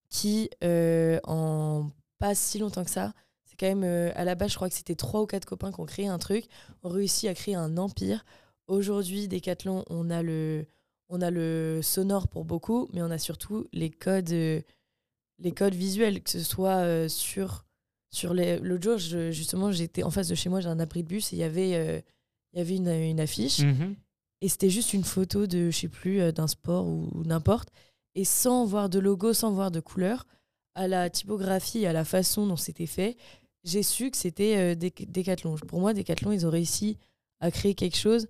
qui, 0.10 0.50
en 0.62 1.90
pas 2.24 2.36
si 2.36 2.58
longtemps 2.58 2.86
que 2.86 2.90
ça. 2.90 3.12
C'est 3.44 3.58
quand 3.60 3.68
même, 3.68 3.84
euh, 3.84 4.10
à 4.16 4.24
la 4.24 4.36
base, 4.36 4.52
je 4.52 4.56
crois 4.56 4.70
que 4.70 4.76
c'était 4.76 4.96
trois 4.96 5.22
ou 5.22 5.26
quatre 5.26 5.46
copains 5.46 5.74
qui 5.74 5.82
ont 5.82 5.86
créé 5.86 6.08
un 6.08 6.20
truc, 6.20 6.46
ont 6.82 6.90
réussi 6.90 7.28
à 7.28 7.34
créer 7.34 7.56
un 7.56 7.76
empire. 7.76 8.24
Aujourd'hui, 8.68 9.28
Decathlon, 9.28 9.84
on 9.90 10.10
a 10.10 10.24
le, 10.24 10.66
on 11.10 11.22
a 11.22 11.30
le 11.32 11.82
sonore 11.84 12.28
pour 12.28 12.46
beaucoup, 12.46 12.90
mais 12.94 13.02
on 13.02 13.12
a 13.12 13.18
surtout 13.18 13.68
les 13.74 13.90
codes, 13.90 14.32
euh, 14.32 14.62
les 15.40 15.52
codes 15.52 15.76
visuels, 15.76 16.22
que 16.24 16.30
ce 16.30 16.40
soit 16.40 16.78
euh, 16.84 17.08
sur, 17.08 17.66
sur 18.12 18.34
les 18.34 18.58
l'autre 18.60 18.84
jour, 18.84 18.98
je- 18.98 19.32
justement, 19.32 19.72
j'étais 19.72 20.04
en 20.04 20.12
face 20.12 20.28
de 20.28 20.36
chez 20.36 20.50
moi, 20.50 20.62
j'ai 20.62 20.70
un 20.70 20.80
abri 20.80 21.04
de 21.04 21.08
bus 21.10 21.34
et 21.34 21.36
il 21.36 21.40
y 21.40 21.44
avait, 21.44 21.76
euh, 21.76 22.00
y 22.54 22.60
avait 22.62 22.76
une, 22.76 22.88
une 22.90 23.20
affiche 23.20 23.60
Mhm. 23.60 23.96
et 24.42 24.50
c'était 24.50 24.70
juste 24.70 24.94
une 24.94 25.04
photo 25.04 25.46
de, 25.48 25.70
je 25.72 25.78
sais 25.78 25.88
plus, 25.90 26.32
d'un 26.34 26.48
sport 26.48 26.86
ou, 26.88 27.10
ou 27.14 27.24
n'importe, 27.24 27.70
et 28.16 28.26
sans 28.26 28.66
voir 28.66 28.90
de 28.90 29.00
logo, 29.00 29.34
sans 29.34 29.52
voir 29.52 29.72
de 29.72 29.80
couleur, 29.80 30.26
à 30.76 30.88
la 30.88 31.10
typographie, 31.10 31.86
à 31.86 31.94
la 31.94 32.06
façon 32.06 32.48
dont 32.48 32.56
c'était 32.56 32.86
fait, 32.88 33.18
j'ai 33.64 33.84
su 33.84 34.12
que 34.12 34.18
c'était 34.18 34.58
euh, 34.58 34.76
Decathlon. 34.76 35.56
Pour 35.56 35.80
moi, 35.80 35.94
Decathlon, 35.94 36.32
ils 36.32 36.46
ont 36.46 36.50
réussi 36.50 36.98
à 37.40 37.50
créer 37.52 37.76
quelque 37.76 37.98
chose 37.98 38.28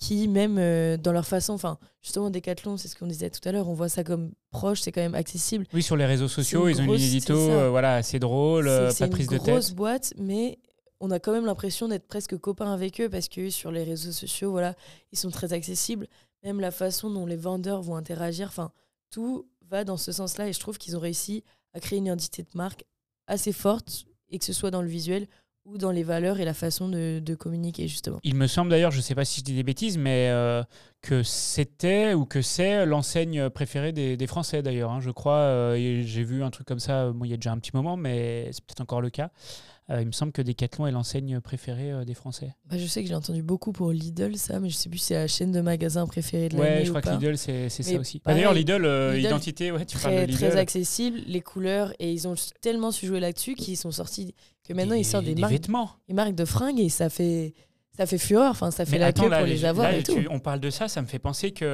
qui, 0.00 0.28
même 0.28 0.56
euh, 0.58 0.96
dans 0.96 1.12
leur 1.12 1.26
façon, 1.26 1.52
enfin, 1.52 1.78
justement, 2.00 2.30
Decathlon, 2.30 2.76
c'est 2.78 2.88
ce 2.88 2.96
qu'on 2.96 3.06
disait 3.06 3.28
tout 3.30 3.46
à 3.46 3.52
l'heure, 3.52 3.68
on 3.68 3.74
voit 3.74 3.90
ça 3.90 4.02
comme 4.02 4.32
proche, 4.50 4.80
c'est 4.80 4.92
quand 4.92 5.02
même 5.02 5.14
accessible. 5.14 5.66
Oui, 5.74 5.82
sur 5.82 5.96
les 5.96 6.06
réseaux 6.06 6.26
sociaux, 6.28 6.66
une 6.68 6.76
ils 6.76 6.80
ont 6.80 6.86
grosse- 6.86 7.00
une 7.00 7.06
c'est 7.06 7.16
édito 7.16 7.34
euh, 7.34 7.68
voilà, 7.68 7.96
assez 7.96 8.18
drôle, 8.18 8.64
C'est- 8.64 8.70
euh, 8.70 8.90
c'est 8.90 8.98
pas 9.00 9.04
de 9.06 9.10
une 9.10 9.16
prise 9.16 9.26
de 9.28 9.36
grosse 9.36 9.66
tête. 9.66 9.74
boîte, 9.76 10.14
mais 10.16 10.58
on 11.00 11.10
a 11.10 11.18
quand 11.20 11.32
même 11.32 11.44
l'impression 11.44 11.86
d'être 11.86 12.06
presque 12.08 12.36
copains 12.38 12.72
avec 12.72 13.00
eux 13.00 13.08
parce 13.10 13.28
que 13.28 13.50
sur 13.50 13.70
les 13.70 13.82
réseaux 13.84 14.12
sociaux, 14.12 14.50
voilà, 14.50 14.74
ils 15.12 15.18
sont 15.18 15.30
très 15.30 15.52
accessibles. 15.52 16.06
Même 16.44 16.60
la 16.60 16.70
façon 16.70 17.10
dont 17.10 17.26
les 17.26 17.36
vendeurs 17.36 17.82
vont 17.82 17.96
interagir, 17.96 18.48
enfin, 18.48 18.72
tout 19.10 19.46
va 19.68 19.84
dans 19.84 19.98
ce 19.98 20.12
sens-là. 20.12 20.48
Et 20.48 20.52
je 20.54 20.60
trouve 20.60 20.78
qu'ils 20.78 20.96
ont 20.96 21.00
réussi 21.00 21.44
à 21.74 21.80
créer 21.80 21.98
une 21.98 22.06
identité 22.06 22.42
de 22.42 22.48
marque 22.54 22.84
assez 23.26 23.52
forte, 23.52 24.04
et 24.30 24.38
que 24.38 24.44
ce 24.46 24.52
soit 24.54 24.70
dans 24.70 24.80
le 24.82 24.88
visuel 24.88 25.26
ou 25.70 25.78
dans 25.78 25.90
les 25.90 26.02
valeurs 26.02 26.40
et 26.40 26.44
la 26.44 26.54
façon 26.54 26.88
de, 26.88 27.34
communiquer, 27.34 27.88
justement. 27.88 28.18
Il 28.22 28.34
me 28.34 28.46
semble 28.46 28.70
d'ailleurs, 28.70 28.90
je 28.90 28.98
ne 28.98 29.02
sais 29.02 29.14
pas 29.14 29.24
si 29.24 29.40
je 29.40 29.44
dis 29.44 29.54
des 29.54 29.62
bêtises, 29.62 29.98
mais 29.98 30.28
euh, 30.30 30.62
que 31.00 31.22
c'était 31.22 32.12
ou 32.14 32.24
que 32.24 32.42
c'est 32.42 32.84
l'enseigne 32.86 33.48
préférée 33.50 33.92
des, 33.92 34.26
Français 34.26 34.62
d'ailleurs. 34.62 34.90
hein, 34.90 35.00
je 35.00 35.10
crois, 35.10 35.34
euh, 35.34 36.02
j'ai 36.04 36.24
vu 36.24 36.42
un 36.42 36.50
truc 36.50 36.66
comme 36.66 36.80
ça, 36.80 37.10
bon, 37.12 37.24
il 37.24 37.30
y 37.30 37.34
a 37.34 37.36
déjà 37.36 37.52
un 37.52 37.58
petit 37.58 37.74
moment, 37.74 37.96
mais 37.96 38.50
c'est 38.52 38.64
peut-être 38.64 38.80
encore 38.80 39.00
le 39.00 39.10
cas. 39.10 39.30
Euh, 39.90 40.00
il 40.02 40.06
me 40.06 40.12
semble 40.12 40.30
que 40.30 40.40
Decathlon 40.40 40.86
est 40.86 40.92
l'enseigne 40.92 41.40
préférée 41.40 41.90
euh, 41.90 42.04
des 42.04 42.14
Français. 42.14 42.54
Bah, 42.66 42.78
je 42.78 42.86
sais 42.86 43.02
que 43.02 43.08
j'ai 43.08 43.14
entendu 43.14 43.42
beaucoup 43.42 43.72
pour 43.72 43.90
Lidl, 43.90 44.36
ça, 44.36 44.60
mais 44.60 44.68
je 44.70 44.76
sais 44.76 44.88
plus 44.88 44.98
si 44.98 45.06
c'est 45.06 45.14
la 45.14 45.26
chaîne 45.26 45.50
de 45.50 45.60
magasins 45.60 46.06
préférée 46.06 46.48
de 46.48 46.56
l'année 46.56 46.68
Ouais, 46.78 46.84
je 46.84 46.90
ou 46.90 46.92
crois 46.92 47.00
pas. 47.02 47.16
que 47.16 47.20
Lidl, 47.20 47.36
c'est 47.36 47.68
c'est 47.68 47.82
ça 47.82 47.92
Mais 47.92 47.98
aussi. 47.98 48.22
Bah, 48.24 48.34
d'ailleurs, 48.34 48.54
Lidl, 48.54 48.84
euh, 48.84 49.14
Lidl, 49.14 49.26
identité, 49.26 49.72
ouais, 49.72 49.84
tu 49.84 49.98
parles 49.98 50.14
très, 50.14 50.26
de 50.26 50.32
Lidl. 50.32 50.38
très 50.48 50.56
accessible, 50.56 51.18
les 51.26 51.40
couleurs, 51.40 51.92
et 51.98 52.12
ils 52.12 52.28
ont 52.28 52.34
tellement 52.60 52.92
su 52.92 53.06
jouer 53.06 53.18
là-dessus 53.18 53.54
qu'ils 53.54 53.76
sont 53.76 53.90
sortis, 53.90 54.34
que 54.62 54.72
maintenant 54.74 54.94
ils 54.94 55.04
sortent 55.04 55.24
des, 55.24 55.34
marques, 55.34 55.52
vêtements. 55.52 55.90
des 56.06 56.14
marques 56.14 56.36
de 56.36 56.44
fringues 56.44 56.78
et 56.78 56.88
ça 56.88 57.08
fait, 57.10 57.54
ça 57.96 58.06
fait 58.06 58.18
fureur, 58.18 58.52
enfin 58.52 58.70
ça 58.70 58.84
fait 58.84 58.92
Mais 58.92 58.98
la 58.98 59.06
attends, 59.06 59.24
queue 59.24 59.28
là, 59.30 59.38
pour 59.38 59.46
les 59.48 59.64
avoir 59.64 59.90
là, 59.90 59.96
et 59.98 60.04
tout. 60.04 60.14
tu- 60.14 60.28
on 60.30 60.38
parle 60.38 60.60
de 60.60 60.70
ça, 60.70 60.86
ça 60.86 61.02
me 61.02 61.08
fait 61.08 61.18
penser 61.18 61.50
que 61.50 61.64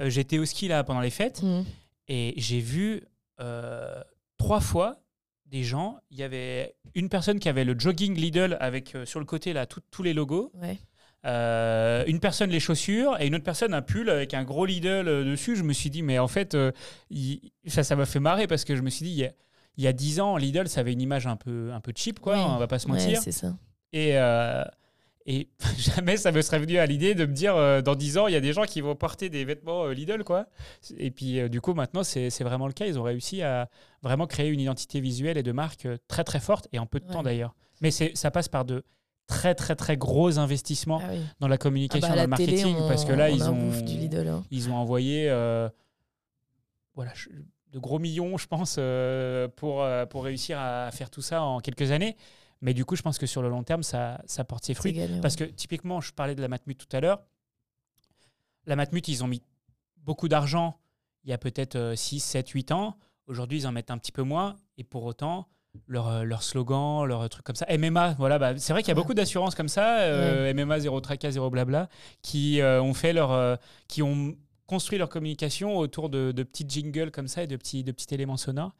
euh, 0.00 0.08
j'étais 0.08 0.38
au 0.38 0.46
ski 0.46 0.66
là 0.68 0.82
pendant 0.82 1.00
les 1.02 1.10
fêtes 1.10 1.42
Mhm. 1.42 1.64
et 2.08 2.32
j'ai 2.38 2.60
vu 2.60 3.02
euh, 3.40 4.02
trois 4.38 4.60
fois 4.60 5.02
des 5.50 5.62
gens. 5.64 5.98
Il 6.10 6.18
y 6.18 6.22
avait 6.22 6.74
une 6.94 7.08
personne 7.08 7.38
qui 7.38 7.48
avait 7.48 7.64
le 7.64 7.78
jogging 7.78 8.14
Lidl 8.16 8.56
avec 8.60 8.94
euh, 8.94 9.04
sur 9.04 9.18
le 9.20 9.26
côté 9.26 9.52
là 9.52 9.66
tout- 9.66 9.80
tous 9.90 10.02
les 10.02 10.12
logos. 10.14 10.50
Ouais. 10.54 10.78
Euh, 11.26 12.02
une 12.06 12.18
personne 12.20 12.48
les 12.48 12.60
chaussures 12.60 13.20
et 13.20 13.26
une 13.26 13.34
autre 13.34 13.44
personne 13.44 13.74
un 13.74 13.82
pull 13.82 14.08
avec 14.08 14.32
un 14.32 14.42
gros 14.44 14.64
Lidl 14.64 15.06
euh, 15.08 15.24
dessus. 15.24 15.56
Je 15.56 15.62
me 15.62 15.72
suis 15.74 15.90
dit, 15.90 16.02
mais 16.02 16.18
en 16.18 16.28
fait, 16.28 16.56
il- 17.10 17.52
ça, 17.66 17.82
ça 17.82 17.96
m'a 17.96 18.06
fait 18.06 18.20
marrer 18.20 18.46
parce 18.46 18.64
que 18.64 18.74
je 18.76 18.82
me 18.82 18.88
suis 18.90 19.04
dit, 19.04 19.10
il 19.12 19.18
y 19.18 19.24
a, 19.26 19.32
il 19.76 19.84
y 19.84 19.86
a 19.86 19.92
10 19.92 20.20
ans, 20.20 20.36
Lidl, 20.36 20.68
ça 20.68 20.80
avait 20.80 20.92
une 20.92 21.00
image 21.00 21.26
un 21.26 21.36
peu, 21.36 21.72
un 21.72 21.80
peu 21.80 21.92
cheap, 21.94 22.20
quoi, 22.20 22.34
Oui. 22.36 22.42
on 22.46 22.56
va 22.58 22.66
pas 22.66 22.78
se 22.78 22.88
mentir. 22.88 23.20
ça. 23.22 23.54
Et, 23.92 24.16
et 25.26 25.48
jamais 25.78 26.16
ça 26.16 26.32
me 26.32 26.40
serait 26.42 26.58
venu 26.58 26.78
à 26.78 26.86
l'idée 26.86 27.14
de 27.14 27.26
me 27.26 27.32
dire 27.32 27.54
euh, 27.56 27.82
dans 27.82 27.94
10 27.94 28.18
ans, 28.18 28.26
il 28.26 28.32
y 28.32 28.36
a 28.36 28.40
des 28.40 28.52
gens 28.52 28.64
qui 28.64 28.80
vont 28.80 28.94
porter 28.96 29.28
des 29.28 29.44
vêtements 29.44 29.84
euh, 29.84 29.92
Lidl. 29.94 30.24
quoi. 30.24 30.46
Et 30.98 31.10
puis 31.10 31.38
euh, 31.40 31.48
du 31.48 31.60
coup, 31.60 31.74
maintenant, 31.74 32.02
c'est 32.02 32.30
vraiment 32.42 32.66
le 32.66 32.72
cas. 32.72 32.86
Ils 32.86 32.98
ont 32.98 33.02
réussi 33.02 33.42
à 33.42 33.68
vraiment 34.02 34.26
créer 34.26 34.48
une 34.48 34.60
identité 34.60 35.00
visuelle 35.00 35.36
et 35.38 35.42
de 35.42 35.52
marque 35.52 35.86
très 36.08 36.24
très 36.24 36.40
forte 36.40 36.68
et 36.72 36.78
en 36.78 36.86
peu 36.86 37.00
de 37.00 37.04
Ouais. 37.06 37.12
temps 37.12 37.22
d'ailleurs. 37.22 37.54
Mais 37.82 37.90
ça 37.90 38.30
passe 38.30 38.48
par 38.48 38.64
de 38.64 38.82
très 39.26 39.54
très 39.54 39.76
très 39.76 39.96
gros 39.96 40.38
investissements 40.38 41.00
Ah 41.04 41.10
oui. 41.12 41.20
dans 41.38 41.48
la 41.48 41.54
Ah 41.54 41.58
communication, 41.58 42.08
bah, 42.08 42.20
à 42.22 42.26
dans 42.26 42.30
le 42.36 42.36
télé, 42.36 42.52
marketing. 42.64 42.76
on- 42.84 42.88
parce 42.88 43.04
que 43.04 43.12
là, 43.12 43.28
on 43.30 43.34
ils 43.36 43.42
ont, 43.48 43.52
bouffe 43.54 43.82
du 43.84 43.96
Lidl. 43.96 44.26
hein. 44.28 44.44
ils 44.50 44.68
ont 44.70 44.74
envoyé 44.74 45.28
voilà, 46.94 47.12
de 47.72 47.78
gros 47.78 47.98
millions, 47.98 48.36
je 48.36 48.46
pense, 48.46 48.78
pour, 49.56 49.86
pour 50.10 50.24
réussir 50.24 50.58
à 50.58 50.90
faire 50.92 51.10
tout 51.10 51.22
ça 51.22 51.42
en 51.42 51.60
quelques 51.60 51.90
années. 51.92 52.16
Mais 52.62 52.74
du 52.74 52.84
coup, 52.84 52.94
je 52.96 53.02
pense 53.02 53.18
que 53.18 53.26
sur 53.26 53.40
le 53.42 53.48
long 53.48 53.62
terme, 53.62 53.82
ça, 53.82 54.20
ça 54.26 54.44
porte 54.44 54.64
ses 54.64 54.74
fruits. 54.74 54.92
Parce 55.22 55.36
que 55.36 55.44
typiquement, 55.44 56.00
je 56.00 56.12
parlais 56.12 56.34
de 56.34 56.42
la 56.42 56.48
Matmut 56.48 56.76
tout 56.76 56.94
à 56.94 57.00
l'heure. 57.00 57.20
La 58.66 58.76
Matmut, 58.76 59.06
ils 59.08 59.24
ont 59.24 59.26
mis 59.26 59.42
beaucoup 59.96 60.28
d'argent 60.28 60.78
il 61.24 61.30
y 61.30 61.32
a 61.34 61.38
peut-être 61.38 61.92
6, 61.96 62.20
7, 62.20 62.48
8 62.48 62.72
ans. 62.72 62.96
Aujourd'hui, 63.26 63.58
ils 63.58 63.66
en 63.66 63.72
mettent 63.72 63.90
un 63.90 63.98
petit 63.98 64.12
peu 64.12 64.22
moins. 64.22 64.56
Et 64.78 64.84
pour 64.84 65.04
autant, 65.04 65.48
leur, 65.86 66.08
euh, 66.08 66.22
leur 66.24 66.42
slogan, 66.42 67.04
leur 67.04 67.28
truc 67.28 67.44
comme 67.44 67.56
ça. 67.56 67.66
MMA, 67.68 68.14
voilà, 68.18 68.38
bah, 68.38 68.56
c'est 68.58 68.72
vrai 68.72 68.82
qu'il 68.82 68.88
y 68.88 68.92
a 68.92 68.94
Ouais. 68.94 69.02
beaucoup 69.02 69.12
d'assurances 69.14 69.54
comme 69.54 69.68
ça. 69.68 70.00
euh, 70.00 70.52
MMA, 70.54 70.80
zéro 70.80 70.98
tracas, 71.00 71.30
zéro 71.32 71.50
blabla, 71.50 71.88
qui 72.22 72.60
euh, 72.60 72.82
ont 72.82 72.94
fait 72.94 73.12
leur. 73.12 73.32
euh, 73.32 73.56
qui 73.86 74.02
ont 74.02 74.34
construit 74.66 74.98
leur 74.98 75.08
communication 75.08 75.76
autour 75.76 76.08
de, 76.10 76.30
de 76.32 76.42
petits 76.44 76.64
jingles 76.68 77.10
comme 77.10 77.26
ça 77.28 77.42
et 77.42 77.46
de 77.48 77.56
petits, 77.56 77.82
de 77.84 77.90
petits 77.92 78.14
éléments 78.14 78.36
sonores. 78.36 78.72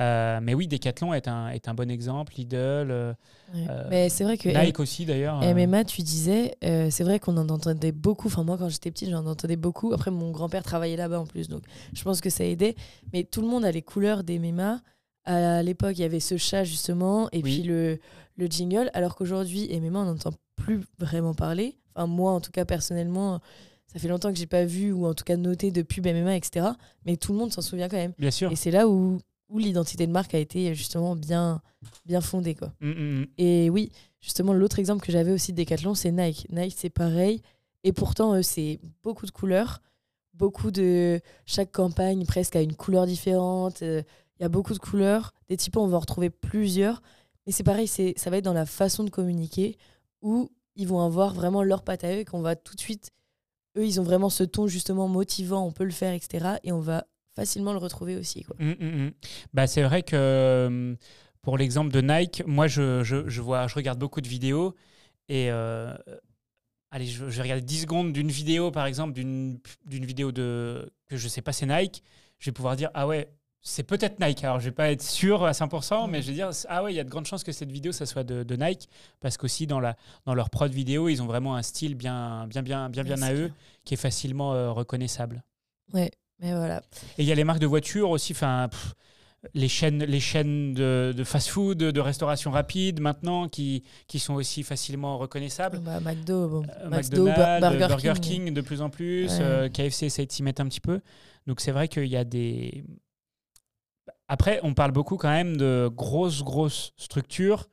Euh, 0.00 0.40
mais 0.42 0.54
oui, 0.54 0.66
Decathlon 0.66 1.12
est 1.12 1.28
un, 1.28 1.48
est 1.50 1.68
un 1.68 1.74
bon 1.74 1.90
exemple. 1.90 2.32
Lidl, 2.36 2.56
euh, 2.56 3.12
Ouais. 3.54 3.66
euh, 3.68 3.86
Mais 3.90 4.08
c'est 4.08 4.24
vrai 4.24 4.38
que 4.38 4.48
Nike 4.48 4.78
aussi 4.80 5.04
d'ailleurs. 5.04 5.42
euh, 5.42 5.52
MMA, 5.54 5.84
tu 5.84 6.02
disais, 6.02 6.54
euh, 6.64 6.88
c'est 6.90 7.04
vrai 7.04 7.18
qu'on 7.18 7.36
en 7.36 7.48
entendait 7.48 7.92
beaucoup. 7.92 8.28
Enfin, 8.28 8.44
moi, 8.44 8.56
quand 8.56 8.68
j'étais 8.68 8.90
petite, 8.90 9.10
j'en 9.10 9.26
entendais 9.26 9.56
beaucoup. 9.56 9.92
Après, 9.92 10.10
mon 10.10 10.30
grand-père 10.30 10.62
travaillait 10.62 10.96
là-bas 10.96 11.20
en 11.20 11.26
plus, 11.26 11.48
donc 11.48 11.62
je 11.92 12.02
pense 12.04 12.20
que 12.20 12.30
ça 12.30 12.44
aidait. 12.44 12.76
Mais 13.12 13.24
tout 13.24 13.42
le 13.42 13.48
monde 13.48 13.64
a 13.64 13.70
les 13.72 13.82
couleurs 13.82 14.22
des 14.24 14.38
MMA. 14.38 14.80
À 15.24 15.62
l'époque, 15.62 15.98
il 15.98 16.00
y 16.02 16.04
avait 16.04 16.20
ce 16.20 16.36
chat, 16.38 16.64
justement, 16.64 17.28
et 17.32 17.42
Oui. 17.42 17.42
puis 17.42 17.62
le, 17.64 17.98
le 18.36 18.46
jingle. 18.46 18.90
Alors 18.94 19.16
qu'aujourd'hui, 19.16 19.68
MMA, 19.70 19.98
on 20.00 20.04
n'entend 20.06 20.32
plus 20.56 20.80
vraiment 20.98 21.34
parler. 21.34 21.76
Enfin, 21.94 22.06
moi, 22.06 22.32
en 22.32 22.40
tout 22.40 22.52
cas, 22.52 22.64
personnellement, 22.64 23.40
ça 23.92 23.98
fait 23.98 24.08
longtemps 24.08 24.32
que 24.32 24.38
j'ai 24.38 24.46
pas 24.46 24.64
vu 24.64 24.92
ou 24.92 25.06
en 25.06 25.14
tout 25.14 25.24
cas 25.24 25.36
noté 25.36 25.70
de 25.72 25.82
pub 25.82 26.06
MMA, 26.06 26.36
etc. 26.36 26.68
Mais 27.04 27.16
tout 27.16 27.32
le 27.32 27.38
monde 27.38 27.52
s'en 27.52 27.60
souvient 27.62 27.88
quand 27.88 27.96
même. 27.96 28.12
Bien 28.18 28.30
sûr. 28.30 28.50
Et 28.52 28.56
c'est 28.56 28.70
là 28.70 28.88
où, 28.88 29.18
où 29.50 29.58
l'identité 29.58 30.06
de 30.06 30.12
marque 30.12 30.34
a 30.34 30.38
été 30.38 30.74
justement 30.74 31.16
bien, 31.16 31.60
bien 32.06 32.20
fondée, 32.20 32.54
quoi. 32.54 32.72
Mm, 32.80 32.88
mm, 32.90 33.20
mm. 33.20 33.26
Et 33.38 33.70
oui, 33.70 33.90
justement, 34.20 34.52
l'autre 34.54 34.78
exemple 34.78 35.04
que 35.04 35.12
j'avais 35.12 35.32
aussi 35.32 35.52
de 35.52 35.58
Decathlon, 35.58 35.94
c'est 35.94 36.12
Nike. 36.12 36.46
Nike, 36.50 36.74
c'est 36.76 36.90
pareil. 36.90 37.42
Et 37.84 37.92
pourtant, 37.92 38.34
eux, 38.34 38.42
c'est 38.42 38.78
beaucoup 39.02 39.26
de 39.26 39.30
couleurs, 39.30 39.80
beaucoup 40.34 40.70
de. 40.70 41.20
Chaque 41.46 41.72
campagne 41.72 42.24
presque 42.26 42.56
a 42.56 42.62
une 42.62 42.74
couleur 42.76 43.06
différente. 43.06 43.82
euh, 43.82 44.02
Il 44.38 44.42
y 44.42 44.46
a 44.46 44.48
beaucoup 44.48 44.74
de 44.74 44.78
couleurs. 44.78 45.32
Des 45.48 45.56
typos, 45.56 45.80
on 45.82 45.88
va 45.88 45.96
en 45.96 46.00
retrouver 46.00 46.30
plusieurs. 46.30 47.02
Mais 47.46 47.52
c'est 47.52 47.64
pareil, 47.64 47.88
c'est 47.88 48.14
ça 48.16 48.30
va 48.30 48.36
être 48.36 48.44
dans 48.44 48.52
la 48.52 48.66
façon 48.66 49.02
de 49.02 49.10
communiquer 49.10 49.76
où 50.22 50.50
ils 50.76 50.86
vont 50.86 51.00
avoir 51.04 51.34
vraiment 51.34 51.62
leur 51.62 51.82
patte 51.82 52.04
à 52.04 52.12
eux 52.14 52.18
et 52.20 52.24
qu'on 52.24 52.42
va 52.42 52.54
tout 52.54 52.74
de 52.74 52.80
suite. 52.80 53.10
Eux, 53.76 53.86
ils 53.86 54.00
ont 54.00 54.04
vraiment 54.04 54.30
ce 54.30 54.44
ton 54.44 54.66
justement 54.66 55.08
motivant, 55.08 55.64
on 55.64 55.72
peut 55.72 55.84
le 55.84 55.90
faire, 55.90 56.12
etc. 56.12 56.56
Et 56.64 56.72
on 56.72 56.80
va 56.80 57.06
facilement 57.40 57.72
le 57.72 57.78
retrouver 57.78 58.16
aussi. 58.16 58.42
Quoi. 58.44 58.56
Mm, 58.58 58.70
mm, 58.78 59.04
mm. 59.06 59.10
Bah, 59.54 59.66
c'est 59.66 59.82
vrai 59.82 60.02
que 60.02 60.96
pour 61.42 61.56
l'exemple 61.56 61.90
de 61.90 62.00
Nike, 62.00 62.42
moi 62.46 62.66
je, 62.68 63.02
je, 63.02 63.28
je 63.28 63.40
vois, 63.40 63.66
je 63.66 63.74
regarde 63.74 63.98
beaucoup 63.98 64.20
de 64.20 64.28
vidéos 64.28 64.74
et 65.28 65.50
euh, 65.50 65.94
allez, 66.90 67.06
je, 67.06 67.28
je 67.30 67.36
vais 67.36 67.42
regarder 67.42 67.62
10 67.62 67.80
secondes 67.82 68.12
d'une 68.12 68.30
vidéo 68.30 68.70
par 68.70 68.86
exemple, 68.86 69.14
d'une 69.14 69.58
vidéo 69.86 70.32
de 70.32 70.92
que 71.08 71.16
je 71.16 71.28
sais 71.28 71.42
pas 71.42 71.52
c'est 71.52 71.66
Nike, 71.66 72.02
je 72.38 72.50
vais 72.50 72.52
pouvoir 72.54 72.76
dire 72.76 72.90
ah 72.94 73.06
ouais. 73.06 73.28
C'est 73.62 73.82
peut-être 73.82 74.18
Nike. 74.20 74.42
Alors, 74.42 74.58
je 74.58 74.64
vais 74.64 74.74
pas 74.74 74.90
être 74.90 75.02
sûr 75.02 75.44
à 75.44 75.52
100%, 75.52 76.08
mais 76.08 76.22
je 76.22 76.28
vais 76.28 76.32
dire, 76.32 76.48
ah 76.70 76.82
ouais, 76.82 76.94
il 76.94 76.96
y 76.96 76.98
a 76.98 77.04
de 77.04 77.10
grandes 77.10 77.26
chances 77.26 77.44
que 77.44 77.52
cette 77.52 77.70
vidéo, 77.70 77.92
ça 77.92 78.06
soit 78.06 78.24
de, 78.24 78.42
de 78.42 78.56
Nike, 78.56 78.88
parce 79.20 79.36
qu'aussi 79.36 79.66
dans, 79.66 79.80
la, 79.80 79.96
dans 80.24 80.32
leur 80.32 80.48
prod 80.48 80.72
vidéo, 80.72 81.10
ils 81.10 81.20
ont 81.20 81.26
vraiment 81.26 81.56
un 81.56 81.62
style 81.62 81.94
bien, 81.94 82.46
bien, 82.46 82.62
bien, 82.62 82.88
bien, 82.88 83.04
bien 83.04 83.16
Ouais, 83.18 83.22
à 83.22 83.34
eux, 83.34 83.48
clair. 83.48 83.54
qui 83.84 83.92
est 83.92 83.98
facilement 83.98 84.54
euh, 84.54 84.72
reconnaissable. 84.72 85.44
Mais 86.40 86.52
voilà. 86.54 86.78
Et 87.18 87.22
il 87.22 87.24
y 87.26 87.32
a 87.32 87.34
les 87.34 87.44
marques 87.44 87.60
de 87.60 87.66
voitures 87.66 88.10
aussi, 88.10 88.32
enfin, 88.32 88.68
les 89.54 89.68
chaînes, 89.68 90.02
les 90.04 90.20
chaînes 90.20 90.74
de, 90.74 91.12
de 91.16 91.24
fast-food, 91.24 91.78
de 91.78 92.00
restauration 92.00 92.50
rapide 92.50 93.00
maintenant, 93.00 93.48
qui, 93.48 93.84
qui 94.06 94.18
sont 94.18 94.34
aussi 94.34 94.62
facilement 94.62 95.18
reconnaissables. 95.18 95.78
Bah, 95.80 96.00
McDo, 96.00 96.48
bon. 96.48 96.62
Euh, 96.80 96.88
McDo, 96.88 97.24
Burger, 97.26 97.86
Burger, 97.88 98.12
King. 98.20 98.44
King, 98.46 98.54
de 98.54 98.60
plus 98.60 98.80
en 98.82 98.90
plus, 98.90 99.26
Ouais. 99.32 99.38
euh, 99.40 99.68
KFC 99.68 100.06
essaie 100.06 100.26
de 100.26 100.32
s'y 100.32 100.42
mettre 100.42 100.62
un 100.62 100.66
petit 100.66 100.80
peu. 100.80 101.00
Donc 101.46 101.60
c'est 101.60 101.72
vrai 101.72 101.88
qu'il 101.88 102.06
y 102.06 102.16
a 102.16 102.24
des... 102.24 102.84
Après, 104.28 104.60
on 104.62 104.74
parle 104.74 104.92
beaucoup 104.92 105.16
quand 105.16 105.30
même 105.30 105.56
de 105.56 105.90
grosses, 105.92 106.42
grosses 106.44 106.92
structures 106.96 107.68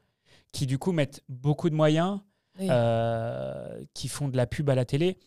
qui 0.51 0.65
du 0.65 0.77
coup 0.79 0.91
mettent 0.91 1.21
beaucoup 1.29 1.69
de 1.69 1.75
moyens, 1.75 2.19
Oui. 2.59 2.67
euh, 2.71 3.83
qui 3.93 4.07
font 4.07 4.27
de 4.27 4.37
la 4.37 4.47
pub 4.47 4.69
à 4.69 4.75
la 4.75 4.85
télé. 4.85 5.17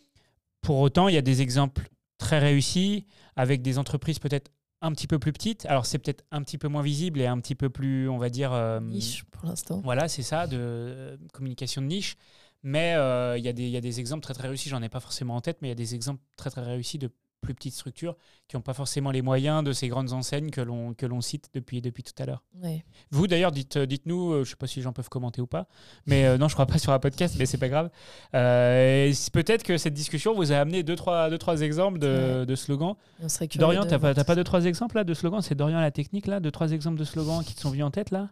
Pour 0.61 0.79
autant, 0.79 1.09
il 1.09 1.15
y 1.15 1.19
a 1.19 1.23
des 1.23 1.41
exemples 1.43 1.89
très 2.21 2.39
réussis 2.39 3.07
avec 3.35 3.63
des 3.63 3.79
entreprises 3.79 4.19
peut-être 4.19 4.51
un 4.83 4.93
petit 4.93 5.07
peu 5.07 5.19
plus 5.19 5.33
petites. 5.33 5.67
Alors 5.67 5.85
c'est 5.87 5.99
peut-être 5.99 6.25
un 6.31 6.43
petit 6.43 6.57
peu 6.59 6.69
moins 6.69 6.83
visible 6.83 7.21
et 7.21 7.27
un 7.27 7.39
petit 7.41 7.55
peu 7.55 7.69
plus, 7.69 8.09
on 8.09 8.19
va 8.19 8.31
dire... 8.31 8.53
euh, 8.53 8.81
niche 8.81 9.25
pour 9.31 9.45
l'instant. 9.47 9.81
voilà, 9.83 10.07
c'est 10.09 10.23
ça, 10.23 10.47
de 10.47 10.57
euh, 10.59 11.17
communication 11.33 11.83
de 11.83 11.87
niche. 11.87 12.17
Mais 12.63 12.95
euh, 12.95 13.37
il 13.39 13.45
y, 13.45 13.49
a 13.49 13.53
des- 13.55 13.65
il 13.65 13.71
y 13.71 13.77
a 13.77 13.81
des 13.81 14.01
exemples 14.01 14.23
très 14.23 14.35
très 14.35 14.47
réussis, 14.49 14.69
j'en 14.69 14.83
ai 14.83 14.89
pas 14.91 15.01
forcément 15.01 15.35
en 15.37 15.41
tête, 15.41 15.59
mais 15.63 15.69
il 15.69 15.71
y 15.71 15.73
a 15.73 15.83
des 15.87 15.95
exemples 15.95 16.21
très 16.37 16.51
très 16.51 16.63
réussis 16.63 16.99
de 16.99 17.11
plus 17.41 17.55
petites 17.55 17.75
structures 17.75 18.17
qui 18.49 18.57
n'ont 18.57 18.63
pas 18.63 18.75
forcément 18.75 19.11
les 19.11 19.23
moyens 19.23 19.65
de 19.65 19.73
ces 19.73 19.89
grandes 19.89 20.13
enseignes 20.13 20.51
que 20.51 20.61
l'on 20.61 20.95
que 20.95 21.07
l'on 21.07 21.21
cite 21.21 21.49
depuis 21.55 21.81
depuis 21.81 22.03
tout 22.03 22.13
à 22.23 22.27
l'heure. 22.27 22.45
Ouais. 22.63 22.85
Vous 23.11 23.27
d'ailleurs, 23.27 23.51
dites 23.53 23.79
dites-nous, 23.79 24.33
euh, 24.33 24.45
je 24.45 24.51
sais 24.51 24.57
pas 24.57 24.67
si 24.67 24.79
les 24.79 24.83
gens 24.83 24.93
peuvent 24.93 25.09
commenter 25.09 25.41
ou 25.41 25.47
pas, 25.47 25.67
mais 26.07 26.27
euh, 26.27 26.39
non, 26.39 26.49
je 26.49 26.55
crois 26.55 26.67
pas 26.67 26.79
sur 26.79 26.93
un 26.93 26.99
podcast, 26.99 27.37
mais 27.39 27.47
c'est 27.47 27.59
pas 27.59 27.69
grave. 27.69 27.91
Euh, 28.35 29.13
Peut-être 29.33 29.63
que 29.63 29.79
cette 29.79 29.95
discussion 29.95 30.35
vous 30.35 30.53
a 30.53 30.57
amené 30.57 30.83
deux 30.83 30.97
trois 30.97 31.31
deux 31.31 31.39
trois 31.39 31.61
exemples 31.63 31.99
de, 31.99 32.45
de 32.45 32.55
slogans. 32.55 32.97
On 33.23 33.29
serait 33.29 33.49
curieux 33.49 33.61
Dorian, 33.67 33.85
de 33.85 33.89
t'as 33.91 33.99
pas, 33.99 34.15
pas 34.25 34.35
deux, 34.35 34.45
trois 34.45 34.65
exemples 34.65 34.97
là 34.97 35.05
de 35.05 35.15
slogans? 35.15 35.41
C'est 35.43 35.55
Dorian 35.55 35.81
la 35.81 35.91
technique 35.91 36.27
là 36.27 36.41
Deux, 36.41 36.51
trois 36.51 36.73
exemples 36.73 36.99
de 36.99 37.05
slogans 37.05 37.43
qui 37.45 37.55
te 37.55 37.61
sont 37.61 37.71
venus 37.71 37.85
en 37.85 37.91
tête 37.91 38.11
là? 38.11 38.31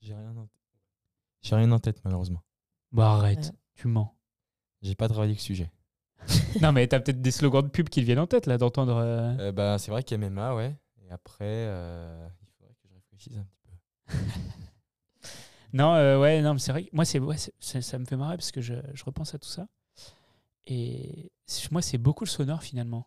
J'ai 0.00 0.14
rien 0.14 0.30
en 0.36 0.42
tête. 0.46 0.50
J'ai 1.42 1.54
rien 1.56 1.70
en 1.72 1.78
tête, 1.78 2.00
malheureusement. 2.04 2.42
Bah 2.92 3.12
arrête, 3.12 3.38
Ouais. 3.46 3.58
tu 3.74 3.86
mens. 3.88 4.16
J'ai 4.82 4.94
pas 4.94 5.08
travaillé 5.08 5.34
le 5.34 5.38
sujet. 5.38 5.70
non 6.60 6.72
mais 6.72 6.86
t'as 6.86 7.00
peut-être 7.00 7.20
des 7.22 7.30
slogans 7.30 7.62
de 7.62 7.68
pub 7.68 7.88
qui 7.88 8.00
te 8.00 8.06
viennent 8.06 8.18
en 8.18 8.26
tête 8.26 8.46
là 8.46 8.58
d'entendre. 8.58 8.96
euh. 8.96 9.36
Euh, 9.38 9.52
bah, 9.52 9.78
c'est 9.78 9.90
vrai 9.90 10.02
qu'il 10.02 10.20
y 10.20 10.24
a 10.24 10.28
MMA, 10.28 10.54
ouais. 10.54 10.76
Et 11.06 11.10
après, 11.10 11.44
euh, 11.44 12.28
il 12.42 12.46
faudrait 12.58 12.74
que 12.74 12.88
je 12.88 12.94
réfléchisse 12.94 13.36
un 13.38 13.44
petit 13.44 13.60
peu. 13.64 14.14
Non, 15.72 15.94
euh, 15.94 16.18
ouais, 16.18 16.42
non, 16.42 16.54
mais 16.54 16.58
c'est 16.58 16.72
vrai. 16.72 16.82
que 16.84 16.88
Moi, 16.92 17.04
c'est, 17.04 17.20
ouais, 17.20 17.36
c'est- 17.36 17.54
c'est- 17.60 17.80
ça 17.80 17.96
me 17.98 18.04
fait 18.04 18.16
marrer 18.16 18.36
parce 18.36 18.50
que 18.50 18.60
je, 18.60 18.74
je 18.92 19.04
repense 19.04 19.34
à 19.36 19.38
tout 19.38 19.48
ça. 19.48 19.68
Et 20.66 21.30
c'est- 21.46 21.70
moi, 21.70 21.80
c'est 21.80 21.98
beaucoup 21.98 22.24
le 22.24 22.28
sonore 22.30 22.62
finalement. 22.62 23.06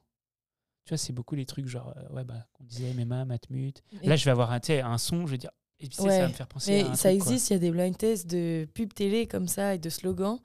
Tu 0.85 0.91
vois, 0.91 0.97
c'est 0.97 1.11
beaucoup 1.13 1.35
les 1.35 1.45
trucs 1.45 1.67
genre, 1.67 1.93
euh, 1.97 2.15
ouais, 2.15 2.23
bah, 2.23 2.45
qu'on 2.53 2.63
disait 2.63 2.89
MMA, 2.93 3.25
Matmut. 3.25 3.83
Et- 4.01 4.07
Là, 4.07 4.15
je 4.15 4.23
vais 4.25 4.31
avoir 4.31 4.51
un, 4.51 4.59
tu 4.61 4.67
sais, 4.67 4.81
un 4.81 4.97
son, 4.97 5.25
je 5.27 5.31
vais 5.31 5.37
dire, 5.37 5.51
et 5.79 5.87
puis, 5.87 5.97
tu 5.97 6.03
sais, 6.03 6.09
ça 6.09 6.19
va 6.21 6.27
me 6.29 6.33
faire 6.33 6.47
penser 6.47 6.71
Mais 6.71 6.81
à 6.83 6.91
un 6.91 6.95
ça 6.95 7.09
truc, 7.09 7.21
quoi. 7.23 7.31
existe, 7.33 7.49
il 7.49 7.53
y 7.53 7.55
a 7.57 7.59
des 7.59 7.71
blind 7.71 7.97
tests 7.97 8.29
de 8.29 8.65
pub 8.73 8.93
télé 8.93 9.27
comme 9.27 9.47
ça 9.49 9.75
et 9.75 9.77
de 9.77 9.89
slogans. 9.89 10.39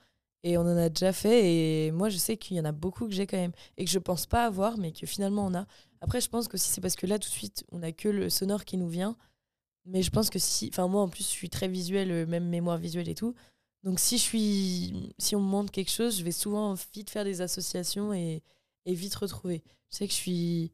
Et 0.44 0.56
on 0.58 0.62
en 0.62 0.76
a 0.76 0.88
déjà 0.88 1.12
fait. 1.12 1.86
Et 1.86 1.90
moi, 1.92 2.08
je 2.08 2.16
sais 2.16 2.36
qu'il 2.36 2.56
y 2.56 2.60
en 2.60 2.64
a 2.64 2.72
beaucoup 2.72 3.06
que 3.08 3.14
j'ai 3.14 3.26
quand 3.26 3.36
même. 3.36 3.52
Et 3.76 3.84
que 3.84 3.90
je 3.90 3.98
pense 3.98 4.26
pas 4.26 4.44
avoir, 4.46 4.78
mais 4.78 4.92
que 4.92 5.06
finalement 5.06 5.46
on 5.46 5.54
a. 5.54 5.66
Après, 6.00 6.20
je 6.20 6.28
pense 6.28 6.48
que 6.48 6.56
si 6.56 6.68
c'est 6.70 6.80
parce 6.80 6.96
que 6.96 7.06
là, 7.06 7.18
tout 7.18 7.28
de 7.28 7.34
suite, 7.34 7.64
on 7.72 7.82
a 7.82 7.92
que 7.92 8.08
le 8.08 8.30
sonore 8.30 8.64
qui 8.64 8.76
nous 8.76 8.88
vient. 8.88 9.16
Mais 9.86 10.02
je 10.02 10.10
pense 10.10 10.30
que 10.30 10.38
si. 10.38 10.68
Enfin, 10.72 10.88
moi, 10.88 11.02
en 11.02 11.08
plus, 11.08 11.24
je 11.24 11.28
suis 11.30 11.50
très 11.50 11.68
visuel, 11.68 12.10
euh, 12.12 12.26
même 12.26 12.48
mémoire 12.48 12.78
visuelle 12.78 13.08
et 13.08 13.14
tout. 13.14 13.34
Donc, 13.84 14.00
si 14.00 14.18
je 14.18 14.22
suis. 14.22 15.14
Si 15.18 15.36
on 15.36 15.40
me 15.40 15.46
montre 15.48 15.72
quelque 15.72 15.90
chose, 15.90 16.18
je 16.18 16.24
vais 16.24 16.32
souvent 16.32 16.74
vite 16.94 17.10
faire 17.10 17.24
des 17.24 17.40
associations 17.42 18.12
et, 18.14 18.42
et 18.86 18.94
vite 18.94 19.14
retrouver. 19.16 19.62
Je 19.90 19.96
sais 19.98 20.06
que 20.06 20.12
je 20.12 20.18
suis 20.18 20.72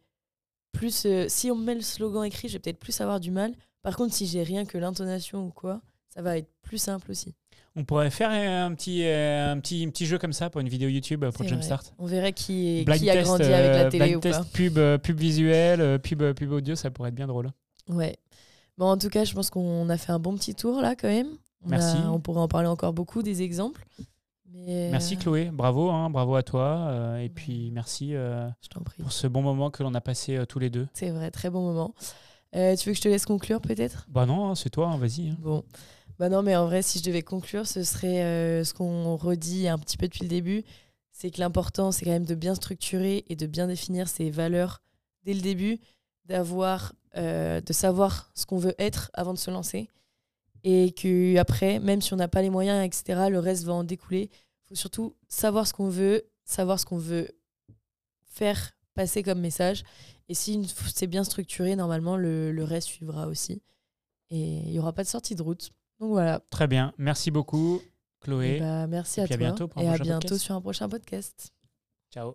plus. 0.72 1.06
euh, 1.06 1.26
si 1.28 1.50
on 1.50 1.56
me 1.56 1.64
met 1.64 1.74
le 1.74 1.82
slogan 1.82 2.24
écrit, 2.24 2.48
je 2.48 2.54
vais 2.54 2.58
peut-être 2.60 2.78
plus 2.78 3.00
avoir 3.00 3.20
du 3.20 3.30
mal. 3.30 3.54
Par 3.82 3.96
contre, 3.96 4.14
si 4.14 4.26
j'ai 4.26 4.42
rien 4.42 4.64
que 4.66 4.78
l'intonation 4.78 5.46
ou 5.46 5.50
quoi, 5.50 5.82
ça 6.10 6.22
va 6.22 6.38
être 6.38 6.50
plus 6.62 6.78
simple 6.78 7.10
aussi. 7.10 7.34
On 7.76 7.84
pourrait 7.84 8.10
faire 8.10 8.30
un 8.30 8.72
petit, 8.74 9.04
euh, 9.04 9.52
un 9.52 9.58
petit, 9.58 9.84
un 9.84 9.90
petit 9.90 10.06
jeu 10.06 10.16
comme 10.18 10.32
ça 10.32 10.48
pour 10.48 10.60
une 10.60 10.68
vidéo 10.68 10.88
YouTube 10.88 11.24
pour 11.30 11.44
Jumpstart. 11.46 11.82
On 11.98 12.06
verrait 12.06 12.32
qui, 12.32 12.80
est- 12.80 12.84
qui 12.98 13.10
a 13.10 13.14
test, 13.14 13.26
grandi 13.26 13.44
avec 13.44 13.70
la 13.72 13.84
euh, 13.86 13.90
télé 13.90 14.16
ou 14.16 14.20
test 14.20 14.38
pas. 14.38 14.44
pub, 14.52 14.78
euh, 14.78 14.96
pub 14.98 15.18
visuel, 15.18 15.98
pub, 15.98 16.22
pub 16.34 16.52
audio, 16.52 16.76
ça 16.76 16.90
pourrait 16.90 17.08
être 17.08 17.14
bien 17.16 17.26
drôle. 17.26 17.50
Ouais. 17.88 18.16
Bon, 18.78 18.86
en 18.86 18.96
tout 18.96 19.08
cas, 19.08 19.24
je 19.24 19.34
pense 19.34 19.50
qu'on 19.50 19.88
a 19.88 19.96
fait 19.96 20.12
un 20.12 20.18
bon 20.20 20.34
petit 20.36 20.54
tour 20.54 20.80
là 20.80 20.94
quand 20.94 21.08
même. 21.08 21.28
On 21.64 21.68
Merci. 21.70 21.96
a- 21.96 22.12
on 22.12 22.20
pourrait 22.20 22.40
en 22.40 22.48
parler 22.48 22.68
encore 22.68 22.92
beaucoup 22.92 23.22
des 23.22 23.42
exemples. 23.42 23.84
Mais 24.52 24.90
Merci 24.92 25.16
Chloé, 25.16 25.50
bravo, 25.52 25.90
hein, 25.90 26.10
bravo 26.10 26.36
à 26.36 26.42
toi. 26.44 26.86
euh, 26.90 27.16
et 27.18 27.28
puis 27.28 27.70
merci 27.72 28.14
euh, 28.14 28.48
prie. 28.84 29.02
pour 29.02 29.10
ce 29.12 29.26
bon 29.26 29.42
moment 29.42 29.70
que 29.70 29.82
l'on 29.82 29.94
a 29.94 30.00
passé 30.00 30.36
euh, 30.36 30.46
tous 30.46 30.60
les 30.60 30.70
deux. 30.70 30.86
C'est 30.94 31.10
vrai, 31.10 31.30
très 31.32 31.50
bon 31.50 31.60
moment. 31.62 31.92
Tu 32.52 32.60
veux 32.60 32.74
que 32.92 32.94
je 32.94 33.00
te 33.00 33.08
laisse 33.08 33.26
conclure 33.26 33.60
peut-être? 33.60 34.06
Bah 34.08 34.26
non, 34.26 34.48
hein, 34.50 34.54
c'est 34.54 34.70
toi, 34.70 34.86
hein, 34.86 34.96
vas-y. 34.96 35.30
hein. 35.30 35.36
Bon. 35.40 35.64
Bah 36.18 36.28
non, 36.28 36.42
mais 36.42 36.54
en 36.54 36.66
vrai, 36.66 36.82
si 36.82 37.00
je 37.00 37.04
devais 37.04 37.22
conclure, 37.22 37.66
ce 37.66 37.82
serait 37.82 38.22
euh, 38.22 38.64
ce 38.64 38.72
qu'on 38.72 39.16
redit 39.16 39.66
un 39.66 39.78
petit 39.78 39.96
peu 39.96 40.06
depuis 40.06 40.22
le 40.22 40.28
début. 40.28 40.62
C'est 41.10 41.30
que 41.30 41.40
l'important, 41.40 41.90
c'est 41.90 42.04
quand 42.04 42.12
même 42.12 42.24
de 42.24 42.34
bien 42.34 42.54
structurer 42.54 43.24
et 43.28 43.36
de 43.36 43.46
bien 43.46 43.66
définir 43.66 44.08
ses 44.08 44.30
valeurs 44.30 44.82
dès 45.24 45.34
le 45.34 45.40
début, 45.40 45.80
d'avoir, 46.24 46.92
euh, 47.16 47.60
de 47.60 47.72
savoir 47.72 48.30
ce 48.34 48.46
qu'on 48.46 48.58
veut 48.58 48.74
être 48.78 49.10
avant 49.14 49.32
de 49.32 49.38
se 49.38 49.50
lancer. 49.50 49.88
Et 50.62 50.92
que 50.92 51.36
après, 51.36 51.78
même 51.80 52.00
si 52.00 52.14
on 52.14 52.16
n'a 52.16 52.28
pas 52.28 52.42
les 52.42 52.50
moyens, 52.50 52.84
etc., 52.84 53.28
le 53.30 53.38
reste 53.38 53.64
va 53.64 53.74
en 53.74 53.84
découler. 53.84 54.30
Il 54.32 54.68
faut 54.68 54.74
surtout 54.76 55.16
savoir 55.28 55.66
ce 55.66 55.72
qu'on 55.72 55.88
veut, 55.88 56.24
savoir 56.44 56.78
ce 56.78 56.86
qu'on 56.86 56.98
veut 56.98 57.28
faire 58.26 58.72
passer 58.94 59.22
comme 59.22 59.40
message. 59.40 59.82
Et 60.28 60.34
si 60.34 60.66
c'est 60.94 61.06
bien 61.06 61.24
structuré, 61.24 61.76
normalement, 61.76 62.16
le, 62.16 62.52
le 62.52 62.64
reste 62.64 62.88
suivra 62.88 63.26
aussi. 63.26 63.62
Et 64.30 64.60
il 64.60 64.70
n'y 64.70 64.78
aura 64.78 64.92
pas 64.92 65.02
de 65.02 65.08
sortie 65.08 65.34
de 65.34 65.42
route. 65.42 65.70
Donc 66.01 66.11
voilà. 66.11 66.40
Très 66.51 66.66
bien, 66.66 66.92
merci 66.99 67.30
beaucoup 67.30 67.80
Chloé. 68.20 68.57
Et 68.57 68.61
bah, 68.61 68.86
merci 68.86 69.20
Et 69.20 69.22
à 69.22 69.26
puis 69.26 69.34
à 69.34 69.36
toi. 69.38 69.47
bientôt 69.47 69.68
pour 69.68 69.82
un 69.82 69.84
et 69.84 69.88
à 69.88 69.99
bientôt 69.99 70.20
podcast. 70.28 70.42
sur 70.45 70.55
un 70.55 70.61
prochain 70.61 70.88
podcast. 70.88 71.53
Ciao. 72.12 72.34